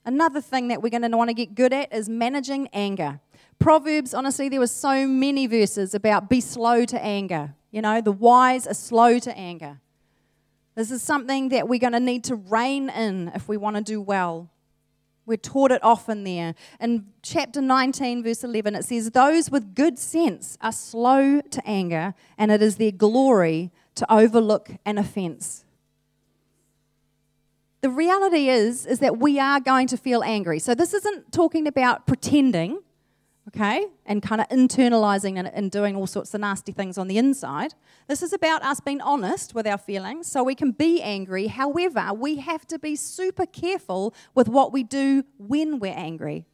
Another 0.05 0.41
thing 0.43 0.69
that 0.69 0.83
we're 0.83 0.91
going 0.91 1.09
to 1.11 1.17
want 1.17 1.29
to 1.29 1.35
get 1.35 1.55
good 1.55 1.73
at 1.73 1.95
is 1.95 2.09
managing 2.09 2.69
anger. 2.75 3.21
Proverbs, 3.59 4.13
honestly, 4.13 4.49
there 4.51 4.61
were 4.61 4.67
so 4.67 5.07
many 5.07 5.47
verses 5.47 5.95
about 5.95 6.29
be 6.29 6.41
slow 6.41 6.85
to 6.85 7.03
anger. 7.03 7.55
You 7.71 7.81
know, 7.81 8.01
the 8.03 8.13
wise 8.13 8.67
are 8.67 8.75
slow 8.75 9.19
to 9.19 9.37
anger. 9.37 9.81
This 10.75 10.91
is 10.91 11.03
something 11.03 11.49
that 11.51 11.69
we're 11.69 11.79
going 11.79 11.93
to 11.95 12.01
need 12.01 12.25
to 12.25 12.37
rein 12.37 12.91
in 12.91 13.33
if 13.35 13.49
we 13.49 13.57
want 13.57 13.77
to 13.77 13.83
do 13.83 14.01
well 14.01 14.51
we're 15.31 15.37
taught 15.37 15.71
it 15.71 15.83
often 15.83 16.25
there. 16.25 16.55
In 16.81 17.07
chapter 17.23 17.63
19, 17.63 18.25
verse 18.25 18.43
11, 18.43 18.75
it 18.75 18.85
says, 18.85 19.13
Those 19.13 19.49
with 19.49 19.75
good 19.77 19.99
sense 19.99 20.59
are 20.61 20.73
slow 20.73 21.41
to 21.41 21.63
anger, 21.65 22.15
and 22.37 22.51
it 22.51 22.61
is 22.61 22.77
their 22.77 22.91
glory 22.91 23.71
to 23.95 24.13
overlook 24.13 24.73
an 24.85 24.99
offense. 24.99 25.65
The 27.81 27.91
reality 27.91 28.49
is, 28.49 28.85
is 28.85 28.99
that 28.99 29.19
we 29.19 29.39
are 29.39 29.61
going 29.61 29.87
to 29.87 29.97
feel 29.97 30.23
angry. 30.23 30.59
So 30.59 30.75
this 30.75 30.93
isn't 30.93 31.33
talking 31.33 31.67
about 31.67 32.07
pretending 32.07 32.81
okay, 33.49 33.87
and 34.07 34.23
kind 34.23 34.41
of 34.41 34.49
internalizing 34.49 35.39
and, 35.39 35.49
and, 35.49 35.71
doing 35.71 35.97
all 35.97 36.07
sorts 36.07 36.35
of 36.35 36.41
nasty 36.41 36.73
things 36.73 36.99
on 36.99 37.09
the 37.09 37.19
inside. 37.19 37.75
This 38.07 38.23
is 38.23 38.33
about 38.33 38.63
us 38.63 38.81
being 38.81 39.01
honest 39.01 39.55
with 39.55 39.67
our 39.67 39.79
feelings 39.79 40.27
so 40.27 40.43
we 40.43 40.55
can 40.55 40.73
be 40.73 41.03
angry. 41.03 41.47
However, 41.47 42.13
we 42.15 42.37
have 42.37 42.67
to 42.69 42.79
be 42.79 42.97
super 42.97 43.47
careful 43.47 44.15
with 44.35 44.49
what 44.49 44.73
we 44.73 44.83
do 44.83 45.25
when 45.39 45.79
we're 45.79 45.97
angry. 45.97 46.47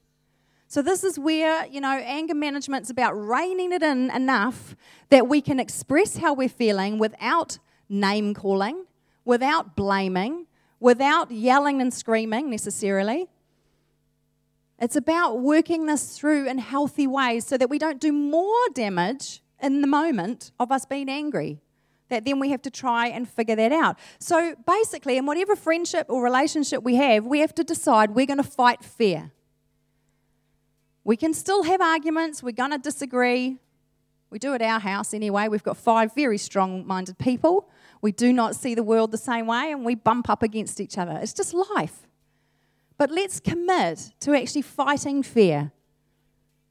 So, 0.68 0.82
this 0.82 1.04
is 1.04 1.18
where, 1.18 1.66
you 1.66 1.80
know, 1.80 1.96
anger 1.98 2.34
management 2.34 2.84
is 2.84 2.90
about 2.90 3.12
reining 3.12 3.72
it 3.72 3.82
in 3.82 4.10
enough 4.10 4.74
that 5.10 5.28
we 5.28 5.40
can 5.40 5.60
express 5.60 6.16
how 6.16 6.34
we're 6.34 6.48
feeling 6.48 6.98
without 6.98 7.58
name 7.88 8.34
calling, 8.34 8.84
without 9.24 9.76
blaming, 9.76 10.46
without 10.80 11.30
yelling 11.30 11.80
and 11.80 11.94
screaming 11.94 12.50
necessarily 12.50 13.28
it's 14.78 14.96
about 14.96 15.40
working 15.40 15.86
this 15.86 16.18
through 16.18 16.48
in 16.48 16.58
healthy 16.58 17.06
ways 17.06 17.46
so 17.46 17.56
that 17.56 17.70
we 17.70 17.78
don't 17.78 18.00
do 18.00 18.12
more 18.12 18.68
damage 18.74 19.42
in 19.62 19.80
the 19.80 19.86
moment 19.86 20.52
of 20.60 20.70
us 20.70 20.84
being 20.84 21.08
angry. 21.08 21.60
That 22.08 22.24
then 22.24 22.38
we 22.38 22.50
have 22.50 22.62
to 22.62 22.70
try 22.70 23.08
and 23.08 23.28
figure 23.28 23.56
that 23.56 23.72
out. 23.72 23.98
So 24.20 24.54
basically, 24.66 25.16
in 25.16 25.26
whatever 25.26 25.56
friendship 25.56 26.06
or 26.08 26.22
relationship 26.22 26.82
we 26.82 26.94
have, 26.96 27.26
we 27.26 27.40
have 27.40 27.54
to 27.56 27.64
decide 27.64 28.10
we're 28.10 28.26
going 28.26 28.36
to 28.36 28.44
fight 28.44 28.84
fair. 28.84 29.32
We 31.02 31.16
can 31.16 31.34
still 31.34 31.64
have 31.64 31.80
arguments, 31.80 32.42
we're 32.42 32.52
going 32.52 32.72
to 32.72 32.78
disagree. 32.78 33.58
We 34.28 34.38
do 34.38 34.54
at 34.54 34.62
our 34.62 34.80
house 34.80 35.14
anyway. 35.14 35.48
We've 35.48 35.62
got 35.62 35.76
five 35.76 36.14
very 36.14 36.36
strong 36.36 36.86
minded 36.86 37.16
people. 37.16 37.70
We 38.02 38.12
do 38.12 38.32
not 38.32 38.56
see 38.56 38.74
the 38.74 38.82
world 38.82 39.12
the 39.12 39.18
same 39.18 39.46
way 39.46 39.70
and 39.72 39.84
we 39.84 39.94
bump 39.94 40.28
up 40.28 40.42
against 40.42 40.80
each 40.80 40.98
other. 40.98 41.18
It's 41.22 41.32
just 41.32 41.54
life. 41.54 42.05
But 42.98 43.10
let's 43.10 43.40
commit 43.40 44.12
to 44.20 44.34
actually 44.34 44.62
fighting 44.62 45.22
fear 45.22 45.72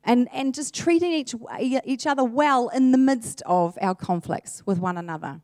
and, 0.04 0.28
and 0.32 0.54
just 0.54 0.74
treating 0.74 1.12
each, 1.12 1.36
each 1.60 2.08
other 2.08 2.24
well 2.24 2.70
in 2.70 2.92
the 2.92 2.98
midst 2.98 3.42
of 3.46 3.78
our 3.82 3.96
conflicts 3.96 4.64
with 4.66 4.80
one 4.80 4.98
another. 4.98 5.42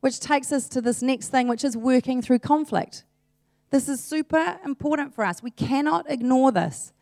Which 0.00 0.20
takes 0.20 0.52
us 0.52 0.68
to 0.70 0.80
this 0.80 1.02
next 1.02 1.28
thing, 1.28 1.48
which 1.48 1.64
is 1.64 1.76
working 1.76 2.22
through 2.22 2.38
conflict. 2.40 3.04
This 3.70 3.88
is 3.88 4.02
super 4.02 4.58
important 4.64 5.14
for 5.14 5.24
us. 5.24 5.42
We 5.42 5.50
cannot 5.50 6.10
ignore 6.10 6.52
this. 6.52 6.92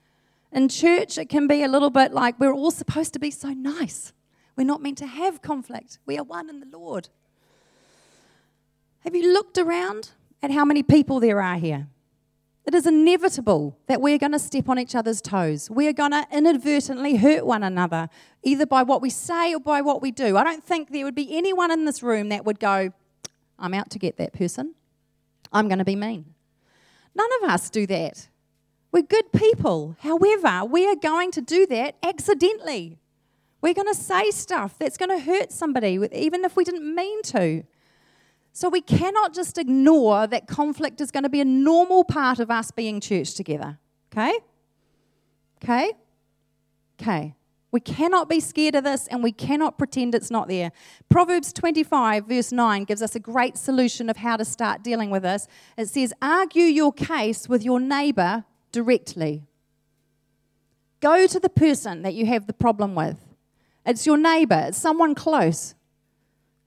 In 0.52 0.68
church, 0.68 1.18
it 1.18 1.28
can 1.28 1.46
be 1.46 1.62
a 1.62 1.68
little 1.68 1.90
bit 1.90 2.12
like 2.12 2.40
we're 2.40 2.54
all 2.54 2.70
supposed 2.70 3.12
to 3.12 3.18
be 3.18 3.30
so 3.30 3.50
nice. 3.50 4.12
We're 4.56 4.64
not 4.64 4.82
meant 4.82 4.98
to 4.98 5.06
have 5.06 5.42
conflict. 5.42 5.98
We 6.06 6.16
are 6.16 6.24
one 6.24 6.48
in 6.48 6.60
the 6.60 6.66
Lord. 6.66 7.10
Have 9.00 9.14
you 9.14 9.32
looked 9.32 9.58
around 9.58 10.10
at 10.42 10.50
how 10.50 10.64
many 10.64 10.82
people 10.82 11.20
there 11.20 11.42
are 11.42 11.56
here? 11.56 11.88
It 12.66 12.74
is 12.74 12.84
inevitable 12.84 13.78
that 13.86 14.00
we're 14.00 14.18
going 14.18 14.32
to 14.32 14.40
step 14.40 14.68
on 14.68 14.76
each 14.76 14.96
other's 14.96 15.22
toes. 15.22 15.70
We 15.70 15.86
are 15.86 15.92
going 15.92 16.10
to 16.10 16.26
inadvertently 16.32 17.14
hurt 17.14 17.46
one 17.46 17.62
another, 17.62 18.08
either 18.42 18.66
by 18.66 18.82
what 18.82 19.00
we 19.00 19.08
say 19.08 19.54
or 19.54 19.60
by 19.60 19.80
what 19.82 20.02
we 20.02 20.10
do. 20.10 20.36
I 20.36 20.42
don't 20.42 20.64
think 20.64 20.90
there 20.90 21.04
would 21.04 21.14
be 21.14 21.36
anyone 21.36 21.70
in 21.70 21.84
this 21.84 22.02
room 22.02 22.28
that 22.30 22.44
would 22.44 22.58
go, 22.58 22.90
I'm 23.56 23.72
out 23.72 23.90
to 23.90 24.00
get 24.00 24.16
that 24.16 24.32
person. 24.32 24.74
I'm 25.52 25.68
going 25.68 25.78
to 25.78 25.84
be 25.84 25.94
mean. 25.94 26.34
None 27.14 27.28
of 27.40 27.50
us 27.50 27.70
do 27.70 27.86
that. 27.86 28.28
We're 28.90 29.02
good 29.02 29.30
people. 29.32 29.96
However, 30.00 30.64
we 30.64 30.88
are 30.88 30.96
going 30.96 31.30
to 31.32 31.40
do 31.40 31.66
that 31.66 31.94
accidentally. 32.02 32.98
We're 33.60 33.74
going 33.74 33.92
to 33.92 33.94
say 33.94 34.32
stuff 34.32 34.76
that's 34.76 34.96
going 34.96 35.10
to 35.10 35.20
hurt 35.20 35.52
somebody, 35.52 36.00
even 36.12 36.44
if 36.44 36.56
we 36.56 36.64
didn't 36.64 36.94
mean 36.94 37.22
to. 37.22 37.62
So 38.56 38.70
we 38.70 38.80
cannot 38.80 39.34
just 39.34 39.58
ignore 39.58 40.26
that 40.28 40.46
conflict 40.46 41.02
is 41.02 41.10
going 41.10 41.24
to 41.24 41.28
be 41.28 41.42
a 41.42 41.44
normal 41.44 42.04
part 42.04 42.38
of 42.38 42.50
us 42.50 42.70
being 42.70 43.00
church 43.02 43.34
together. 43.34 43.76
Okay? 44.10 44.32
Okay? 45.62 45.92
Okay. 46.98 47.34
We 47.70 47.80
cannot 47.80 48.30
be 48.30 48.40
scared 48.40 48.74
of 48.74 48.84
this 48.84 49.08
and 49.08 49.22
we 49.22 49.30
cannot 49.30 49.76
pretend 49.76 50.14
it's 50.14 50.30
not 50.30 50.48
there. 50.48 50.72
Proverbs 51.10 51.52
25, 51.52 52.24
verse 52.24 52.50
9, 52.50 52.84
gives 52.84 53.02
us 53.02 53.14
a 53.14 53.20
great 53.20 53.58
solution 53.58 54.08
of 54.08 54.16
how 54.16 54.38
to 54.38 54.44
start 54.46 54.82
dealing 54.82 55.10
with 55.10 55.24
this. 55.24 55.48
It 55.76 55.90
says, 55.90 56.14
Argue 56.22 56.64
your 56.64 56.94
case 56.94 57.50
with 57.50 57.62
your 57.62 57.78
neighbor 57.78 58.46
directly. 58.72 59.42
Go 61.00 61.26
to 61.26 61.38
the 61.38 61.50
person 61.50 62.00
that 62.04 62.14
you 62.14 62.24
have 62.24 62.46
the 62.46 62.54
problem 62.54 62.94
with. 62.94 63.18
It's 63.84 64.06
your 64.06 64.16
neighbor, 64.16 64.64
it's 64.68 64.78
someone 64.78 65.14
close. 65.14 65.74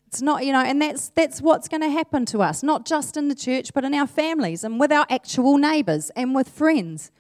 It's 0.10 0.24
not, 0.24 0.44
you 0.44 0.52
know, 0.52 0.62
and 0.62 0.82
that's 0.82 1.10
that's 1.10 1.40
what's 1.40 1.68
going 1.68 1.82
to 1.82 1.90
happen 1.92 2.26
to 2.26 2.42
us, 2.42 2.64
not 2.64 2.84
just 2.84 3.16
in 3.16 3.28
the 3.28 3.36
church, 3.36 3.76
but 3.76 3.86
in 3.86 3.94
our 3.94 4.08
families 4.08 4.64
and 4.64 4.80
with 4.80 4.92
our 4.92 5.06
actual 5.08 5.60
neighbors 5.60 6.10
and 6.16 6.34
with 6.34 6.50
friends. 6.50 7.12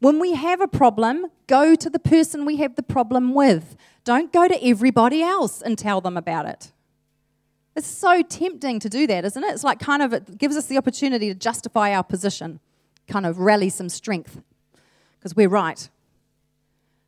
When 0.00 0.18
we 0.18 0.34
have 0.34 0.60
a 0.60 0.68
problem, 0.68 1.28
go 1.46 1.74
to 1.74 1.88
the 1.88 1.98
person 1.98 2.44
we 2.44 2.56
have 2.56 2.76
the 2.76 2.82
problem 2.82 3.32
with. 3.32 3.76
Don't 4.04 4.30
go 4.30 4.46
to 4.46 4.62
everybody 4.62 5.22
else 5.22 5.62
and 5.62 5.78
tell 5.78 6.02
them 6.02 6.18
about 6.18 6.44
it. 6.44 6.70
It's 7.74 7.86
so 7.86 8.20
tempting 8.20 8.78
to 8.80 8.90
do 8.90 9.06
that, 9.06 9.24
isn't 9.24 9.42
it? 9.42 9.54
It's 9.54 9.64
like 9.64 9.78
kind 9.78 10.02
of 10.02 10.12
it 10.12 10.36
gives 10.36 10.54
us 10.54 10.66
the 10.66 10.76
opportunity 10.76 11.28
to 11.28 11.34
justify 11.34 11.94
our 11.94 12.04
position, 12.04 12.60
kind 13.08 13.24
of 13.24 13.38
rally 13.38 13.70
some 13.70 13.88
strength 13.88 14.42
because 15.18 15.34
we're 15.34 15.48
right. 15.48 15.88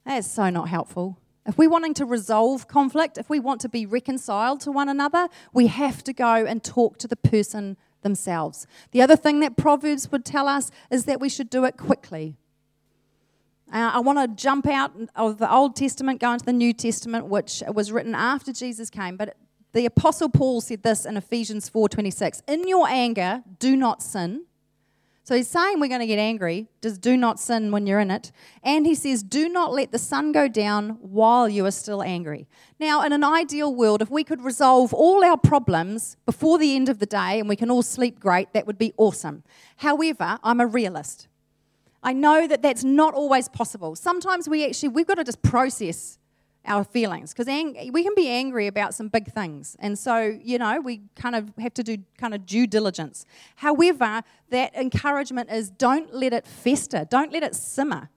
That's 0.07 0.27
so 0.27 0.49
not 0.49 0.70
helpful. 0.70 1.18
If 1.47 1.57
we're 1.57 1.71
wanting 1.71 1.95
to 1.95 2.05
resolve 2.05 2.67
conflict, 2.67 3.19
if 3.19 3.31
we 3.31 3.39
want 3.39 3.61
to 3.61 3.69
be 3.69 3.87
reconciled 3.87 4.61
to 4.63 4.73
one 4.73 4.89
another, 4.89 5.29
we 5.53 5.69
have 5.69 6.03
to 6.05 6.13
go 6.13 6.45
and 6.45 6.63
talk 6.63 6.99
to 6.99 7.09
the 7.09 7.17
person 7.17 7.77
themselves. 8.03 8.67
The 8.91 9.01
other 9.01 9.17
thing 9.17 9.41
that 9.41 9.57
Proverbs 9.57 10.11
would 10.11 10.25
tell 10.25 10.49
us 10.49 10.71
is 10.91 11.05
that 11.05 11.21
we 11.21 11.29
should 11.29 11.49
do 11.49 11.65
it 11.65 11.77
quickly. 11.77 12.37
Uh, 13.73 13.91
I 13.95 14.01
want 14.01 14.19
to 14.19 14.43
jump 14.43 14.67
out 14.67 14.93
of 15.15 15.39
the 15.39 15.53
Old 15.53 15.77
Testament, 15.77 16.21
go 16.21 16.33
into 16.33 16.45
the 16.45 16.53
New 16.53 16.73
Testament, 16.73 17.27
which 17.27 17.63
was 17.73 17.91
written 17.91 18.15
after 18.15 18.53
Jesus 18.53 18.91
came. 18.91 19.17
But 19.17 19.37
the 19.73 19.87
Apostle 19.87 20.29
Paul 20.29 20.61
said 20.61 20.83
this 20.83 21.05
in 21.05 21.17
Ephesians 21.17 21.69
4:26: 21.69 22.43
"In 22.47 22.67
your 22.67 22.89
anger, 22.89 23.43
do 23.59 23.77
not 23.77 24.03
sin." 24.03 24.47
So 25.27 25.35
he's 25.35 25.49
saying 25.49 25.81
we're 25.81 25.89
going 25.89 26.03
to 26.03 26.07
get 26.07 26.21
angry. 26.21 26.69
Just 26.81 27.01
do 27.01 27.17
not 27.17 27.41
sin 27.41 27.73
when 27.73 27.85
you're 27.85 27.99
in 27.99 28.12
it. 28.12 28.31
And 28.62 28.87
he 28.87 28.95
says, 28.95 29.25
do 29.25 29.49
not 29.49 29.73
let 29.73 29.91
the 29.91 29.99
sun 29.99 30.31
go 30.31 30.47
down 30.47 30.91
while 31.01 31.49
you 31.49 31.67
are 31.67 31.73
still 31.73 32.01
angry. 32.01 32.47
Now, 32.79 33.03
in 33.03 33.12
an 33.12 33.25
ideal 33.25 33.75
world, 33.75 34.03
if 34.03 34.09
we 34.09 34.23
could 34.23 34.41
resolve 34.41 34.95
all 34.95 35.25
our 35.25 35.37
problems 35.37 36.17
before 36.27 36.59
the 36.59 36.77
end 36.77 36.89
of 36.89 37.01
the 37.01 37.07
day 37.07 37.41
and 37.41 37.49
we 37.49 37.57
can 37.57 37.73
all 37.73 37.83
sleep 37.83 38.21
great, 38.21 38.53
that 38.53 38.69
would 38.69 38.79
be 38.79 38.95
awesome. 38.99 39.43
However, 39.79 40.39
I'm 40.45 40.61
a 40.61 40.67
realist. 40.67 41.27
I 42.05 42.12
know 42.12 42.47
that 42.47 42.62
that's 42.62 42.85
not 42.85 43.12
always 43.12 43.49
possible. 43.49 43.97
Sometimes 43.97 44.49
we 44.49 44.65
actually, 44.65 44.91
we've 44.91 45.09
got 45.09 45.17
to 45.17 45.25
just 45.25 45.43
process 45.43 46.19
our 46.67 46.85
feelings 46.85 47.33
because 47.33 47.49
ang- 47.49 47.91
we 47.93 48.03
can 48.03 48.15
be 48.15 48.29
angry 48.29 48.67
about 48.67 48.95
some 48.95 49.09
big 49.09 49.33
things. 49.33 49.77
And 49.79 49.99
so, 49.99 50.39
you 50.43 50.59
know, 50.59 50.81
we 50.81 51.03
kind 51.15 51.35
of 51.35 51.53
have 51.59 51.75
to 51.75 51.83
do 51.83 51.99
kind 52.19 52.35
of 52.35 52.47
due 52.47 52.67
diligence. 52.67 53.25
However, 53.57 54.23
that 54.51 54.75
encouragement 54.75 55.51
is 55.51 55.71
don't 55.71 56.13
let 56.13 56.33
it 56.33 56.47
fester, 56.47 57.07
don't 57.09 57.33
let 57.33 57.43
it 57.43 57.55
simmer. 57.55 58.11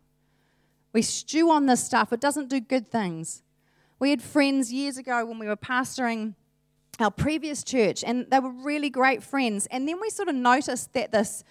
We 0.94 1.02
stew 1.02 1.52
on 1.52 1.68
this 1.68 1.84
stuff, 1.84 2.12
it 2.12 2.20
doesn't 2.20 2.50
do 2.50 2.60
good 2.60 2.90
things. 2.92 3.44
We 4.00 4.10
had 4.10 4.22
friends 4.22 4.72
years 4.72 4.98
ago 4.98 5.26
when 5.26 5.40
we 5.40 5.48
were 5.48 5.58
pastoring 5.58 6.36
our 7.00 7.12
previous 7.12 7.64
church, 7.64 8.04
and 8.04 8.26
they 8.30 8.40
were 8.40 8.52
really 8.52 8.90
great 8.90 9.24
friends. 9.24 9.68
And 9.68 9.88
then 9.88 10.00
we 10.02 10.10
sort 10.10 10.28
of 10.28 10.36
noticed 10.36 10.94
that 10.94 11.12
this 11.12 11.44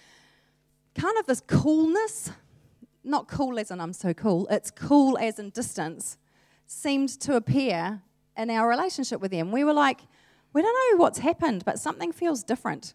kind 0.95 1.17
of 1.17 1.25
this 1.25 1.41
coolness, 1.41 2.31
not 3.03 3.27
cool 3.27 3.57
as 3.59 3.71
in 3.71 3.79
I'm 3.79 3.93
so 3.93 4.13
cool, 4.13 4.47
it's 4.49 4.71
cool 4.71 5.17
as 5.17 5.39
in 5.39 5.49
distance 5.49 6.17
seemed 6.71 7.09
to 7.09 7.35
appear 7.35 7.99
in 8.37 8.49
our 8.51 8.69
relationship 8.69 9.19
with 9.19 9.31
them. 9.31 9.51
We 9.51 9.63
were 9.63 9.73
like, 9.73 10.01
we 10.53 10.61
don't 10.61 10.73
know 10.73 10.97
what's 10.97 11.17
happened, 11.19 11.65
but 11.65 11.79
something 11.79 12.11
feels 12.11 12.43
different. 12.43 12.93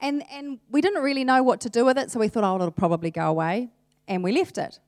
And, 0.00 0.22
and 0.32 0.60
we 0.70 0.80
didn't 0.80 1.02
really 1.02 1.24
know 1.24 1.42
what 1.42 1.60
to 1.62 1.68
do 1.68 1.84
with 1.84 1.98
it, 1.98 2.12
so 2.12 2.20
we 2.20 2.28
thought, 2.28 2.44
oh, 2.44 2.54
it'll 2.54 2.70
probably 2.70 3.10
go 3.10 3.26
away. 3.26 3.70
And 4.06 4.22
we 4.22 4.30
left 4.30 4.56
it. 4.56 4.78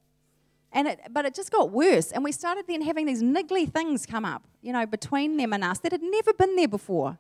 And 0.70 0.88
it, 0.88 1.00
but 1.10 1.26
it 1.26 1.34
just 1.34 1.50
got 1.50 1.70
worse. 1.70 2.12
And 2.12 2.22
we 2.22 2.30
started 2.30 2.66
then 2.68 2.82
having 2.82 3.04
these 3.04 3.22
niggly 3.22 3.70
things 3.70 4.06
come 4.06 4.24
up, 4.24 4.44
you 4.62 4.72
know, 4.72 4.86
between 4.86 5.36
them 5.36 5.52
and 5.52 5.64
us 5.64 5.80
that 5.80 5.90
had 5.90 6.02
never 6.02 6.32
been 6.32 6.54
there 6.54 6.68
before. 6.68 7.18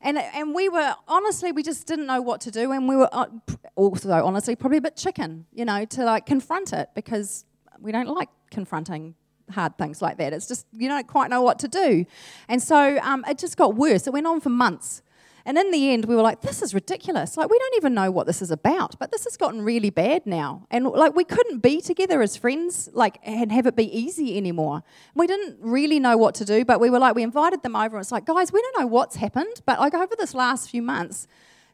And, 0.00 0.16
and 0.16 0.54
we 0.54 0.68
were, 0.68 0.94
honestly, 1.08 1.50
we 1.50 1.64
just 1.64 1.86
didn't 1.88 2.06
know 2.06 2.22
what 2.22 2.40
to 2.42 2.52
do. 2.52 2.70
And 2.70 2.88
we 2.88 2.96
were 2.96 3.08
uh, 3.12 3.26
also, 3.74 4.10
honestly, 4.10 4.54
probably 4.54 4.78
a 4.78 4.82
bit 4.82 4.96
chicken, 4.96 5.46
you 5.52 5.64
know, 5.64 5.84
to 5.86 6.04
like 6.04 6.24
confront 6.24 6.72
it 6.72 6.90
because 6.94 7.44
we 7.80 7.90
don't 7.90 8.08
like 8.08 8.28
confronting 8.50 9.16
hard 9.50 9.76
things 9.78 10.00
like 10.00 10.18
that. 10.18 10.32
It's 10.32 10.46
just, 10.48 10.66
you 10.72 10.88
don't 10.88 11.06
quite 11.06 11.30
know 11.30 11.42
what 11.42 11.58
to 11.60 11.68
do. 11.68 12.06
And 12.48 12.62
so 12.62 12.98
um, 13.02 13.24
it 13.28 13.38
just 13.38 13.56
got 13.56 13.74
worse. 13.74 14.06
It 14.06 14.12
went 14.12 14.26
on 14.26 14.40
for 14.40 14.50
months. 14.50 15.02
And 15.44 15.58
in 15.58 15.72
the 15.72 15.90
end, 15.90 16.04
we 16.04 16.14
were 16.14 16.22
like, 16.22 16.40
this 16.40 16.62
is 16.62 16.72
ridiculous. 16.72 17.36
Like, 17.36 17.50
we 17.50 17.58
don't 17.58 17.76
even 17.76 17.94
know 17.94 18.12
what 18.12 18.28
this 18.28 18.42
is 18.42 18.52
about, 18.52 18.96
but 19.00 19.10
this 19.10 19.24
has 19.24 19.36
gotten 19.36 19.62
really 19.62 19.90
bad 19.90 20.24
now. 20.24 20.68
And 20.70 20.86
like, 20.86 21.16
we 21.16 21.24
couldn't 21.24 21.58
be 21.58 21.80
together 21.80 22.22
as 22.22 22.36
friends, 22.36 22.88
like, 22.92 23.18
and 23.24 23.50
have 23.50 23.66
it 23.66 23.74
be 23.74 23.96
easy 23.96 24.36
anymore. 24.36 24.84
We 25.16 25.26
didn't 25.26 25.56
really 25.60 25.98
know 25.98 26.16
what 26.16 26.36
to 26.36 26.44
do, 26.44 26.64
but 26.64 26.78
we 26.78 26.90
were 26.90 27.00
like, 27.00 27.16
we 27.16 27.24
invited 27.24 27.64
them 27.64 27.74
over, 27.74 27.96
and 27.96 28.04
it's 28.04 28.12
like, 28.12 28.24
guys, 28.24 28.52
we 28.52 28.62
don't 28.62 28.82
know 28.82 28.86
what's 28.86 29.16
happened, 29.16 29.62
but 29.66 29.80
like, 29.80 29.94
over 29.94 30.14
this 30.16 30.32
last 30.32 30.70
few 30.70 30.80
months, 30.80 31.26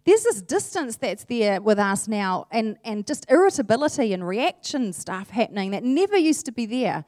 there's 0.07 0.22
this 0.22 0.40
distance 0.40 0.96
that's 0.96 1.24
there 1.24 1.61
with 1.61 1.78
us 1.78 2.09
now, 2.09 2.46
and, 2.50 2.78
and 2.87 3.07
just 3.07 3.31
irritability 3.31 4.14
and 4.14 4.26
reaction 4.26 4.94
stuff 4.94 5.28
happening 5.28 5.72
that 5.72 5.85
never 5.85 6.16
used 6.16 6.46
to 6.46 6.52
be 6.52 6.64
there. 6.64 7.04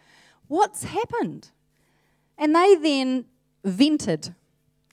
What's 0.50 0.82
happened? 0.82 1.50
And 2.36 2.56
they 2.56 2.74
then 2.74 3.26
vented 3.64 4.34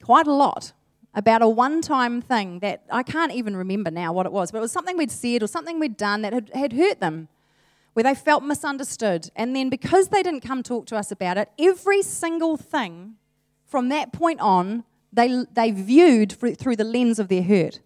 quite 0.03 0.27
a 0.27 0.31
lot 0.31 0.71
about 1.15 1.41
a 1.41 1.49
one 1.49 1.81
time 1.81 2.21
thing 2.21 2.59
that 2.59 2.83
I 2.91 3.01
can't 3.01 3.31
even 3.31 3.57
remember 3.57 3.89
now 3.89 4.13
what 4.13 4.27
it 4.27 4.31
was, 4.31 4.51
but 4.51 4.59
it 4.59 4.61
was 4.61 4.71
something 4.71 4.97
we'd 4.97 5.09
said 5.09 5.41
or 5.41 5.47
something 5.47 5.79
we'd 5.79 5.97
done 5.97 6.21
that 6.21 6.31
had, 6.31 6.51
had 6.53 6.73
hurt 6.73 6.99
them, 6.99 7.27
where 7.93 8.03
they 8.03 8.13
felt 8.13 8.43
misunderstood. 8.43 9.31
And 9.35 9.55
then 9.55 9.69
because 9.69 10.09
they 10.09 10.21
didn't 10.21 10.41
come 10.41 10.61
talk 10.61 10.85
to 10.87 10.95
us 10.95 11.11
about 11.11 11.39
it, 11.39 11.49
every 11.57 12.03
single 12.03 12.55
thing 12.55 13.15
from 13.65 13.89
that 13.89 14.13
point 14.13 14.39
on, 14.39 14.83
they, 15.11 15.43
they 15.51 15.71
viewed 15.71 16.33
through 16.33 16.75
the 16.75 16.83
lens 16.83 17.17
of 17.17 17.29
their 17.29 17.41
hurt. 17.41 17.79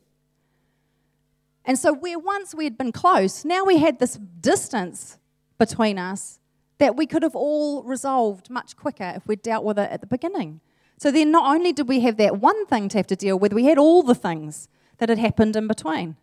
And 1.64 1.80
so, 1.80 1.94
where 1.94 2.20
once 2.20 2.54
we 2.54 2.66
had 2.66 2.78
been 2.78 2.92
close, 2.92 3.46
now 3.46 3.64
we 3.64 3.78
had 3.78 4.00
this 4.00 4.20
distance 4.42 5.20
between 5.58 5.98
us 5.98 6.41
that 6.82 6.96
we 6.96 7.06
could 7.06 7.22
have 7.22 7.36
all 7.36 7.84
resolved 7.84 8.50
much 8.50 8.76
quicker 8.76 9.14
if 9.16 9.28
we'd 9.28 9.44
dealt 9.44 9.64
with 9.64 9.78
it 9.78 9.92
at 9.92 10.02
the 10.02 10.08
beginning. 10.08 10.60
So 10.98 11.12
then, 11.12 11.30
not 11.30 11.56
only 11.56 11.72
did 11.72 11.88
we 11.88 12.00
have 12.00 12.18
that 12.18 12.40
one 12.40 12.66
thing 12.66 12.90
to 12.90 12.98
have 12.98 13.06
to 13.08 13.16
deal 13.16 13.38
with, 13.38 13.54
we 13.54 13.66
had 13.66 13.78
all 13.78 14.02
the 14.02 14.16
things 14.16 14.68
that 14.98 15.08
had 15.08 15.20
happened 15.20 15.56
in 15.56 15.68
between. 15.68 16.16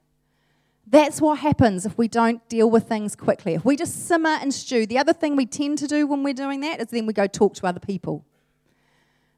That's 0.85 1.21
what 1.21 1.38
happens 1.38 1.87
if 1.87 1.97
we 1.97 2.09
don't 2.09 2.47
deal 2.49 2.68
with 2.68 2.88
things 2.88 3.14
quickly. 3.14 3.55
If 3.55 3.64
we 3.64 3.77
just 3.77 4.09
simmer 4.09 4.31
and 4.31 4.53
stew, 4.53 4.85
the 4.85 4.99
other 4.99 5.12
thing 5.12 5.37
we 5.37 5.47
tend 5.47 5.79
to 5.79 5.87
do 5.87 6.09
when 6.09 6.25
we're 6.25 6.35
doing 6.35 6.59
that 6.62 6.81
is 6.81 6.88
then 6.88 7.07
we 7.07 7.12
go 7.12 7.29
talk 7.29 7.55
to 7.55 7.66
other 7.66 7.81
people 7.81 8.25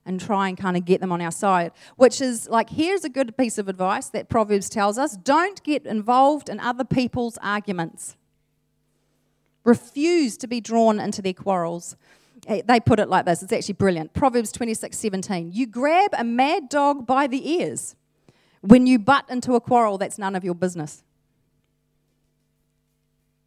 and 0.06 0.18
try 0.18 0.48
and 0.48 0.56
kind 0.56 0.78
of 0.78 0.86
get 0.86 1.02
them 1.02 1.12
on 1.12 1.20
our 1.20 1.30
side. 1.30 1.72
Which 1.96 2.22
is 2.22 2.48
like, 2.48 2.70
here's 2.70 3.04
a 3.04 3.10
good 3.10 3.36
piece 3.36 3.58
of 3.58 3.68
advice 3.68 4.08
that 4.08 4.30
Proverbs 4.30 4.70
tells 4.70 4.96
us 4.96 5.18
don't 5.18 5.62
get 5.64 5.84
involved 5.84 6.48
in 6.48 6.60
other 6.60 6.84
people's 6.84 7.36
arguments 7.42 8.16
refuse 9.64 10.36
to 10.38 10.46
be 10.46 10.60
drawn 10.60 10.98
into 10.98 11.22
their 11.22 11.34
quarrels. 11.34 11.96
Eh, 12.46 12.62
they 12.64 12.80
put 12.80 12.98
it 12.98 13.08
like 13.08 13.26
this 13.26 13.42
it's 13.42 13.52
actually 13.52 13.74
brilliant. 13.74 14.12
Proverbs 14.12 14.52
26 14.52 14.96
17. 14.96 15.52
You 15.52 15.66
grab 15.66 16.10
a 16.16 16.24
mad 16.24 16.68
dog 16.68 17.06
by 17.06 17.26
the 17.26 17.50
ears 17.50 17.96
when 18.60 18.86
you 18.86 18.98
butt 18.98 19.24
into 19.28 19.54
a 19.54 19.60
quarrel 19.60 19.98
that's 19.98 20.18
none 20.18 20.34
of 20.34 20.44
your 20.44 20.54
business. 20.54 21.02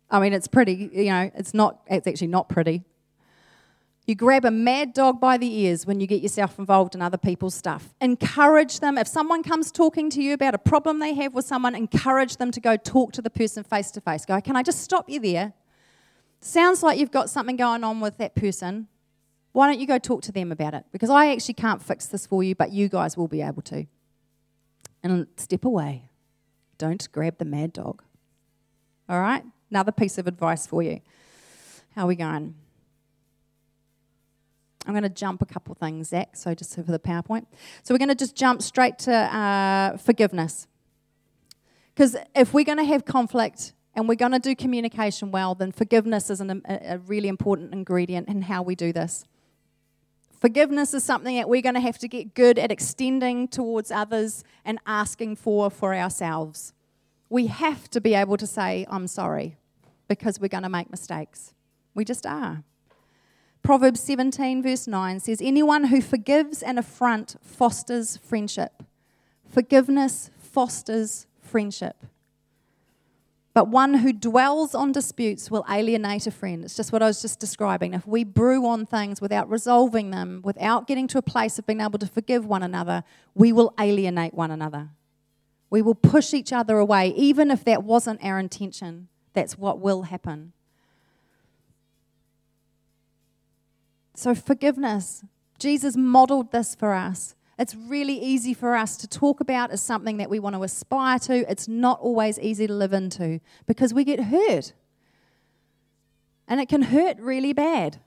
I 0.09 0.19
mean, 0.19 0.33
it's 0.33 0.47
pretty, 0.47 0.91
you 0.93 1.05
know, 1.05 1.31
it's 1.33 1.55
not, 1.55 1.81
it's 1.87 2.05
actually 2.05 2.27
not 2.27 2.47
pretty. 2.47 2.83
You 4.05 4.15
grab 4.15 4.43
a 4.43 4.51
mad 4.51 4.93
dog 4.93 5.21
by 5.21 5.37
the 5.37 5.61
ears 5.61 5.87
when 5.87 5.99
you 6.01 6.07
get 6.07 6.21
yourself 6.21 6.59
involved 6.59 6.93
in 6.93 7.01
other 7.01 7.17
people's 7.17 7.55
stuff. 7.55 7.93
Encourage 8.01 8.79
them. 8.79 8.97
If 8.97 9.07
someone 9.07 9.43
comes 9.43 9.71
talking 9.71 10.09
to 10.11 10.21
you 10.21 10.33
about 10.33 10.53
a 10.53 10.57
problem 10.57 10.99
they 10.99 11.13
have 11.15 11.33
with 11.33 11.45
someone, 11.45 11.73
encourage 11.73 12.35
them 12.35 12.51
to 12.51 12.59
go 12.59 12.75
talk 12.75 13.13
to 13.13 13.21
the 13.21 13.29
person 13.29 13.63
face 13.63 13.91
to 13.91 14.01
face. 14.01 14.25
Go, 14.25 14.39
can 14.41 14.55
I 14.57 14.61
just 14.61 14.81
stop 14.81 15.09
you 15.09 15.21
there? 15.21 15.53
Sounds 16.45 16.83
like 16.83 16.99
you've 16.99 17.11
got 17.11 17.29
something 17.29 17.55
going 17.55 17.83
on 17.83 17.99
with 17.99 18.17
that 18.17 18.35
person. 18.35 18.87
Why 19.51 19.67
don't 19.67 19.79
you 19.79 19.87
go 19.87 19.99
talk 19.99 20.21
to 20.23 20.31
them 20.31 20.51
about 20.51 20.73
it? 20.73 20.85
Because 20.91 21.09
I 21.09 21.31
actually 21.31 21.53
can't 21.53 21.81
fix 21.81 22.07
this 22.07 22.25
for 22.25 22.43
you, 22.43 22.55
but 22.55 22.71
you 22.71 22.89
guys 22.89 23.15
will 23.15 23.27
be 23.27 23.41
able 23.41 23.61
to. 23.63 23.85
And 25.03 25.27
step 25.37 25.65
away. 25.65 26.09
Don't 26.77 27.11
grab 27.11 27.37
the 27.37 27.45
mad 27.45 27.73
dog. 27.73 28.01
All 29.07 29.19
right? 29.19 29.43
Another 29.69 29.91
piece 29.91 30.17
of 30.17 30.27
advice 30.27 30.65
for 30.65 30.81
you. 30.81 31.01
How 31.95 32.05
are 32.05 32.07
we 32.07 32.15
going? 32.15 32.55
I'm 34.85 34.93
going 34.93 35.03
to 35.03 35.09
jump 35.09 35.41
a 35.41 35.45
couple 35.45 35.75
things, 35.75 36.09
Zach, 36.09 36.35
so 36.35 36.53
just 36.53 36.75
for 36.75 36.81
the 36.81 36.99
PowerPoint. 36.99 37.45
So 37.83 37.93
we're 37.93 37.99
going 37.99 38.09
to 38.09 38.15
just 38.15 38.35
jump 38.35 38.61
straight 38.61 38.97
to 38.99 39.13
uh, 39.13 39.97
forgiveness. 39.97 40.67
Because 41.93 42.17
if 42.35 42.53
we're 42.53 42.65
going 42.65 42.79
to 42.79 42.83
have 42.83 43.05
conflict 43.05 43.73
and 43.95 44.07
we're 44.07 44.15
going 44.15 44.31
to 44.31 44.39
do 44.39 44.55
communication 44.55 45.31
well, 45.31 45.55
then 45.55 45.71
forgiveness 45.71 46.29
is 46.29 46.41
an, 46.41 46.61
a, 46.67 46.93
a 46.93 46.97
really 46.99 47.27
important 47.27 47.73
ingredient 47.73 48.27
in 48.27 48.43
how 48.43 48.61
we 48.63 48.75
do 48.75 48.91
this. 48.91 49.25
Forgiveness 50.39 50.93
is 50.93 51.03
something 51.03 51.37
that 51.37 51.47
we're 51.47 51.61
going 51.61 51.75
to 51.75 51.81
have 51.81 51.97
to 51.99 52.07
get 52.07 52.33
good 52.33 52.59
at 52.59 52.71
extending 52.71 53.47
towards 53.47 53.91
others 53.91 54.43
and 54.65 54.77
asking 54.85 55.37
for 55.37 55.69
for 55.69 55.95
ourselves. 55.95 56.73
We 57.29 57.47
have 57.47 57.89
to 57.91 58.01
be 58.01 58.13
able 58.13 58.37
to 58.37 58.45
say, 58.45 58.85
I'm 58.89 59.07
sorry, 59.07 59.55
because 60.07 60.39
we're 60.39 60.49
going 60.49 60.63
to 60.63 60.69
make 60.69 60.91
mistakes. 60.91 61.53
We 61.93 62.03
just 62.03 62.25
are. 62.25 62.63
Proverbs 63.61 64.01
17, 64.01 64.61
verse 64.61 64.87
9 64.87 65.21
says, 65.21 65.41
Anyone 65.41 65.85
who 65.85 66.01
forgives 66.01 66.61
an 66.61 66.77
affront 66.77 67.37
fosters 67.41 68.17
friendship. 68.17 68.83
Forgiveness 69.47 70.29
fosters 70.37 71.27
friendship. 71.39 71.95
But 73.53 73.67
one 73.67 73.95
who 73.95 74.11
dwells 74.11 74.73
on 74.73 74.91
disputes 74.91 75.51
will 75.51 75.63
alienate 75.69 76.25
a 76.25 76.31
friend. 76.31 76.63
It's 76.63 76.75
just 76.75 76.91
what 76.91 77.03
I 77.03 77.05
was 77.05 77.21
just 77.21 77.39
describing. 77.39 77.93
If 77.93 78.07
we 78.07 78.23
brew 78.23 78.65
on 78.65 78.87
things 78.87 79.21
without 79.21 79.47
resolving 79.47 80.09
them, 80.09 80.41
without 80.43 80.87
getting 80.87 81.07
to 81.09 81.19
a 81.19 81.21
place 81.21 81.59
of 81.59 81.67
being 81.67 81.81
able 81.81 81.99
to 81.99 82.07
forgive 82.07 82.45
one 82.47 82.63
another, 82.63 83.03
we 83.35 83.51
will 83.51 83.73
alienate 83.79 84.33
one 84.33 84.49
another. 84.49 84.89
We 85.69 85.83
will 85.83 85.95
push 85.95 86.33
each 86.33 86.51
other 86.51 86.77
away, 86.79 87.09
even 87.15 87.51
if 87.51 87.63
that 87.65 87.83
wasn't 87.83 88.23
our 88.23 88.39
intention. 88.39 89.07
That's 89.33 89.57
what 89.57 89.79
will 89.79 90.03
happen. 90.03 90.53
So, 94.15 94.33
forgiveness. 94.33 95.23
Jesus 95.59 95.95
modeled 95.95 96.51
this 96.51 96.75
for 96.75 96.93
us. 96.93 97.35
It's 97.59 97.75
really 97.75 98.17
easy 98.17 98.53
for 98.53 98.75
us 98.75 98.97
to 98.97 99.07
talk 99.07 99.39
about 99.39 99.71
as 99.71 99.81
something 99.81 100.17
that 100.17 100.29
we 100.29 100.39
want 100.39 100.55
to 100.55 100.63
aspire 100.63 101.19
to. 101.19 101.49
It's 101.49 101.67
not 101.67 101.99
always 101.99 102.39
easy 102.39 102.65
to 102.67 102.73
live 102.73 102.93
into 102.93 103.39
because 103.67 103.93
we 103.93 104.03
get 104.03 104.19
hurt. 104.19 104.73
And 106.47 106.59
it 106.59 106.67
can 106.67 106.83
hurt 106.83 107.19
really 107.19 107.53
bad. 107.53 107.99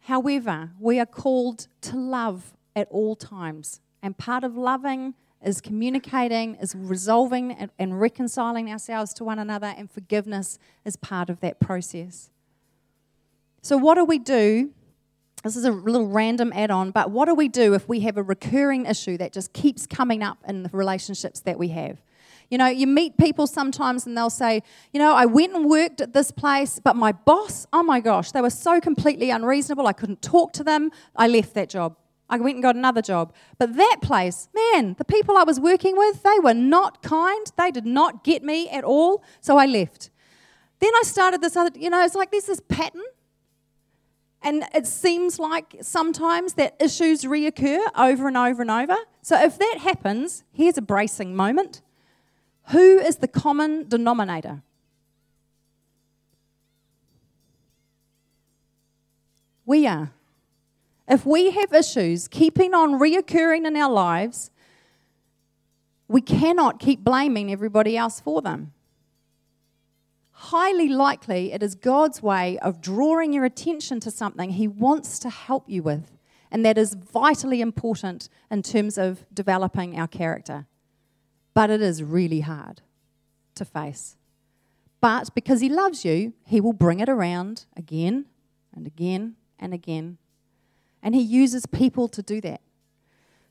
However, 0.00 0.70
we 0.78 0.98
are 1.00 1.06
called 1.06 1.68
to 1.82 1.96
love 1.96 2.54
at 2.76 2.88
all 2.90 3.16
times. 3.16 3.80
And 4.02 4.18
part 4.18 4.44
of 4.44 4.56
loving 4.56 5.14
is 5.44 5.60
communicating, 5.60 6.56
is 6.56 6.74
resolving 6.74 7.70
and, 7.78 8.00
reconciling 8.00 8.70
ourselves 8.70 9.12
to 9.14 9.24
one 9.24 9.38
another, 9.38 9.74
and 9.76 9.90
forgiveness 9.90 10.58
is 10.84 10.96
part 10.96 11.30
of 11.30 11.40
that 11.40 11.60
process. 11.60 12.30
So, 13.60 13.76
what 13.76 13.94
do 13.94 14.04
we 14.04 14.18
do? 14.18 14.70
This 15.42 15.56
is 15.56 15.64
a 15.64 15.72
little 15.72 16.06
random 16.06 16.52
add 16.54 16.70
on, 16.70 16.92
but 16.92 17.10
what 17.10 17.26
do 17.26 17.34
we 17.34 17.48
do 17.48 17.74
if 17.74 17.88
we 17.88 18.00
have 18.00 18.16
a 18.16 18.22
recurring 18.22 18.86
issue 18.86 19.16
that 19.18 19.32
just 19.32 19.52
keeps 19.52 19.86
coming 19.86 20.22
up 20.22 20.38
in 20.46 20.62
the 20.62 20.70
relationships 20.72 21.40
that 21.40 21.58
we 21.58 21.68
have? 21.68 22.00
You 22.48 22.58
know, 22.58 22.66
you 22.68 22.86
meet 22.86 23.16
people 23.16 23.46
sometimes 23.46 24.06
and 24.06 24.16
they'll 24.16 24.30
say, 24.30 24.62
you 24.92 25.00
know, 25.00 25.14
I 25.14 25.24
went 25.24 25.54
and 25.54 25.68
worked 25.68 26.00
at 26.00 26.12
this 26.12 26.30
place, 26.30 26.78
but 26.78 26.94
my 26.94 27.10
boss, 27.10 27.66
oh 27.72 27.82
my 27.82 27.98
gosh, 27.98 28.30
they 28.30 28.42
were 28.42 28.50
so 28.50 28.78
completely 28.78 29.30
unreasonable. 29.30 29.86
I 29.86 29.94
couldn't 29.94 30.22
talk 30.22 30.52
to 30.54 30.64
them. 30.64 30.90
I 31.16 31.28
left 31.28 31.54
that 31.54 31.70
job. 31.70 31.96
I 32.28 32.36
went 32.36 32.56
and 32.56 32.62
got 32.62 32.76
another 32.76 33.02
job. 33.02 33.34
But 33.58 33.74
that 33.76 33.98
place, 34.02 34.48
man, 34.54 34.94
the 34.98 35.04
people 35.04 35.36
I 35.36 35.44
was 35.44 35.58
working 35.58 35.96
with, 35.96 36.22
they 36.22 36.38
were 36.42 36.54
not 36.54 37.02
kind. 37.02 37.46
They 37.56 37.70
did 37.70 37.86
not 37.86 38.22
get 38.22 38.44
me 38.44 38.68
at 38.68 38.84
all. 38.84 39.24
So 39.40 39.56
I 39.58 39.66
left. 39.66 40.10
Then 40.78 40.92
I 40.94 41.02
started 41.04 41.40
this 41.40 41.56
other, 41.56 41.70
you 41.78 41.90
know, 41.90 42.04
it's 42.04 42.14
like 42.14 42.30
there's 42.30 42.46
this 42.46 42.60
pattern 42.68 43.02
and 44.42 44.64
it 44.74 44.86
seems 44.86 45.38
like 45.38 45.76
sometimes 45.80 46.54
that 46.54 46.76
issues 46.80 47.22
reoccur 47.22 47.80
over 47.96 48.28
and 48.28 48.36
over 48.36 48.62
and 48.62 48.70
over. 48.70 48.96
So 49.22 49.40
if 49.40 49.58
that 49.58 49.78
happens, 49.80 50.44
here's 50.52 50.76
a 50.76 50.82
bracing 50.82 51.36
moment. 51.36 51.80
Who 52.70 52.98
is 52.98 53.16
the 53.16 53.28
common 53.28 53.88
denominator? 53.88 54.62
We 59.64 59.86
are. 59.86 60.12
If 61.08 61.24
we 61.24 61.50
have 61.50 61.72
issues 61.72 62.28
keeping 62.28 62.74
on 62.74 62.98
reoccurring 62.98 63.66
in 63.66 63.76
our 63.76 63.90
lives, 63.90 64.50
we 66.08 66.20
cannot 66.20 66.78
keep 66.78 67.04
blaming 67.04 67.52
everybody 67.52 67.96
else 67.96 68.20
for 68.20 68.42
them 68.42 68.72
highly 70.42 70.88
likely 70.88 71.52
it 71.52 71.62
is 71.62 71.76
God's 71.76 72.20
way 72.20 72.58
of 72.58 72.80
drawing 72.80 73.32
your 73.32 73.44
attention 73.44 74.00
to 74.00 74.10
something 74.10 74.50
He 74.50 74.66
wants 74.66 75.20
to 75.20 75.30
help 75.30 75.68
you 75.68 75.84
with. 75.84 76.18
And 76.50 76.64
that 76.64 76.76
is 76.76 76.94
vitally 76.94 77.60
important 77.60 78.28
in 78.50 78.62
terms 78.62 78.98
of 78.98 79.24
developing 79.32 79.98
our 79.98 80.08
character. 80.08 80.66
But 81.54 81.70
it 81.70 81.80
is 81.80 82.02
really 82.02 82.40
hard 82.40 82.82
to 83.54 83.64
face. 83.64 84.16
But 85.00 85.32
because 85.34 85.60
He 85.60 85.68
loves 85.68 86.04
you, 86.04 86.32
He 86.44 86.60
will 86.60 86.72
bring 86.72 86.98
it 86.98 87.08
around 87.08 87.66
again 87.76 88.26
and 88.74 88.86
again 88.86 89.36
and 89.60 89.72
again. 89.72 90.18
And 91.02 91.14
He 91.14 91.22
uses 91.22 91.66
people 91.66 92.08
to 92.08 92.22
do 92.22 92.40
that. 92.40 92.60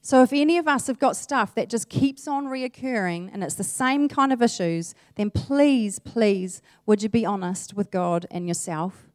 So, 0.04 0.24
if 0.24 0.34
any 0.34 0.58
of 0.58 0.68
us 0.68 0.88
have 0.88 0.98
got 0.98 1.16
stuff 1.16 1.54
that 1.54 1.70
just 1.70 1.88
keeps 1.88 2.28
on 2.28 2.48
reoccurring 2.48 3.30
and 3.32 3.44
it's 3.44 3.54
the 3.54 3.64
same 3.64 4.10
kind 4.10 4.34
of 4.34 4.42
issues, 4.42 4.96
then 5.16 5.30
please, 5.30 6.00
please, 6.00 6.64
would 6.88 7.04
you 7.04 7.10
be 7.10 7.24
honest 7.24 7.76
with 7.76 7.92
God 7.92 8.26
and 8.32 8.48
yourself? 8.48 9.12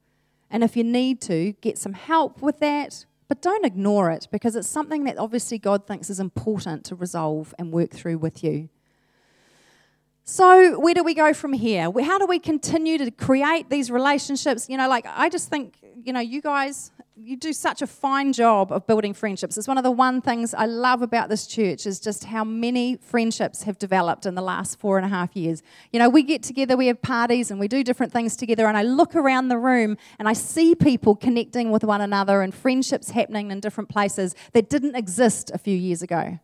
And 0.49 0.63
if 0.63 0.77
you 0.77 0.85
need 0.85 1.21
to, 1.23 1.55
get 1.61 1.77
some 1.77 1.95
help 1.95 2.41
with 2.41 2.61
that, 2.61 3.05
but 3.27 3.43
don't 3.43 3.65
ignore 3.65 4.13
it 4.13 4.29
because 4.31 4.55
it's 4.55 4.69
something 4.69 5.03
that 5.05 5.19
obviously 5.19 5.59
God 5.59 5.89
thinks 5.89 6.09
is 6.09 6.21
important 6.21 6.85
to 6.85 6.95
resolve 6.95 7.53
and 7.59 7.73
work 7.73 7.91
through 7.91 8.19
with 8.19 8.45
you. 8.45 8.69
So, 10.29 10.77
where 10.81 10.93
do 10.93 11.05
we 11.05 11.15
go 11.15 11.33
from 11.33 11.53
here? 11.53 11.89
How 12.03 12.19
do 12.19 12.27
we 12.27 12.41
continue 12.41 12.99
to 12.99 13.13
create 13.13 13.71
these 13.71 13.93
relationships? 13.93 14.69
You 14.69 14.77
know, 14.77 14.89
like 14.89 15.07
I 15.09 15.29
just 15.29 15.49
think, 15.49 15.77
you 16.03 16.13
know, 16.13 16.19
you 16.19 16.43
guys 16.43 16.91
you 17.19 17.35
do 17.37 17.53
such 17.53 17.81
a 17.81 17.87
fine 17.87 18.33
job 18.33 18.71
of 18.71 18.87
building 18.87 19.15
friendships. 19.15 19.57
It's 19.57 19.67
one 19.67 19.79
of 19.79 19.85
the 19.85 19.91
one 19.91 20.21
things 20.21 20.53
I 20.53 20.67
love 20.67 21.01
about 21.01 21.31
this 21.31 21.47
church 21.47 21.87
is 21.87 21.99
just 21.99 22.25
how 22.25 22.45
many 22.45 22.97
friendships 22.97 23.63
have 23.63 23.79
developed 23.79 24.27
in 24.27 24.35
the 24.35 24.43
last 24.43 24.79
four 24.79 24.99
and 24.99 25.07
a 25.07 25.09
half 25.09 25.35
years. 25.35 25.63
You 25.93 25.99
know, 25.99 26.11
we 26.11 26.23
get 26.23 26.43
together, 26.43 26.77
we 26.77 26.89
have 26.89 27.01
parties, 27.01 27.51
and 27.51 27.59
we 27.59 27.69
do 27.69 27.83
different 27.83 28.13
things 28.13 28.37
together. 28.37 28.67
And 28.67 28.77
I 28.77 28.83
look 28.83 29.17
around 29.17 29.49
the 29.49 29.59
room 29.59 29.97
and 30.19 30.29
I 30.29 30.35
see 30.35 30.75
people 30.75 31.17
connecting 31.17 31.71
with 31.71 31.85
one 31.85 32.03
another 32.03 32.43
and 32.43 32.53
friendships 32.53 33.11
happening 33.11 33.51
in 33.51 33.61
different 33.61 33.89
places 33.89 34.35
that 34.53 34.69
didn't 34.69 34.97
exist 34.97 35.51
a 35.55 35.59
few 35.59 35.77
years 35.77 36.03
ago. 36.03 36.39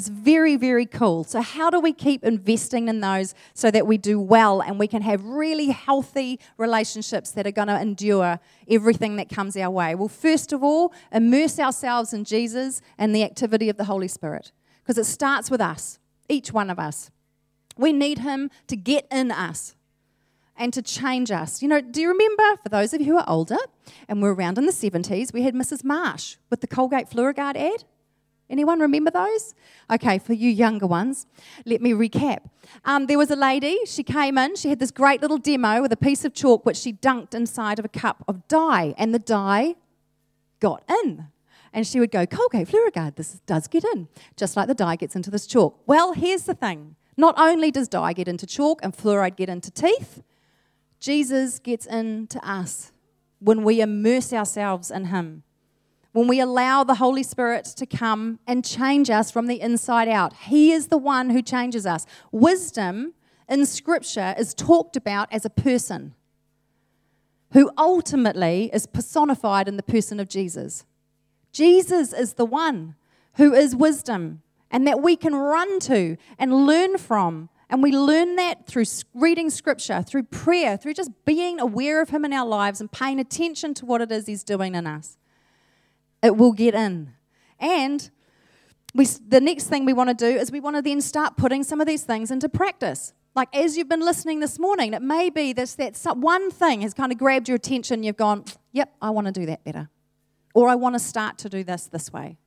It's 0.00 0.08
very, 0.08 0.56
very 0.56 0.86
cool. 0.86 1.24
So, 1.24 1.42
how 1.42 1.68
do 1.68 1.78
we 1.78 1.92
keep 1.92 2.24
investing 2.24 2.88
in 2.88 3.00
those 3.00 3.34
so 3.52 3.70
that 3.70 3.86
we 3.86 3.98
do 3.98 4.18
well 4.18 4.62
and 4.62 4.78
we 4.78 4.86
can 4.86 5.02
have 5.02 5.22
really 5.22 5.66
healthy 5.66 6.40
relationships 6.56 7.32
that 7.32 7.46
are 7.46 7.50
going 7.50 7.68
to 7.68 7.78
endure 7.78 8.40
everything 8.66 9.16
that 9.16 9.28
comes 9.28 9.58
our 9.58 9.68
way? 9.68 9.94
Well, 9.94 10.08
first 10.08 10.54
of 10.54 10.64
all, 10.64 10.94
immerse 11.12 11.58
ourselves 11.58 12.14
in 12.14 12.24
Jesus 12.24 12.80
and 12.96 13.14
the 13.14 13.22
activity 13.22 13.68
of 13.68 13.76
the 13.76 13.84
Holy 13.84 14.08
Spirit 14.08 14.52
because 14.82 14.96
it 14.96 15.04
starts 15.04 15.50
with 15.50 15.60
us, 15.60 15.98
each 16.30 16.50
one 16.50 16.70
of 16.70 16.78
us. 16.78 17.10
We 17.76 17.92
need 17.92 18.20
Him 18.20 18.50
to 18.68 18.76
get 18.76 19.06
in 19.10 19.30
us 19.30 19.74
and 20.56 20.72
to 20.72 20.80
change 20.80 21.30
us. 21.30 21.60
You 21.60 21.68
know, 21.68 21.82
do 21.82 22.00
you 22.00 22.08
remember, 22.08 22.56
for 22.62 22.70
those 22.70 22.94
of 22.94 23.02
you 23.02 23.08
who 23.08 23.18
are 23.18 23.28
older 23.28 23.58
and 24.08 24.22
were 24.22 24.32
around 24.32 24.56
in 24.56 24.64
the 24.64 24.72
70s, 24.72 25.34
we 25.34 25.42
had 25.42 25.54
Mrs. 25.54 25.84
Marsh 25.84 26.36
with 26.48 26.62
the 26.62 26.66
Colgate 26.66 27.10
Fluorigard 27.10 27.56
ad? 27.56 27.84
Anyone 28.50 28.80
remember 28.80 29.12
those? 29.12 29.54
Okay, 29.90 30.18
for 30.18 30.32
you 30.32 30.50
younger 30.50 30.86
ones, 30.86 31.26
let 31.64 31.80
me 31.80 31.92
recap. 31.92 32.40
Um, 32.84 33.06
there 33.06 33.16
was 33.16 33.30
a 33.30 33.36
lady, 33.36 33.78
she 33.86 34.02
came 34.02 34.36
in, 34.36 34.56
she 34.56 34.68
had 34.68 34.80
this 34.80 34.90
great 34.90 35.22
little 35.22 35.38
demo 35.38 35.80
with 35.80 35.92
a 35.92 35.96
piece 35.96 36.24
of 36.24 36.34
chalk 36.34 36.66
which 36.66 36.76
she 36.76 36.92
dunked 36.92 37.32
inside 37.32 37.78
of 37.78 37.84
a 37.84 37.88
cup 37.88 38.24
of 38.26 38.46
dye, 38.48 38.92
and 38.98 39.14
the 39.14 39.20
dye 39.20 39.76
got 40.58 40.82
in. 41.04 41.28
And 41.72 41.86
she 41.86 42.00
would 42.00 42.10
go, 42.10 42.26
Colgate 42.26 42.66
Fluorigard, 42.66 43.14
this 43.14 43.40
does 43.46 43.68
get 43.68 43.84
in, 43.84 44.08
just 44.36 44.56
like 44.56 44.66
the 44.66 44.74
dye 44.74 44.96
gets 44.96 45.14
into 45.14 45.30
this 45.30 45.46
chalk. 45.46 45.80
Well, 45.86 46.12
here's 46.12 46.42
the 46.42 46.54
thing 46.54 46.96
not 47.16 47.34
only 47.38 47.70
does 47.70 47.86
dye 47.86 48.12
get 48.12 48.26
into 48.26 48.46
chalk 48.46 48.80
and 48.82 48.96
fluoride 48.96 49.36
get 49.36 49.48
into 49.48 49.70
teeth, 49.70 50.22
Jesus 50.98 51.58
gets 51.58 51.86
into 51.86 52.44
us 52.46 52.92
when 53.38 53.62
we 53.62 53.80
immerse 53.80 54.32
ourselves 54.32 54.90
in 54.90 55.06
Him 55.06 55.44
when 56.12 56.26
we 56.26 56.40
allow 56.40 56.82
the 56.82 56.96
Holy 56.96 57.22
Spirit 57.22 57.64
to 57.64 57.86
come 57.86 58.40
and 58.46 58.64
change 58.64 59.10
us 59.10 59.30
from 59.30 59.46
the 59.46 59.60
inside 59.60 60.08
out. 60.08 60.32
He 60.34 60.72
is 60.72 60.88
the 60.88 60.98
one 60.98 61.30
who 61.30 61.42
changes 61.42 61.86
us. 61.86 62.04
Wisdom 62.32 63.14
in 63.48 63.66
Scripture 63.66 64.34
is 64.38 64.54
talked 64.54 64.96
about 64.96 65.32
as 65.32 65.44
a 65.44 65.50
person 65.50 66.14
who 67.52 67.70
ultimately 67.76 68.70
is 68.72 68.86
personified 68.86 69.68
in 69.68 69.76
the 69.76 69.82
person 69.82 70.20
of 70.20 70.28
Jesus. 70.28 70.84
Jesus 71.52 72.12
is 72.12 72.34
the 72.34 72.44
one 72.44 72.94
who 73.34 73.52
is 73.52 73.74
wisdom 73.74 74.42
and 74.70 74.86
that 74.86 75.02
we 75.02 75.16
can 75.16 75.34
run 75.34 75.80
to 75.80 76.16
and 76.38 76.66
learn 76.66 76.96
from. 76.96 77.48
And 77.68 77.82
we 77.82 77.92
learn 77.92 78.36
that 78.36 78.66
through 78.66 78.84
reading 79.14 79.50
scripture, 79.50 80.02
through 80.02 80.24
prayer, 80.24 80.76
through 80.76 80.94
just 80.94 81.10
being 81.24 81.60
aware 81.60 82.02
of 82.02 82.10
Him 82.10 82.24
in 82.24 82.32
our 82.32 82.46
lives 82.46 82.80
and 82.80 82.90
paying 82.90 83.20
attention 83.20 83.74
to 83.74 83.86
what 83.86 84.00
it 84.00 84.10
is 84.10 84.26
He's 84.26 84.42
doing 84.42 84.74
in 84.74 84.86
us. 84.86 85.16
It 86.22 86.36
will 86.36 86.52
get 86.52 86.74
in. 86.74 87.12
And 87.58 88.10
we, 88.94 89.04
the 89.04 89.40
next 89.40 89.64
thing 89.64 89.84
we 89.84 89.92
want 89.92 90.08
to 90.10 90.14
do 90.14 90.38
is 90.38 90.50
we 90.50 90.60
want 90.60 90.76
to 90.76 90.82
then 90.82 91.00
start 91.00 91.36
putting 91.36 91.62
some 91.62 91.80
of 91.80 91.86
these 91.86 92.04
things 92.04 92.30
into 92.30 92.48
practice. 92.48 93.12
Like 93.34 93.54
as 93.54 93.76
you've 93.76 93.88
been 93.88 94.00
listening 94.00 94.40
this 94.40 94.58
morning, 94.58 94.92
it 94.92 95.02
may 95.02 95.30
be 95.30 95.52
this 95.52 95.74
that 95.74 96.16
one 96.16 96.50
thing 96.50 96.80
has 96.82 96.94
kind 96.94 97.12
of 97.12 97.18
grabbed 97.18 97.48
your 97.48 97.56
attention. 97.56 98.02
You've 98.02 98.16
gone, 98.16 98.44
"Yep, 98.72 98.92
I 99.00 99.10
want 99.10 99.28
to 99.28 99.32
do 99.32 99.46
that 99.46 99.62
better," 99.62 99.88
or 100.52 100.68
"I 100.68 100.74
want 100.74 100.96
to 100.96 100.98
start 100.98 101.38
to 101.38 101.48
do 101.48 101.62
this 101.62 101.86
this 101.86 102.12
way." 102.12 102.38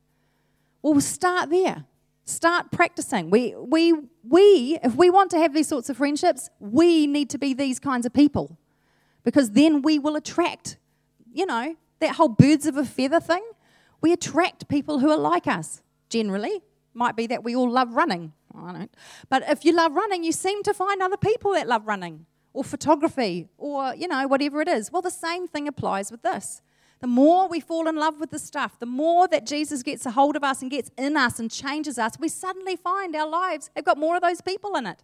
Well, 0.82 0.94
we'll 0.94 1.02
start 1.02 1.50
there. 1.50 1.86
Start 2.26 2.72
practicing. 2.72 3.30
We, 3.30 3.56
we, 3.56 3.94
we, 4.28 4.78
if 4.84 4.96
we 4.96 5.10
want 5.10 5.32
to 5.32 5.40
have 5.40 5.54
these 5.54 5.68
sorts 5.68 5.90
of 5.90 5.98
friendships, 5.98 6.50
we 6.60 7.08
need 7.08 7.30
to 7.32 7.38
be 7.38 7.54
these 7.54 7.80
kinds 7.80 8.06
of 8.06 8.14
people 8.14 8.58
because 9.24 9.52
then 9.52 9.82
we 9.82 10.00
will 10.00 10.16
attract, 10.16 10.78
you 11.34 11.46
know, 11.46 11.76
that 12.00 12.16
whole 12.16 12.30
birds 12.30 12.66
of 12.66 12.78
a 12.78 12.86
feather 12.86 13.20
thing. 13.20 13.44
We 14.04 14.12
attract 14.12 14.68
people 14.68 15.00
who 15.00 15.10
are 15.10 15.18
like 15.18 15.48
us, 15.48 15.82
generally. 16.10 16.62
Might 16.94 17.16
be 17.16 17.26
that 17.28 17.44
we 17.44 17.56
all 17.56 17.72
love 17.72 17.94
running. 17.94 18.34
I 18.54 18.74
don't. 18.74 18.96
But 19.30 19.44
if 19.48 19.64
you 19.64 19.72
love 19.72 19.94
running, 19.94 20.26
you 20.26 20.34
seem 20.34 20.62
to 20.64 20.74
find 20.74 21.02
other 21.02 21.18
people 21.18 21.54
that 21.54 21.68
love 21.68 21.88
running 21.88 22.26
or 22.52 22.66
photography 22.66 23.48
or, 23.58 23.96
you 23.96 24.10
know, 24.10 24.28
whatever 24.28 24.62
it 24.62 24.68
is. 24.68 24.92
Well, 24.92 25.02
the 25.02 25.10
same 25.10 25.48
thing 25.48 25.70
applies 25.70 26.12
with 26.12 26.22
this. 26.22 26.62
The 27.00 27.08
more 27.08 27.48
we 27.48 27.62
fall 27.62 27.88
in 27.88 27.96
love 27.96 28.20
with 28.20 28.30
the 28.30 28.40
stuff, 28.40 28.78
the 28.78 28.86
more 28.86 29.28
that 29.30 29.46
Jesus 29.46 29.82
gets 29.84 30.06
a 30.06 30.12
hold 30.12 30.36
of 30.36 30.44
us 30.44 30.62
and 30.62 30.70
gets 30.70 30.92
in 30.98 31.16
us 31.16 31.40
and 31.40 31.50
changes 31.50 31.98
us, 31.98 32.20
we 32.20 32.28
suddenly 32.28 32.76
find 32.76 33.16
our 33.16 33.28
lives 33.28 33.70
have 33.74 33.86
got 33.86 33.98
more 33.98 34.18
of 34.18 34.22
those 34.22 34.42
people 34.42 34.76
in 34.76 34.86
it 34.86 35.02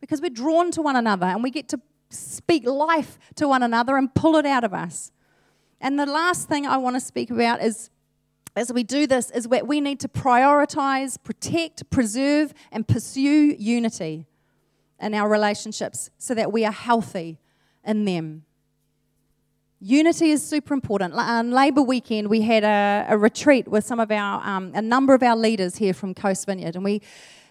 because 0.00 0.20
we're 0.20 0.30
drawn 0.30 0.70
to 0.70 0.80
one 0.80 0.96
another 0.96 1.26
and 1.26 1.42
we 1.42 1.50
get 1.50 1.68
to 1.70 1.80
speak 2.08 2.64
life 2.64 3.18
to 3.34 3.48
one 3.48 3.64
another 3.64 3.96
and 3.96 4.14
pull 4.14 4.36
it 4.36 4.46
out 4.46 4.62
of 4.62 4.72
us. 4.72 5.10
And 5.80 5.98
the 5.98 6.06
last 6.06 6.48
thing 6.48 6.66
I 6.66 6.76
want 6.76 6.94
to 6.94 7.00
speak 7.00 7.30
about 7.30 7.62
is 7.62 7.90
as 8.58 8.72
we 8.72 8.82
do 8.82 9.06
this 9.06 9.30
is 9.30 9.44
that 9.44 9.66
we 9.66 9.80
need 9.80 10.00
to 10.00 10.08
prioritize, 10.08 11.16
protect, 11.22 11.88
preserve, 11.90 12.52
and 12.72 12.86
pursue 12.86 13.54
unity 13.58 14.26
in 15.00 15.14
our 15.14 15.28
relationships 15.28 16.10
so 16.18 16.34
that 16.34 16.52
we 16.52 16.64
are 16.64 16.72
healthy 16.72 17.38
in 17.84 18.04
them. 18.04 18.44
Unity 19.80 20.30
is 20.30 20.44
super 20.44 20.74
important. 20.74 21.14
On 21.14 21.52
Labour 21.52 21.82
weekend, 21.82 22.28
we 22.28 22.42
had 22.42 22.64
a, 22.64 23.06
a 23.08 23.16
retreat 23.16 23.68
with 23.68 23.86
some 23.86 24.00
of 24.00 24.10
our, 24.10 24.44
um, 24.44 24.72
a 24.74 24.82
number 24.82 25.14
of 25.14 25.22
our 25.22 25.36
leaders 25.36 25.76
here 25.76 25.94
from 25.94 26.14
Coast 26.14 26.46
Vineyard, 26.46 26.74
and 26.74 26.84
we 26.84 27.00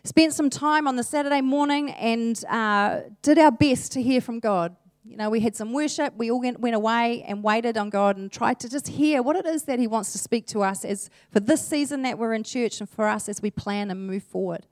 spent 0.04 0.34
some 0.34 0.50
time 0.50 0.90
on 0.90 0.98
the 0.98 1.04
Saturday 1.04 1.40
morning 1.40 1.90
and 1.92 2.44
uh, 2.50 3.00
did 3.22 3.38
our 3.38 3.52
best 3.52 3.94
to 3.94 4.02
hear 4.02 4.20
from 4.20 4.40
God. 4.40 4.76
You 5.08 5.16
know, 5.16 5.30
we 5.30 5.40
had 5.40 5.56
some 5.56 5.72
worship, 5.72 6.14
we 6.18 6.30
all 6.30 6.42
went, 6.42 6.76
away 6.76 7.24
and 7.26 7.42
waited 7.42 7.78
on 7.78 7.90
God 7.90 8.18
and 8.18 8.30
tried 8.30 8.60
to 8.60 8.70
just 8.70 8.90
hear 8.90 9.22
what 9.22 9.38
it 9.38 9.46
is 9.46 9.64
that 9.64 9.80
He 9.80 9.88
wants 9.88 10.12
to 10.12 10.18
speak 10.18 10.46
to 10.48 10.64
us 10.64 10.84
as 10.84 11.10
for 11.32 11.40
this 11.40 11.66
season 11.66 12.02
that 12.02 12.20
we're 12.20 12.34
in 12.34 12.44
church 12.44 12.82
and 12.82 12.90
for 12.90 13.08
us 13.08 13.30
as 13.30 13.42
we 13.42 13.50
plan 13.50 13.90
and 13.90 14.06
move 14.06 14.24
forward. 14.24 14.66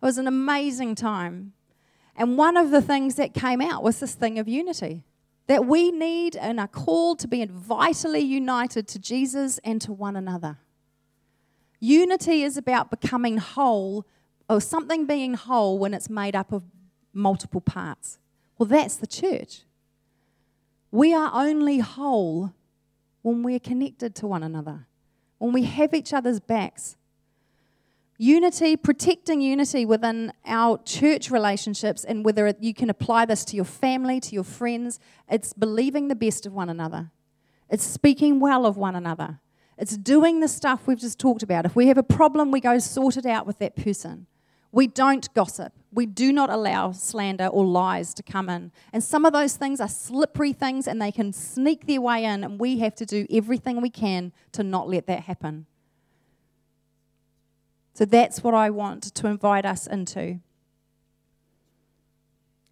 It 0.00 0.06
was 0.06 0.16
an 0.16 0.28
amazing 0.28 0.94
time. 0.94 1.54
And 2.14 2.38
one 2.38 2.56
of 2.56 2.70
the 2.70 2.80
things 2.80 3.16
that 3.16 3.34
came 3.34 3.60
out 3.60 3.82
was 3.82 3.98
this 3.98 4.14
thing 4.14 4.38
of 4.38 4.46
unity 4.46 5.02
that 5.46 5.66
we 5.66 5.90
need 5.90 6.36
and 6.36 6.60
are 6.60 6.68
called 6.68 7.18
to 7.18 7.28
be 7.28 7.44
vitally 7.44 8.20
united 8.20 8.86
to 8.88 8.98
Jesus 8.98 9.58
and 9.64 9.80
to 9.82 9.92
one 9.92 10.16
another. 10.16 10.58
Unity 11.80 12.42
is 12.44 12.56
about 12.56 12.90
becoming 12.90 13.38
whole 13.38 14.06
or 14.48 14.60
something 14.60 15.04
being 15.04 15.34
whole 15.34 15.78
when 15.78 15.92
it's 15.92 16.08
made 16.08 16.36
up 16.36 16.52
of 16.52 16.62
multiple 17.12 17.60
parts. 17.60 18.18
Well, 18.58 18.68
that's 18.68 18.96
the 18.96 19.06
church. 19.06 19.62
We 20.90 21.12
are 21.12 21.30
only 21.32 21.78
whole 21.78 22.52
when 23.22 23.42
we're 23.42 23.58
connected 23.58 24.14
to 24.16 24.26
one 24.26 24.42
another, 24.42 24.86
when 25.38 25.52
we 25.52 25.64
have 25.64 25.94
each 25.94 26.12
other's 26.12 26.40
backs, 26.40 26.96
Unity, 28.16 28.76
protecting 28.76 29.40
unity 29.40 29.84
within 29.84 30.32
our 30.46 30.78
church 30.84 31.32
relationships, 31.32 32.04
and 32.04 32.24
whether 32.24 32.54
you 32.60 32.72
can 32.72 32.88
apply 32.88 33.24
this 33.24 33.44
to 33.46 33.56
your 33.56 33.64
family, 33.64 34.20
to 34.20 34.34
your 34.34 34.44
friends, 34.44 35.00
it's 35.28 35.52
believing 35.52 36.06
the 36.06 36.14
best 36.14 36.46
of 36.46 36.52
one 36.52 36.68
another. 36.68 37.10
It's 37.68 37.82
speaking 37.82 38.38
well 38.38 38.66
of 38.66 38.76
one 38.76 38.94
another. 38.94 39.40
It's 39.76 39.96
doing 39.96 40.38
the 40.38 40.46
stuff 40.46 40.86
we've 40.86 41.00
just 41.00 41.18
talked 41.18 41.42
about. 41.42 41.66
If 41.66 41.74
we 41.74 41.88
have 41.88 41.98
a 41.98 42.04
problem, 42.04 42.52
we 42.52 42.60
go 42.60 42.78
sort 42.78 43.16
it 43.16 43.26
out 43.26 43.48
with 43.48 43.58
that 43.58 43.74
person. 43.74 44.28
We 44.74 44.88
don't 44.88 45.32
gossip. 45.34 45.72
We 45.92 46.04
do 46.04 46.32
not 46.32 46.50
allow 46.50 46.90
slander 46.90 47.46
or 47.46 47.64
lies 47.64 48.12
to 48.14 48.24
come 48.24 48.48
in. 48.48 48.72
And 48.92 49.04
some 49.04 49.24
of 49.24 49.32
those 49.32 49.56
things 49.56 49.80
are 49.80 49.88
slippery 49.88 50.52
things 50.52 50.88
and 50.88 51.00
they 51.00 51.12
can 51.12 51.32
sneak 51.32 51.86
their 51.86 52.00
way 52.00 52.24
in, 52.24 52.42
and 52.42 52.58
we 52.58 52.80
have 52.80 52.96
to 52.96 53.06
do 53.06 53.24
everything 53.30 53.80
we 53.80 53.88
can 53.88 54.32
to 54.50 54.64
not 54.64 54.88
let 54.88 55.06
that 55.06 55.20
happen. 55.20 55.66
So 57.92 58.04
that's 58.04 58.42
what 58.42 58.52
I 58.52 58.70
want 58.70 59.14
to 59.14 59.28
invite 59.28 59.64
us 59.64 59.86
into 59.86 60.40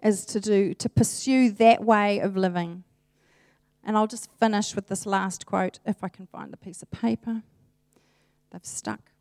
is 0.03 0.26
to 0.26 0.40
do 0.40 0.74
to 0.74 0.88
pursue 0.88 1.53
that 1.53 1.84
way 1.84 2.18
of 2.18 2.36
living. 2.36 2.82
And 3.84 3.96
I'll 3.96 4.09
just 4.09 4.28
finish 4.40 4.74
with 4.74 4.88
this 4.88 5.07
last 5.07 5.46
quote 5.46 5.78
if 5.86 6.03
I 6.03 6.09
can 6.09 6.26
find 6.26 6.53
the 6.53 6.57
piece 6.57 6.82
of 6.82 6.90
paper. 6.90 7.44
They've 8.50 8.64
stuck. 8.64 9.12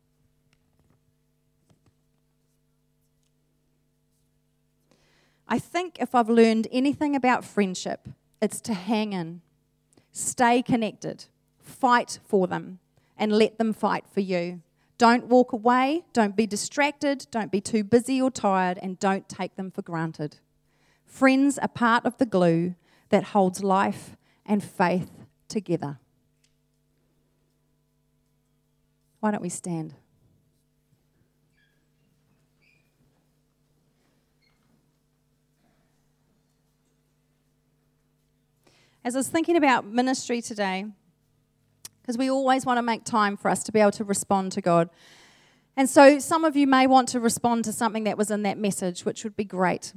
I 5.48 5.58
think 5.58 5.96
if 6.00 6.14
I've 6.14 6.28
learned 6.28 6.68
anything 6.72 7.14
about 7.14 7.44
friendship, 7.44 8.08
it's 8.40 8.60
to 8.62 8.74
hang 8.74 9.12
in, 9.12 9.42
stay 10.10 10.62
connected, 10.62 11.26
fight 11.58 12.18
for 12.24 12.46
them, 12.46 12.78
and 13.16 13.32
let 13.32 13.58
them 13.58 13.72
fight 13.72 14.04
for 14.10 14.20
you. 14.20 14.62
Don't 14.98 15.26
walk 15.26 15.52
away, 15.52 16.04
don't 16.12 16.36
be 16.36 16.46
distracted, 16.46 17.26
don't 17.30 17.50
be 17.50 17.60
too 17.60 17.84
busy 17.84 18.20
or 18.20 18.30
tired, 18.30 18.78
and 18.82 18.98
don't 18.98 19.28
take 19.28 19.56
them 19.56 19.70
for 19.70 19.82
granted. 19.82 20.38
Friends 21.04 21.58
are 21.58 21.68
part 21.68 22.06
of 22.06 22.18
the 22.18 22.26
glue 22.26 22.74
that 23.10 23.24
holds 23.24 23.62
life 23.62 24.16
and 24.46 24.62
faith 24.62 25.10
together. 25.48 25.98
Why 29.20 29.30
don't 29.30 29.42
we 29.42 29.48
stand? 29.48 29.94
As 39.04 39.16
I 39.16 39.18
was 39.18 39.28
thinking 39.28 39.56
about 39.56 39.84
ministry 39.84 40.40
today, 40.40 40.86
because 42.00 42.16
we 42.16 42.30
always 42.30 42.64
want 42.64 42.78
to 42.78 42.82
make 42.82 43.02
time 43.02 43.36
for 43.36 43.48
us 43.48 43.64
to 43.64 43.72
be 43.72 43.80
able 43.80 43.90
to 43.92 44.04
respond 44.04 44.52
to 44.52 44.60
God. 44.60 44.90
And 45.76 45.90
so 45.90 46.20
some 46.20 46.44
of 46.44 46.54
you 46.54 46.68
may 46.68 46.86
want 46.86 47.08
to 47.08 47.18
respond 47.18 47.64
to 47.64 47.72
something 47.72 48.04
that 48.04 48.16
was 48.16 48.30
in 48.30 48.42
that 48.44 48.58
message, 48.58 49.04
which 49.04 49.24
would 49.24 49.34
be 49.34 49.44
great. 49.44 49.92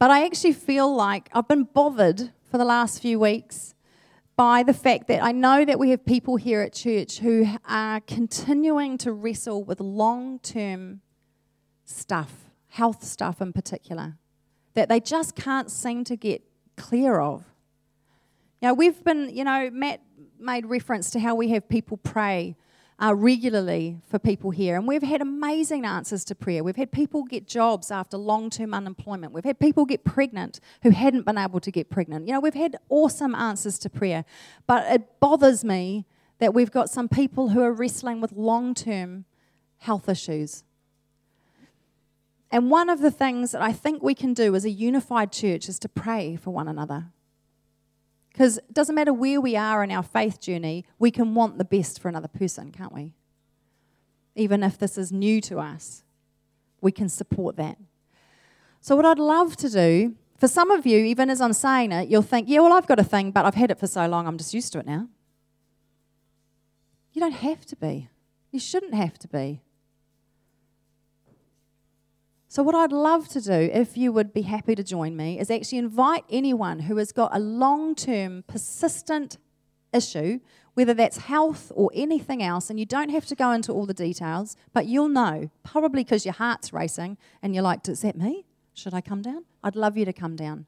But 0.00 0.10
I 0.10 0.24
actually 0.24 0.54
feel 0.54 0.92
like 0.92 1.28
I've 1.32 1.46
been 1.46 1.64
bothered 1.64 2.32
for 2.50 2.58
the 2.58 2.64
last 2.64 3.00
few 3.00 3.20
weeks 3.20 3.76
by 4.34 4.64
the 4.64 4.74
fact 4.74 5.06
that 5.06 5.22
I 5.22 5.30
know 5.30 5.64
that 5.64 5.78
we 5.78 5.90
have 5.90 6.04
people 6.04 6.34
here 6.34 6.62
at 6.62 6.72
church 6.72 7.18
who 7.18 7.46
are 7.68 8.00
continuing 8.00 8.98
to 8.98 9.12
wrestle 9.12 9.62
with 9.62 9.78
long 9.78 10.40
term 10.40 11.00
stuff, 11.84 12.50
health 12.68 13.04
stuff 13.04 13.40
in 13.40 13.52
particular, 13.52 14.16
that 14.74 14.88
they 14.88 14.98
just 14.98 15.36
can't 15.36 15.70
seem 15.70 16.02
to 16.04 16.16
get 16.16 16.42
clear 16.76 17.20
of. 17.20 17.44
Now, 18.62 18.74
we've 18.74 19.02
been, 19.04 19.30
you 19.34 19.44
know, 19.44 19.70
Matt 19.72 20.00
made 20.38 20.66
reference 20.66 21.10
to 21.10 21.20
how 21.20 21.34
we 21.34 21.48
have 21.50 21.68
people 21.68 21.96
pray 21.96 22.56
uh, 23.02 23.14
regularly 23.14 23.98
for 24.06 24.18
people 24.18 24.50
here, 24.50 24.76
and 24.76 24.86
we've 24.86 25.02
had 25.02 25.22
amazing 25.22 25.86
answers 25.86 26.24
to 26.24 26.34
prayer. 26.34 26.62
We've 26.62 26.76
had 26.76 26.92
people 26.92 27.24
get 27.24 27.46
jobs 27.46 27.90
after 27.90 28.18
long 28.18 28.50
term 28.50 28.74
unemployment. 28.74 29.32
We've 29.32 29.44
had 29.44 29.58
people 29.58 29.86
get 29.86 30.04
pregnant 30.04 30.60
who 30.82 30.90
hadn't 30.90 31.24
been 31.24 31.38
able 31.38 31.60
to 31.60 31.70
get 31.70 31.88
pregnant. 31.88 32.26
You 32.26 32.34
know, 32.34 32.40
we've 32.40 32.52
had 32.52 32.76
awesome 32.90 33.34
answers 33.34 33.78
to 33.80 33.90
prayer, 33.90 34.24
but 34.66 34.86
it 34.92 35.18
bothers 35.20 35.64
me 35.64 36.04
that 36.40 36.52
we've 36.52 36.70
got 36.70 36.90
some 36.90 37.08
people 37.08 37.50
who 37.50 37.62
are 37.62 37.72
wrestling 37.72 38.20
with 38.20 38.32
long 38.32 38.74
term 38.74 39.24
health 39.78 40.08
issues. 40.08 40.64
And 42.50 42.70
one 42.70 42.90
of 42.90 43.00
the 43.00 43.10
things 43.10 43.52
that 43.52 43.62
I 43.62 43.72
think 43.72 44.02
we 44.02 44.14
can 44.14 44.34
do 44.34 44.54
as 44.54 44.64
a 44.66 44.70
unified 44.70 45.32
church 45.32 45.68
is 45.68 45.78
to 45.78 45.88
pray 45.88 46.36
for 46.36 46.50
one 46.50 46.68
another. 46.68 47.06
Because 48.32 48.58
it 48.58 48.72
doesn't 48.72 48.94
matter 48.94 49.12
where 49.12 49.40
we 49.40 49.56
are 49.56 49.82
in 49.82 49.90
our 49.90 50.02
faith 50.02 50.40
journey, 50.40 50.84
we 50.98 51.10
can 51.10 51.34
want 51.34 51.58
the 51.58 51.64
best 51.64 52.00
for 52.00 52.08
another 52.08 52.28
person, 52.28 52.70
can't 52.70 52.92
we? 52.92 53.12
Even 54.36 54.62
if 54.62 54.78
this 54.78 54.96
is 54.96 55.10
new 55.10 55.40
to 55.42 55.58
us, 55.58 56.04
we 56.80 56.92
can 56.92 57.08
support 57.08 57.56
that. 57.56 57.76
So, 58.80 58.96
what 58.96 59.04
I'd 59.04 59.18
love 59.18 59.56
to 59.56 59.68
do, 59.68 60.14
for 60.38 60.48
some 60.48 60.70
of 60.70 60.86
you, 60.86 60.98
even 61.04 61.28
as 61.28 61.40
I'm 61.40 61.52
saying 61.52 61.92
it, 61.92 62.08
you'll 62.08 62.22
think, 62.22 62.48
yeah, 62.48 62.60
well, 62.60 62.72
I've 62.72 62.86
got 62.86 62.98
a 62.98 63.04
thing, 63.04 63.30
but 63.30 63.44
I've 63.44 63.54
had 63.54 63.70
it 63.70 63.78
for 63.78 63.86
so 63.86 64.06
long, 64.06 64.26
I'm 64.26 64.38
just 64.38 64.54
used 64.54 64.72
to 64.72 64.78
it 64.78 64.86
now. 64.86 65.08
You 67.12 67.20
don't 67.20 67.32
have 67.32 67.66
to 67.66 67.76
be. 67.76 68.08
You 68.50 68.60
shouldn't 68.60 68.94
have 68.94 69.18
to 69.18 69.28
be. 69.28 69.60
So, 72.52 72.64
what 72.64 72.74
I'd 72.74 72.90
love 72.90 73.28
to 73.28 73.40
do, 73.40 73.52
if 73.52 73.96
you 73.96 74.10
would 74.10 74.32
be 74.32 74.42
happy 74.42 74.74
to 74.74 74.82
join 74.82 75.16
me, 75.16 75.38
is 75.38 75.52
actually 75.52 75.78
invite 75.78 76.24
anyone 76.28 76.80
who 76.80 76.96
has 76.96 77.12
got 77.12 77.30
a 77.32 77.38
long 77.38 77.94
term, 77.94 78.42
persistent 78.48 79.38
issue 79.92 80.40
whether 80.74 80.92
that's 80.92 81.18
health 81.18 81.70
or 81.76 81.92
anything 81.94 82.42
else, 82.42 82.70
and 82.70 82.80
you 82.80 82.86
don't 82.86 83.10
have 83.10 83.26
to 83.26 83.36
go 83.36 83.52
into 83.52 83.72
all 83.72 83.86
the 83.86 83.94
details, 83.94 84.56
but 84.72 84.86
you'll 84.86 85.08
know, 85.08 85.50
probably 85.62 86.02
because 86.02 86.24
your 86.24 86.34
heart's 86.34 86.72
racing 86.72 87.18
and 87.40 87.54
you're 87.54 87.62
like, 87.62 87.86
is 87.88 88.00
that 88.00 88.16
me? 88.16 88.44
Should 88.74 88.94
I 88.94 89.00
come 89.00 89.22
down? 89.22 89.44
I'd 89.62 89.76
love 89.76 89.96
you 89.96 90.04
to 90.04 90.12
come 90.12 90.34
down. 90.34 90.66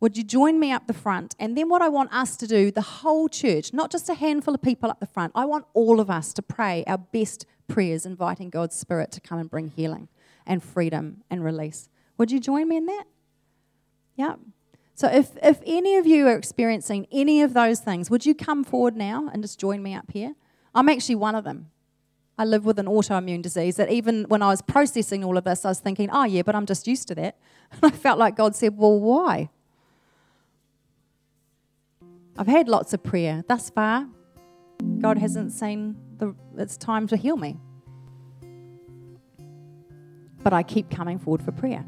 Would 0.00 0.16
you 0.16 0.24
join 0.24 0.58
me 0.58 0.72
up 0.72 0.88
the 0.88 0.94
front? 0.94 1.36
And 1.38 1.56
then, 1.56 1.68
what 1.68 1.82
I 1.82 1.88
want 1.88 2.12
us 2.12 2.36
to 2.38 2.46
do, 2.48 2.72
the 2.72 2.80
whole 2.80 3.28
church, 3.28 3.72
not 3.72 3.92
just 3.92 4.08
a 4.08 4.14
handful 4.14 4.54
of 4.54 4.62
people 4.62 4.90
up 4.90 4.98
the 4.98 5.06
front, 5.06 5.32
I 5.36 5.44
want 5.44 5.66
all 5.74 6.00
of 6.00 6.10
us 6.10 6.32
to 6.32 6.42
pray 6.42 6.82
our 6.88 6.98
best 6.98 7.46
prayers, 7.68 8.04
inviting 8.04 8.50
God's 8.50 8.74
Spirit 8.74 9.12
to 9.12 9.20
come 9.20 9.38
and 9.38 9.48
bring 9.48 9.68
healing 9.68 10.08
and 10.48 10.62
freedom 10.62 11.22
and 11.30 11.44
release. 11.44 11.88
Would 12.16 12.32
you 12.32 12.40
join 12.40 12.68
me 12.68 12.78
in 12.78 12.86
that? 12.86 13.04
Yeah. 14.16 14.34
So, 14.94 15.06
if, 15.06 15.36
if 15.40 15.60
any 15.64 15.96
of 15.96 16.08
you 16.08 16.26
are 16.26 16.36
experiencing 16.36 17.06
any 17.12 17.42
of 17.42 17.54
those 17.54 17.78
things, 17.78 18.10
would 18.10 18.26
you 18.26 18.34
come 18.34 18.64
forward 18.64 18.96
now 18.96 19.30
and 19.32 19.44
just 19.44 19.60
join 19.60 19.80
me 19.80 19.94
up 19.94 20.10
here? 20.10 20.34
I'm 20.74 20.88
actually 20.88 21.14
one 21.14 21.36
of 21.36 21.44
them. 21.44 21.70
I 22.36 22.44
live 22.44 22.64
with 22.64 22.78
an 22.80 22.86
autoimmune 22.86 23.42
disease 23.42 23.76
that 23.76 23.90
even 23.90 24.24
when 24.24 24.42
I 24.42 24.48
was 24.48 24.62
processing 24.62 25.24
all 25.24 25.36
of 25.36 25.44
this, 25.44 25.64
I 25.64 25.68
was 25.68 25.78
thinking, 25.78 26.08
oh, 26.10 26.24
yeah, 26.24 26.42
but 26.42 26.56
I'm 26.56 26.66
just 26.66 26.88
used 26.88 27.06
to 27.08 27.14
that. 27.16 27.36
And 27.70 27.92
I 27.92 27.96
felt 27.96 28.18
like 28.18 28.34
God 28.34 28.56
said, 28.56 28.76
well, 28.76 28.98
why? 28.98 29.50
I've 32.36 32.46
had 32.46 32.68
lots 32.68 32.92
of 32.94 33.02
prayer. 33.02 33.44
Thus 33.46 33.68
far, 33.68 34.06
God 35.00 35.18
hasn't 35.18 35.52
seen 35.52 35.96
the, 36.18 36.34
it's 36.56 36.76
time 36.76 37.06
to 37.08 37.16
heal 37.16 37.36
me. 37.36 37.58
But 40.48 40.54
I 40.54 40.62
keep 40.62 40.88
coming 40.88 41.18
forward 41.18 41.42
for 41.42 41.52
prayer. 41.52 41.84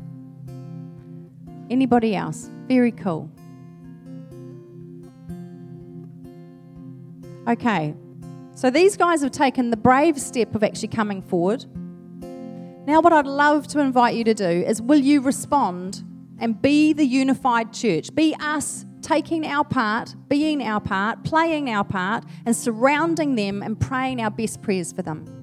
Anybody 1.71 2.15
else? 2.15 2.51
Very 2.69 2.93
cool. 2.93 3.31
Okay, 7.49 7.95
so 8.55 8.69
these 8.69 8.99
guys 8.99 9.23
have 9.23 9.31
taken 9.31 9.71
the 9.71 9.79
brave 9.79 10.21
step 10.21 10.55
of 10.55 10.63
actually 10.63 10.89
coming 10.89 11.23
forward. 11.23 11.65
Now, 12.87 13.01
what 13.01 13.15
I'd 13.15 13.27
love 13.27 13.67
to 13.69 13.79
invite 13.79 14.15
you 14.15 14.25
to 14.25 14.35
do 14.35 14.45
is 14.45 14.83
will 14.83 15.01
you 15.01 15.23
respond 15.23 16.05
and 16.39 16.61
be 16.61 16.93
the 16.93 17.07
unified 17.07 17.73
church? 17.73 18.15
Be 18.15 18.37
us 18.41 18.85
taking 19.01 19.47
our 19.47 19.65
part, 19.65 20.15
being 20.29 20.63
our 20.63 20.83
part, 20.83 21.25
playing 21.25 21.71
our 21.71 21.85
part, 21.85 22.25
and 22.45 22.55
surrounding 22.55 23.37
them 23.37 23.63
and 23.63 23.81
praying 23.81 24.21
our 24.21 24.31
best 24.31 24.61
prayers 24.61 24.93
for 24.93 25.01
them. 25.01 25.40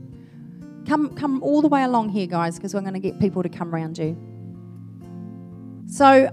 Come, 0.88 1.14
come 1.16 1.44
all 1.44 1.62
the 1.62 1.68
way 1.68 1.84
along 1.84 2.10
here, 2.10 2.28
guys, 2.28 2.56
because 2.56 2.74
we're 2.74 2.82
going 2.82 2.94
to 2.94 3.00
get 3.00 3.20
people 3.20 3.44
to 3.44 3.50
come 3.50 3.76
around 3.76 3.98
you. 3.98 4.18
So, 5.86 6.28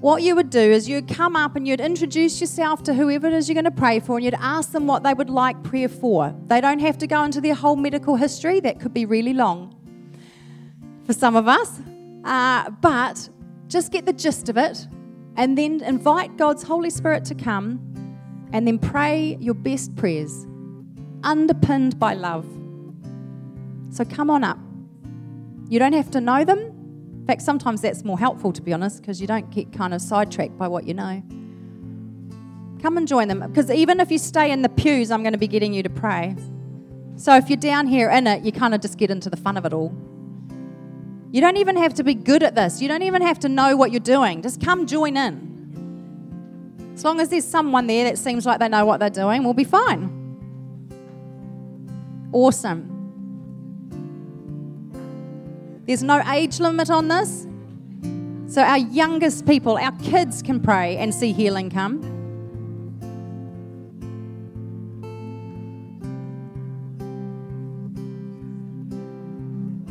what 0.00 0.22
you 0.22 0.36
would 0.36 0.50
do 0.50 0.60
is 0.60 0.88
you'd 0.88 1.08
come 1.08 1.34
up 1.34 1.56
and 1.56 1.66
you'd 1.66 1.80
introduce 1.80 2.40
yourself 2.40 2.84
to 2.84 2.94
whoever 2.94 3.26
it 3.26 3.32
is 3.32 3.48
you're 3.48 3.54
going 3.54 3.64
to 3.64 3.70
pray 3.72 3.98
for, 3.98 4.16
and 4.16 4.24
you'd 4.24 4.34
ask 4.34 4.70
them 4.70 4.86
what 4.86 5.02
they 5.02 5.12
would 5.12 5.28
like 5.30 5.60
prayer 5.64 5.88
for. 5.88 6.32
They 6.46 6.60
don't 6.60 6.78
have 6.78 6.98
to 6.98 7.08
go 7.08 7.24
into 7.24 7.40
their 7.40 7.54
whole 7.54 7.74
medical 7.74 8.14
history, 8.14 8.60
that 8.60 8.78
could 8.78 8.94
be 8.94 9.06
really 9.06 9.32
long 9.32 9.74
for 11.04 11.12
some 11.12 11.34
of 11.34 11.48
us. 11.48 11.80
Uh, 12.22 12.70
but 12.80 13.28
just 13.66 13.90
get 13.90 14.06
the 14.06 14.12
gist 14.12 14.48
of 14.48 14.56
it 14.56 14.86
and 15.36 15.58
then 15.58 15.82
invite 15.82 16.36
God's 16.36 16.62
Holy 16.62 16.90
Spirit 16.90 17.24
to 17.24 17.34
come 17.34 17.80
and 18.52 18.68
then 18.68 18.78
pray 18.78 19.36
your 19.40 19.54
best 19.54 19.96
prayers, 19.96 20.46
underpinned 21.24 21.98
by 21.98 22.14
love. 22.14 22.46
So 23.94 24.04
come 24.04 24.28
on 24.28 24.42
up. 24.42 24.58
You 25.68 25.78
don't 25.78 25.92
have 25.92 26.10
to 26.10 26.20
know 26.20 26.44
them. 26.44 26.58
In 26.58 27.24
fact, 27.28 27.42
sometimes 27.42 27.80
that's 27.80 28.02
more 28.02 28.18
helpful, 28.18 28.52
to 28.52 28.60
be 28.60 28.72
honest, 28.72 29.00
because 29.00 29.20
you 29.20 29.28
don't 29.28 29.48
get 29.50 29.72
kind 29.72 29.94
of 29.94 30.02
sidetracked 30.02 30.58
by 30.58 30.66
what 30.66 30.84
you 30.84 30.94
know. 30.94 31.22
Come 32.82 32.96
and 32.96 33.06
join 33.06 33.28
them, 33.28 33.38
because 33.46 33.70
even 33.70 34.00
if 34.00 34.10
you 34.10 34.18
stay 34.18 34.50
in 34.50 34.62
the 34.62 34.68
pews, 34.68 35.12
I'm 35.12 35.22
going 35.22 35.32
to 35.32 35.38
be 35.38 35.46
getting 35.46 35.72
you 35.72 35.84
to 35.84 35.88
pray. 35.88 36.34
So 37.14 37.36
if 37.36 37.48
you're 37.48 37.56
down 37.56 37.86
here 37.86 38.10
in 38.10 38.26
it, 38.26 38.42
you 38.42 38.50
kind 38.50 38.74
of 38.74 38.80
just 38.80 38.98
get 38.98 39.12
into 39.12 39.30
the 39.30 39.36
fun 39.36 39.56
of 39.56 39.64
it 39.64 39.72
all. 39.72 39.94
You 41.30 41.40
don't 41.40 41.56
even 41.56 41.76
have 41.76 41.94
to 41.94 42.02
be 42.02 42.14
good 42.14 42.42
at 42.42 42.56
this. 42.56 42.82
You 42.82 42.88
don't 42.88 43.02
even 43.02 43.22
have 43.22 43.38
to 43.40 43.48
know 43.48 43.76
what 43.76 43.92
you're 43.92 44.00
doing. 44.00 44.42
Just 44.42 44.60
come 44.60 44.88
join 44.88 45.16
in. 45.16 46.90
As 46.94 47.04
long 47.04 47.20
as 47.20 47.28
there's 47.28 47.46
someone 47.46 47.86
there 47.86 48.04
that 48.04 48.18
seems 48.18 48.44
like 48.44 48.58
they 48.58 48.68
know 48.68 48.84
what 48.86 48.98
they're 48.98 49.08
doing, 49.08 49.44
we'll 49.44 49.54
be 49.54 49.62
fine. 49.62 50.10
Awesome. 52.32 52.93
There's 55.86 56.02
no 56.02 56.22
age 56.30 56.60
limit 56.60 56.90
on 56.90 57.08
this. 57.08 57.46
So 58.46 58.62
our 58.62 58.78
youngest 58.78 59.46
people, 59.46 59.76
our 59.76 59.92
kids 59.98 60.42
can 60.42 60.60
pray 60.60 60.96
and 60.96 61.14
see 61.14 61.32
healing 61.32 61.70
come. 61.70 62.10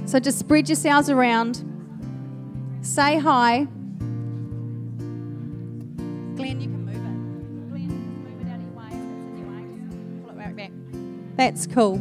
So 0.06 0.20
just 0.20 0.38
spread 0.40 0.70
yourselves 0.70 1.10
around. 1.10 1.64
Say 2.82 3.18
hi. 3.18 3.68
Glenn, 6.36 6.62
you 6.62 6.70
can 6.70 6.86
move 6.86 6.96
it. 6.96 7.70
Glenn, 7.70 7.88
move 8.24 8.42
it 8.42 8.48
out 8.52 8.60
way. 8.76 8.92
Pull 10.22 10.30
it 10.30 10.38
right 10.38 10.56
back. 10.56 10.72
That's 11.36 11.66
cool. 11.66 12.00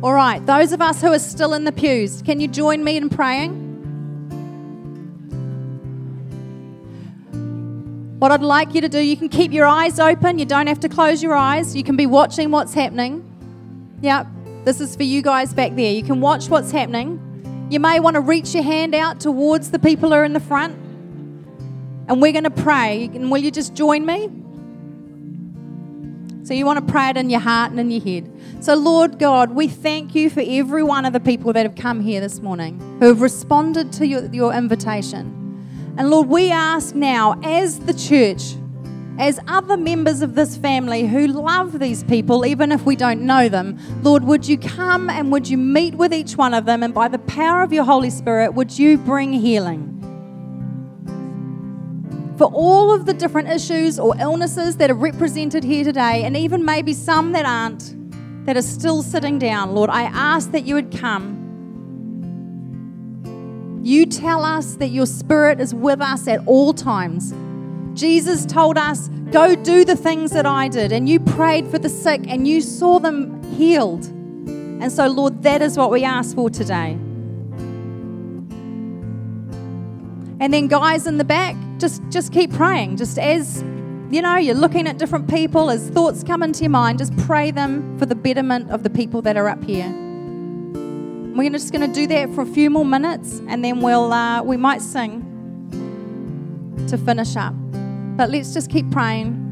All 0.00 0.14
right, 0.14 0.44
those 0.46 0.70
of 0.72 0.80
us 0.80 1.00
who 1.00 1.08
are 1.08 1.18
still 1.18 1.54
in 1.54 1.64
the 1.64 1.72
pews, 1.72 2.22
can 2.22 2.38
you 2.40 2.46
join 2.46 2.84
me 2.84 2.96
in 2.96 3.08
praying? 3.08 3.64
What 8.20 8.30
I'd 8.30 8.42
like 8.42 8.76
you 8.76 8.80
to 8.80 8.88
do, 8.88 9.00
you 9.00 9.16
can 9.16 9.28
keep 9.28 9.52
your 9.52 9.66
eyes 9.66 9.98
open. 9.98 10.38
You 10.38 10.44
don't 10.44 10.68
have 10.68 10.78
to 10.80 10.88
close 10.88 11.20
your 11.20 11.34
eyes. 11.34 11.74
You 11.74 11.82
can 11.82 11.96
be 11.96 12.06
watching 12.06 12.52
what's 12.52 12.74
happening. 12.74 13.24
Yep, 14.00 14.28
this 14.64 14.80
is 14.80 14.94
for 14.94 15.02
you 15.02 15.20
guys 15.20 15.52
back 15.52 15.74
there. 15.74 15.92
You 15.92 16.04
can 16.04 16.20
watch 16.20 16.48
what's 16.48 16.70
happening. 16.70 17.66
You 17.68 17.80
may 17.80 17.98
want 17.98 18.14
to 18.14 18.20
reach 18.20 18.54
your 18.54 18.62
hand 18.62 18.94
out 18.94 19.18
towards 19.18 19.72
the 19.72 19.80
people 19.80 20.10
who 20.10 20.14
are 20.14 20.24
in 20.24 20.32
the 20.32 20.40
front. 20.40 20.74
And 22.08 22.22
we're 22.22 22.32
going 22.32 22.44
to 22.44 22.50
pray. 22.50 23.10
And 23.14 23.32
will 23.32 23.38
you 23.38 23.50
just 23.50 23.74
join 23.74 24.06
me? 24.06 24.30
So 26.48 26.54
you 26.54 26.64
want 26.64 26.78
to 26.78 26.90
pray 26.90 27.10
it 27.10 27.18
in 27.18 27.28
your 27.28 27.40
heart 27.40 27.72
and 27.72 27.78
in 27.78 27.90
your 27.90 28.00
head. 28.00 28.32
So, 28.64 28.74
Lord 28.74 29.18
God, 29.18 29.50
we 29.50 29.68
thank 29.68 30.14
you 30.14 30.30
for 30.30 30.42
every 30.42 30.82
one 30.82 31.04
of 31.04 31.12
the 31.12 31.20
people 31.20 31.52
that 31.52 31.66
have 31.66 31.74
come 31.74 32.00
here 32.00 32.22
this 32.22 32.40
morning, 32.40 32.80
who 33.00 33.08
have 33.08 33.20
responded 33.20 33.92
to 33.92 34.06
your, 34.06 34.24
your 34.32 34.54
invitation. 34.54 35.92
And 35.98 36.08
Lord, 36.08 36.28
we 36.28 36.50
ask 36.50 36.94
now, 36.94 37.38
as 37.42 37.80
the 37.80 37.92
church, 37.92 38.54
as 39.18 39.38
other 39.46 39.76
members 39.76 40.22
of 40.22 40.36
this 40.36 40.56
family 40.56 41.06
who 41.06 41.26
love 41.26 41.78
these 41.78 42.02
people, 42.02 42.46
even 42.46 42.72
if 42.72 42.86
we 42.86 42.96
don't 42.96 43.26
know 43.26 43.50
them, 43.50 43.78
Lord, 44.02 44.24
would 44.24 44.48
you 44.48 44.56
come 44.56 45.10
and 45.10 45.30
would 45.30 45.50
you 45.50 45.58
meet 45.58 45.96
with 45.96 46.14
each 46.14 46.38
one 46.38 46.54
of 46.54 46.64
them? 46.64 46.82
And 46.82 46.94
by 46.94 47.08
the 47.08 47.18
power 47.18 47.60
of 47.60 47.74
your 47.74 47.84
Holy 47.84 48.08
Spirit, 48.08 48.54
would 48.54 48.78
you 48.78 48.96
bring 48.96 49.34
healing? 49.34 49.97
For 52.38 52.44
all 52.44 52.94
of 52.94 53.04
the 53.04 53.12
different 53.12 53.48
issues 53.48 53.98
or 53.98 54.14
illnesses 54.20 54.76
that 54.76 54.92
are 54.92 54.94
represented 54.94 55.64
here 55.64 55.82
today, 55.82 56.22
and 56.22 56.36
even 56.36 56.64
maybe 56.64 56.92
some 56.92 57.32
that 57.32 57.44
aren't, 57.44 58.46
that 58.46 58.56
are 58.56 58.62
still 58.62 59.02
sitting 59.02 59.40
down, 59.40 59.74
Lord, 59.74 59.90
I 59.90 60.04
ask 60.04 60.52
that 60.52 60.64
you 60.64 60.76
would 60.76 60.96
come. 60.96 61.44
You 63.82 64.06
tell 64.06 64.44
us 64.44 64.76
that 64.76 64.90
your 64.90 65.06
Spirit 65.06 65.60
is 65.60 65.74
with 65.74 66.00
us 66.00 66.28
at 66.28 66.46
all 66.46 66.72
times. 66.72 67.34
Jesus 67.98 68.46
told 68.46 68.78
us, 68.78 69.08
Go 69.32 69.56
do 69.56 69.84
the 69.84 69.96
things 69.96 70.30
that 70.30 70.46
I 70.46 70.68
did. 70.68 70.92
And 70.92 71.08
you 71.08 71.18
prayed 71.18 71.66
for 71.66 71.78
the 71.80 71.88
sick 71.88 72.22
and 72.28 72.46
you 72.46 72.60
saw 72.60 73.00
them 73.00 73.42
healed. 73.56 74.06
And 74.06 74.92
so, 74.92 75.08
Lord, 75.08 75.42
that 75.42 75.60
is 75.60 75.76
what 75.76 75.90
we 75.90 76.04
ask 76.04 76.36
for 76.36 76.48
today. 76.48 76.96
And 80.40 80.54
then, 80.54 80.68
guys 80.68 81.06
in 81.06 81.18
the 81.18 81.24
back, 81.24 81.56
just, 81.78 82.02
just 82.10 82.32
keep 82.32 82.52
praying. 82.52 82.96
Just 82.96 83.18
as 83.18 83.62
you 84.10 84.22
know, 84.22 84.36
you're 84.36 84.54
looking 84.54 84.86
at 84.86 84.96
different 84.96 85.28
people, 85.28 85.68
as 85.68 85.90
thoughts 85.90 86.24
come 86.24 86.42
into 86.42 86.60
your 86.62 86.70
mind, 86.70 86.98
just 86.98 87.14
pray 87.18 87.50
them 87.50 87.98
for 87.98 88.06
the 88.06 88.14
betterment 88.14 88.70
of 88.70 88.82
the 88.82 88.88
people 88.88 89.20
that 89.22 89.36
are 89.36 89.48
up 89.48 89.62
here. 89.62 89.88
We're 91.34 91.50
just 91.50 91.72
going 91.72 91.86
to 91.86 91.94
do 91.94 92.06
that 92.06 92.34
for 92.34 92.40
a 92.40 92.46
few 92.46 92.70
more 92.70 92.86
minutes, 92.86 93.40
and 93.48 93.62
then 93.64 93.80
we'll 93.80 94.12
uh, 94.12 94.42
we 94.42 94.56
might 94.56 94.80
sing 94.80 95.24
to 96.88 96.96
finish 96.96 97.36
up. 97.36 97.54
But 98.16 98.30
let's 98.30 98.54
just 98.54 98.70
keep 98.70 98.90
praying. 98.90 99.47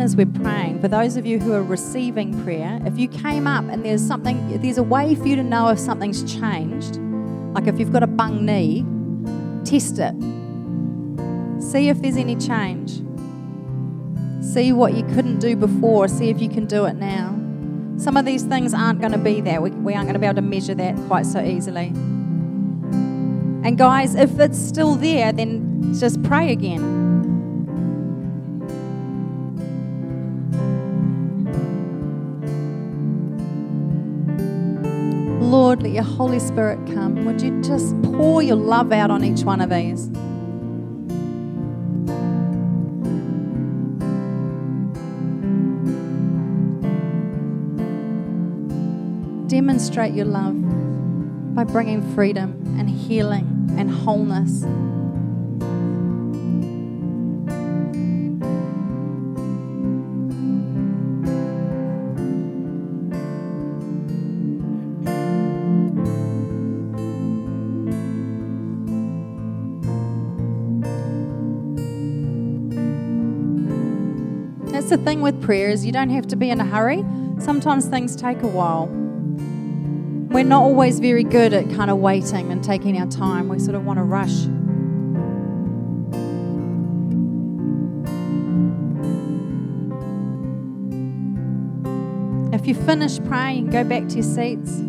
As 0.00 0.16
we're 0.16 0.26
praying, 0.26 0.80
for 0.80 0.88
those 0.88 1.16
of 1.16 1.26
you 1.26 1.38
who 1.38 1.52
are 1.52 1.62
receiving 1.62 2.42
prayer, 2.42 2.80
if 2.84 2.98
you 2.98 3.08
came 3.08 3.46
up 3.46 3.64
and 3.64 3.84
there's 3.84 4.04
something, 4.06 4.60
there's 4.60 4.78
a 4.78 4.82
way 4.82 5.14
for 5.14 5.26
you 5.26 5.36
to 5.36 5.42
know 5.42 5.68
if 5.68 5.78
something's 5.78 6.22
changed. 6.32 6.96
Like 7.54 7.66
if 7.66 7.78
you've 7.78 7.92
got 7.92 8.02
a 8.02 8.06
bung 8.06 8.44
knee, 8.44 8.84
test 9.64 9.98
it. 9.98 10.14
See 11.62 11.88
if 11.88 12.00
there's 12.00 12.16
any 12.16 12.36
change. 12.36 13.02
See 14.44 14.72
what 14.72 14.94
you 14.94 15.02
couldn't 15.14 15.38
do 15.38 15.56
before. 15.56 16.08
See 16.08 16.30
if 16.30 16.40
you 16.40 16.48
can 16.48 16.66
do 16.66 16.86
it 16.86 16.94
now. 16.94 17.36
Some 17.98 18.16
of 18.16 18.24
these 18.24 18.44
things 18.44 18.72
aren't 18.72 19.00
going 19.00 19.12
to 19.12 19.18
be 19.18 19.40
there. 19.40 19.60
We, 19.60 19.70
we 19.70 19.94
aren't 19.94 20.06
going 20.06 20.14
to 20.14 20.20
be 20.20 20.26
able 20.26 20.36
to 20.36 20.42
measure 20.42 20.74
that 20.74 20.96
quite 21.06 21.26
so 21.26 21.42
easily. 21.42 21.88
And 23.62 23.76
guys, 23.76 24.14
if 24.14 24.38
it's 24.40 24.58
still 24.58 24.94
there, 24.94 25.32
then 25.32 25.94
just 25.94 26.22
pray 26.22 26.50
again. 26.50 26.99
Let 35.90 35.96
your 35.96 36.04
Holy 36.04 36.38
Spirit 36.38 36.78
come. 36.94 37.24
Would 37.24 37.42
you 37.42 37.60
just 37.62 38.00
pour 38.02 38.42
your 38.42 38.54
love 38.54 38.92
out 38.92 39.10
on 39.10 39.24
each 39.24 39.42
one 39.42 39.60
of 39.60 39.70
these? 39.70 40.06
Demonstrate 49.48 50.14
your 50.14 50.26
love 50.26 50.54
by 51.56 51.64
bringing 51.64 52.14
freedom 52.14 52.62
and 52.78 52.88
healing 52.88 53.74
and 53.76 53.90
wholeness. 53.90 54.62
The 74.90 74.98
thing 74.98 75.20
with 75.20 75.40
prayer 75.40 75.70
is 75.70 75.86
you 75.86 75.92
don't 75.92 76.10
have 76.10 76.26
to 76.26 76.36
be 76.36 76.50
in 76.50 76.60
a 76.60 76.64
hurry. 76.64 77.04
Sometimes 77.38 77.86
things 77.86 78.16
take 78.16 78.42
a 78.42 78.48
while. 78.48 78.86
We're 80.30 80.44
not 80.44 80.62
always 80.62 80.98
very 80.98 81.22
good 81.22 81.52
at 81.52 81.70
kind 81.70 81.92
of 81.92 81.98
waiting 81.98 82.50
and 82.50 82.62
taking 82.62 83.00
our 83.00 83.06
time. 83.06 83.48
We 83.48 83.60
sort 83.60 83.76
of 83.76 83.86
want 83.86 83.98
to 83.98 84.02
rush. 84.02 84.46
If 92.52 92.66
you 92.66 92.74
finish 92.74 93.20
praying, 93.24 93.70
go 93.70 93.84
back 93.84 94.08
to 94.08 94.14
your 94.16 94.24
seats. 94.24 94.82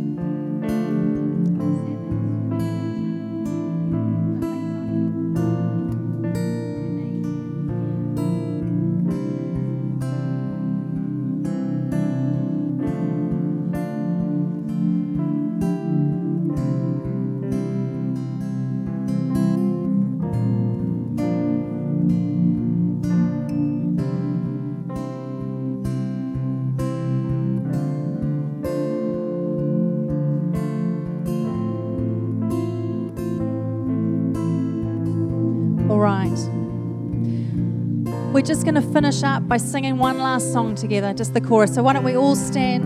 Going 38.71 38.87
to 38.87 38.93
finish 38.93 39.21
up 39.21 39.45
by 39.49 39.57
singing 39.57 39.97
one 39.97 40.17
last 40.17 40.53
song 40.53 40.75
together, 40.75 41.13
just 41.13 41.33
the 41.33 41.41
chorus. 41.41 41.75
So 41.75 41.83
why 41.83 41.91
don't 41.91 42.05
we 42.05 42.15
all 42.15 42.37
stand? 42.37 42.85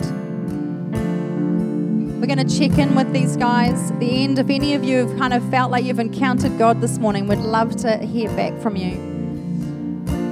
We're 2.20 2.26
going 2.26 2.44
to 2.48 2.58
check 2.58 2.80
in 2.80 2.96
with 2.96 3.14
these 3.14 3.38
guys 3.38 3.92
at 3.92 4.00
the 4.00 4.24
end. 4.24 4.40
If 4.40 4.50
any 4.50 4.74
of 4.74 4.84
you 4.84 5.06
have 5.06 5.16
kind 5.20 5.32
of 5.32 5.48
felt 5.52 5.70
like 5.70 5.86
you've 5.86 6.00
encountered 6.00 6.58
God 6.58 6.82
this 6.82 6.98
morning, 6.98 7.28
we'd 7.28 7.38
love 7.38 7.76
to 7.78 7.98
hear 7.98 8.30
back 8.30 8.60
from 8.62 8.76
you. 8.76 8.96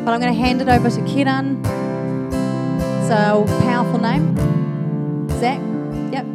But 0.03 0.13
I'm 0.15 0.19
going 0.19 0.33
to 0.33 0.39
hand 0.39 0.59
it 0.59 0.69
over 0.69 0.89
to 0.89 1.01
Kiran. 1.01 1.59
It's 3.01 3.11
a 3.11 3.45
powerful 3.61 3.99
name. 3.99 4.35
Zach? 5.39 5.61
Yep. 6.13 6.25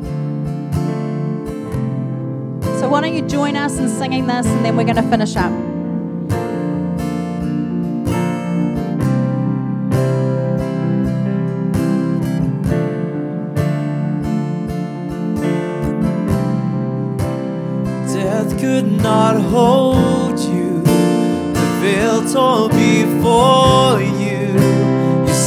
So 2.79 2.89
why 2.89 3.01
don't 3.01 3.17
you 3.17 3.23
join 3.23 3.57
us 3.57 3.79
in 3.79 3.89
singing 3.89 4.29
this 4.29 4.47
and 4.47 4.65
then 4.65 4.77
we're 4.77 4.85
going 4.85 4.95
to 4.95 5.03
finish 5.03 5.35
up. 5.35 5.68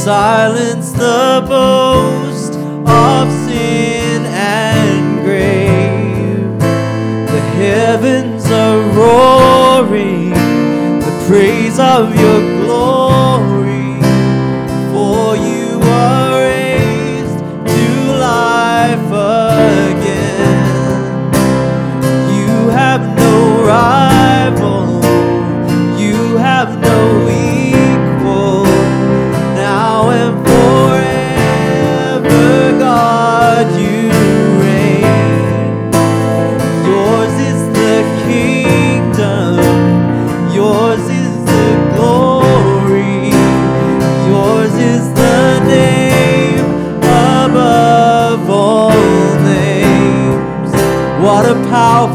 You 0.02 0.06
silenced 0.06 0.96
the 0.96 1.44
boast 1.46 2.54
of 2.54 3.30
sin 3.46 4.24
and 4.24 5.22
grave. 5.24 6.58
The 7.30 7.40
heavens 7.60 8.44
are 8.50 8.80
roaring, 8.98 10.30
the 10.98 11.24
praise 11.28 11.78
of 11.78 12.18
your 12.18 12.51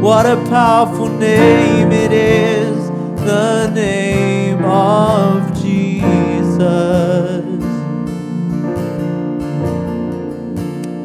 What 0.00 0.24
a 0.24 0.36
powerful 0.48 1.10
name 1.10 1.92
it 1.92 2.10
is 2.10 2.88
the 3.22 3.68
name 3.68 4.64
of 4.64 5.54
Jesus. 5.60 7.44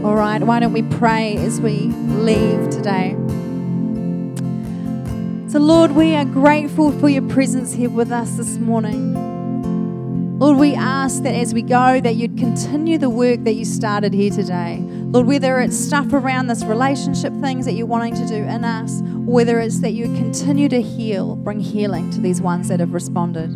All 0.02 0.16
right, 0.16 0.42
why 0.42 0.62
don't 0.62 0.72
we 0.72 0.84
pray 0.84 1.36
as 1.36 1.60
we 1.60 1.88
leave 2.08 2.70
today? 2.70 3.18
So, 5.50 5.60
Lord, 5.60 5.92
we 5.92 6.16
are 6.16 6.24
grateful 6.24 6.94
for 6.94 7.10
your 7.10 7.28
presence 7.28 7.74
here 7.74 7.90
with 7.90 8.14
us 8.14 8.38
this 8.38 8.58
morning. 8.60 10.40
Lord, 10.40 10.58
we 10.58 10.74
ask 10.74 11.22
that 11.24 11.36
as 11.36 11.54
we 11.54 11.64
go, 11.64 12.00
that 12.00 12.16
you'd 12.16 12.38
continue 12.38 12.98
the 12.98 13.10
work 13.10 13.44
that 13.44 13.56
you 13.56 13.66
started 13.66 14.14
here 14.14 14.32
today. 14.32 14.82
Lord, 15.16 15.28
whether 15.28 15.62
it's 15.62 15.78
stuff 15.78 16.12
around 16.12 16.48
this 16.48 16.66
relationship 16.66 17.32
things 17.40 17.64
that 17.68 17.72
you're 17.72 17.88
wanting 17.88 18.16
to 18.16 18.28
do 18.28 18.36
in 18.36 18.66
us, 18.66 19.00
whether 19.26 19.62
it's 19.62 19.80
that 19.80 19.92
you 19.92 20.08
continue 20.08 20.68
to 20.68 20.82
heal, 20.82 21.38
bring 21.38 21.62
healing 21.62 22.12
to 22.12 22.20
these 22.20 22.42
ones 22.42 22.68
that 22.68 22.82
have 22.82 22.94
responded. 22.94 23.48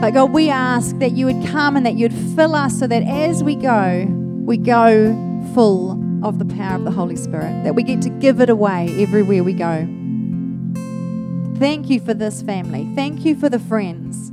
But 0.00 0.14
God, 0.14 0.32
we 0.32 0.50
ask 0.50 0.98
that 0.98 1.12
you 1.12 1.26
would 1.26 1.46
come 1.46 1.76
and 1.76 1.86
that 1.86 1.94
you'd 1.94 2.12
fill 2.12 2.56
us 2.56 2.76
so 2.76 2.88
that 2.88 3.04
as 3.04 3.44
we 3.44 3.54
go, 3.54 4.04
we 4.44 4.56
go 4.56 5.12
full 5.54 5.92
of 6.26 6.40
the 6.40 6.54
power 6.56 6.74
of 6.74 6.84
the 6.84 6.90
Holy 6.90 7.14
Spirit, 7.14 7.62
that 7.62 7.76
we 7.76 7.84
get 7.84 8.02
to 8.02 8.10
give 8.10 8.40
it 8.40 8.50
away 8.50 8.88
everywhere 9.00 9.44
we 9.44 9.52
go. 9.52 9.86
Thank 11.60 11.88
you 11.88 12.00
for 12.00 12.14
this 12.14 12.42
family. 12.42 12.90
Thank 12.96 13.24
you 13.24 13.36
for 13.36 13.48
the 13.48 13.60
friends 13.60 14.23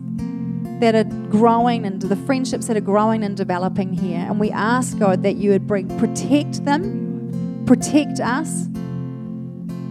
that 0.82 0.96
are 0.96 1.04
growing 1.30 1.86
and 1.86 2.02
the 2.02 2.16
friendships 2.16 2.68
that 2.68 2.76
are 2.76 2.82
growing 2.82 3.24
and 3.24 3.38
developing 3.38 3.94
here. 3.94 4.20
And 4.20 4.40
we 4.40 4.52
ask, 4.52 4.98
God, 4.98 5.24
that 5.24 5.36
you 5.38 5.52
would 5.52 5.66
bring 5.66 5.88
protect 5.98 6.66
them, 6.66 7.64
protect 7.66 8.20
us. 8.20 8.66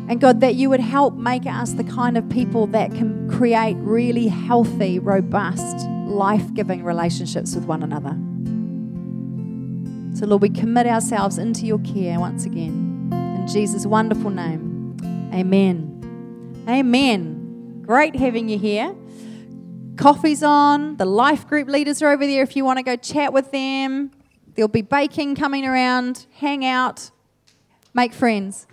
And 0.09 0.21
God, 0.21 0.41
that 0.41 0.57
you 0.57 0.69
would 0.69 0.81
help 0.81 1.15
make 1.15 1.47
us 1.47 1.75
the 1.75 1.85
kind 1.85 2.19
of 2.19 2.29
people 2.29 2.67
that 2.69 2.93
can 2.93 3.31
create 3.31 3.77
really 3.79 4.27
healthy, 4.27 4.99
robust, 4.99 5.87
life 6.07 6.53
giving 6.53 6.83
relationships 6.83 7.55
with 7.55 7.65
one 7.65 7.85
another. 7.85 8.19
So, 10.19 10.27
Lord, 10.27 10.43
we 10.43 10.51
commit 10.51 10.89
ourselves 10.89 11.39
into 11.39 11.65
your 11.65 11.79
care 11.79 12.19
once 12.19 12.45
again. 12.45 13.11
In 13.39 13.47
Jesus' 13.47 13.87
wonderful 13.87 14.31
name, 14.31 14.97
amen. 15.33 16.65
Amen. 16.69 17.83
Great 17.87 18.17
having 18.17 18.49
you 18.49 18.59
here. 18.59 18.95
Coffee's 20.01 20.43
on. 20.43 20.97
The 20.97 21.05
life 21.05 21.47
group 21.47 21.69
leaders 21.69 22.01
are 22.01 22.11
over 22.11 22.27
there 22.27 22.43
if 22.43 22.57
you 22.57 22.65
want 22.65 22.79
to 22.79 22.83
go 22.83 22.97
chat 22.97 23.35
with 23.35 23.51
them. 23.51 24.11
There'll 24.55 24.67
be 24.67 24.81
baking 24.81 25.35
coming 25.35 25.67
around. 25.67 26.25
Hang 26.37 26.65
out. 26.65 27.11
Make 27.93 28.15
friends. 28.15 28.67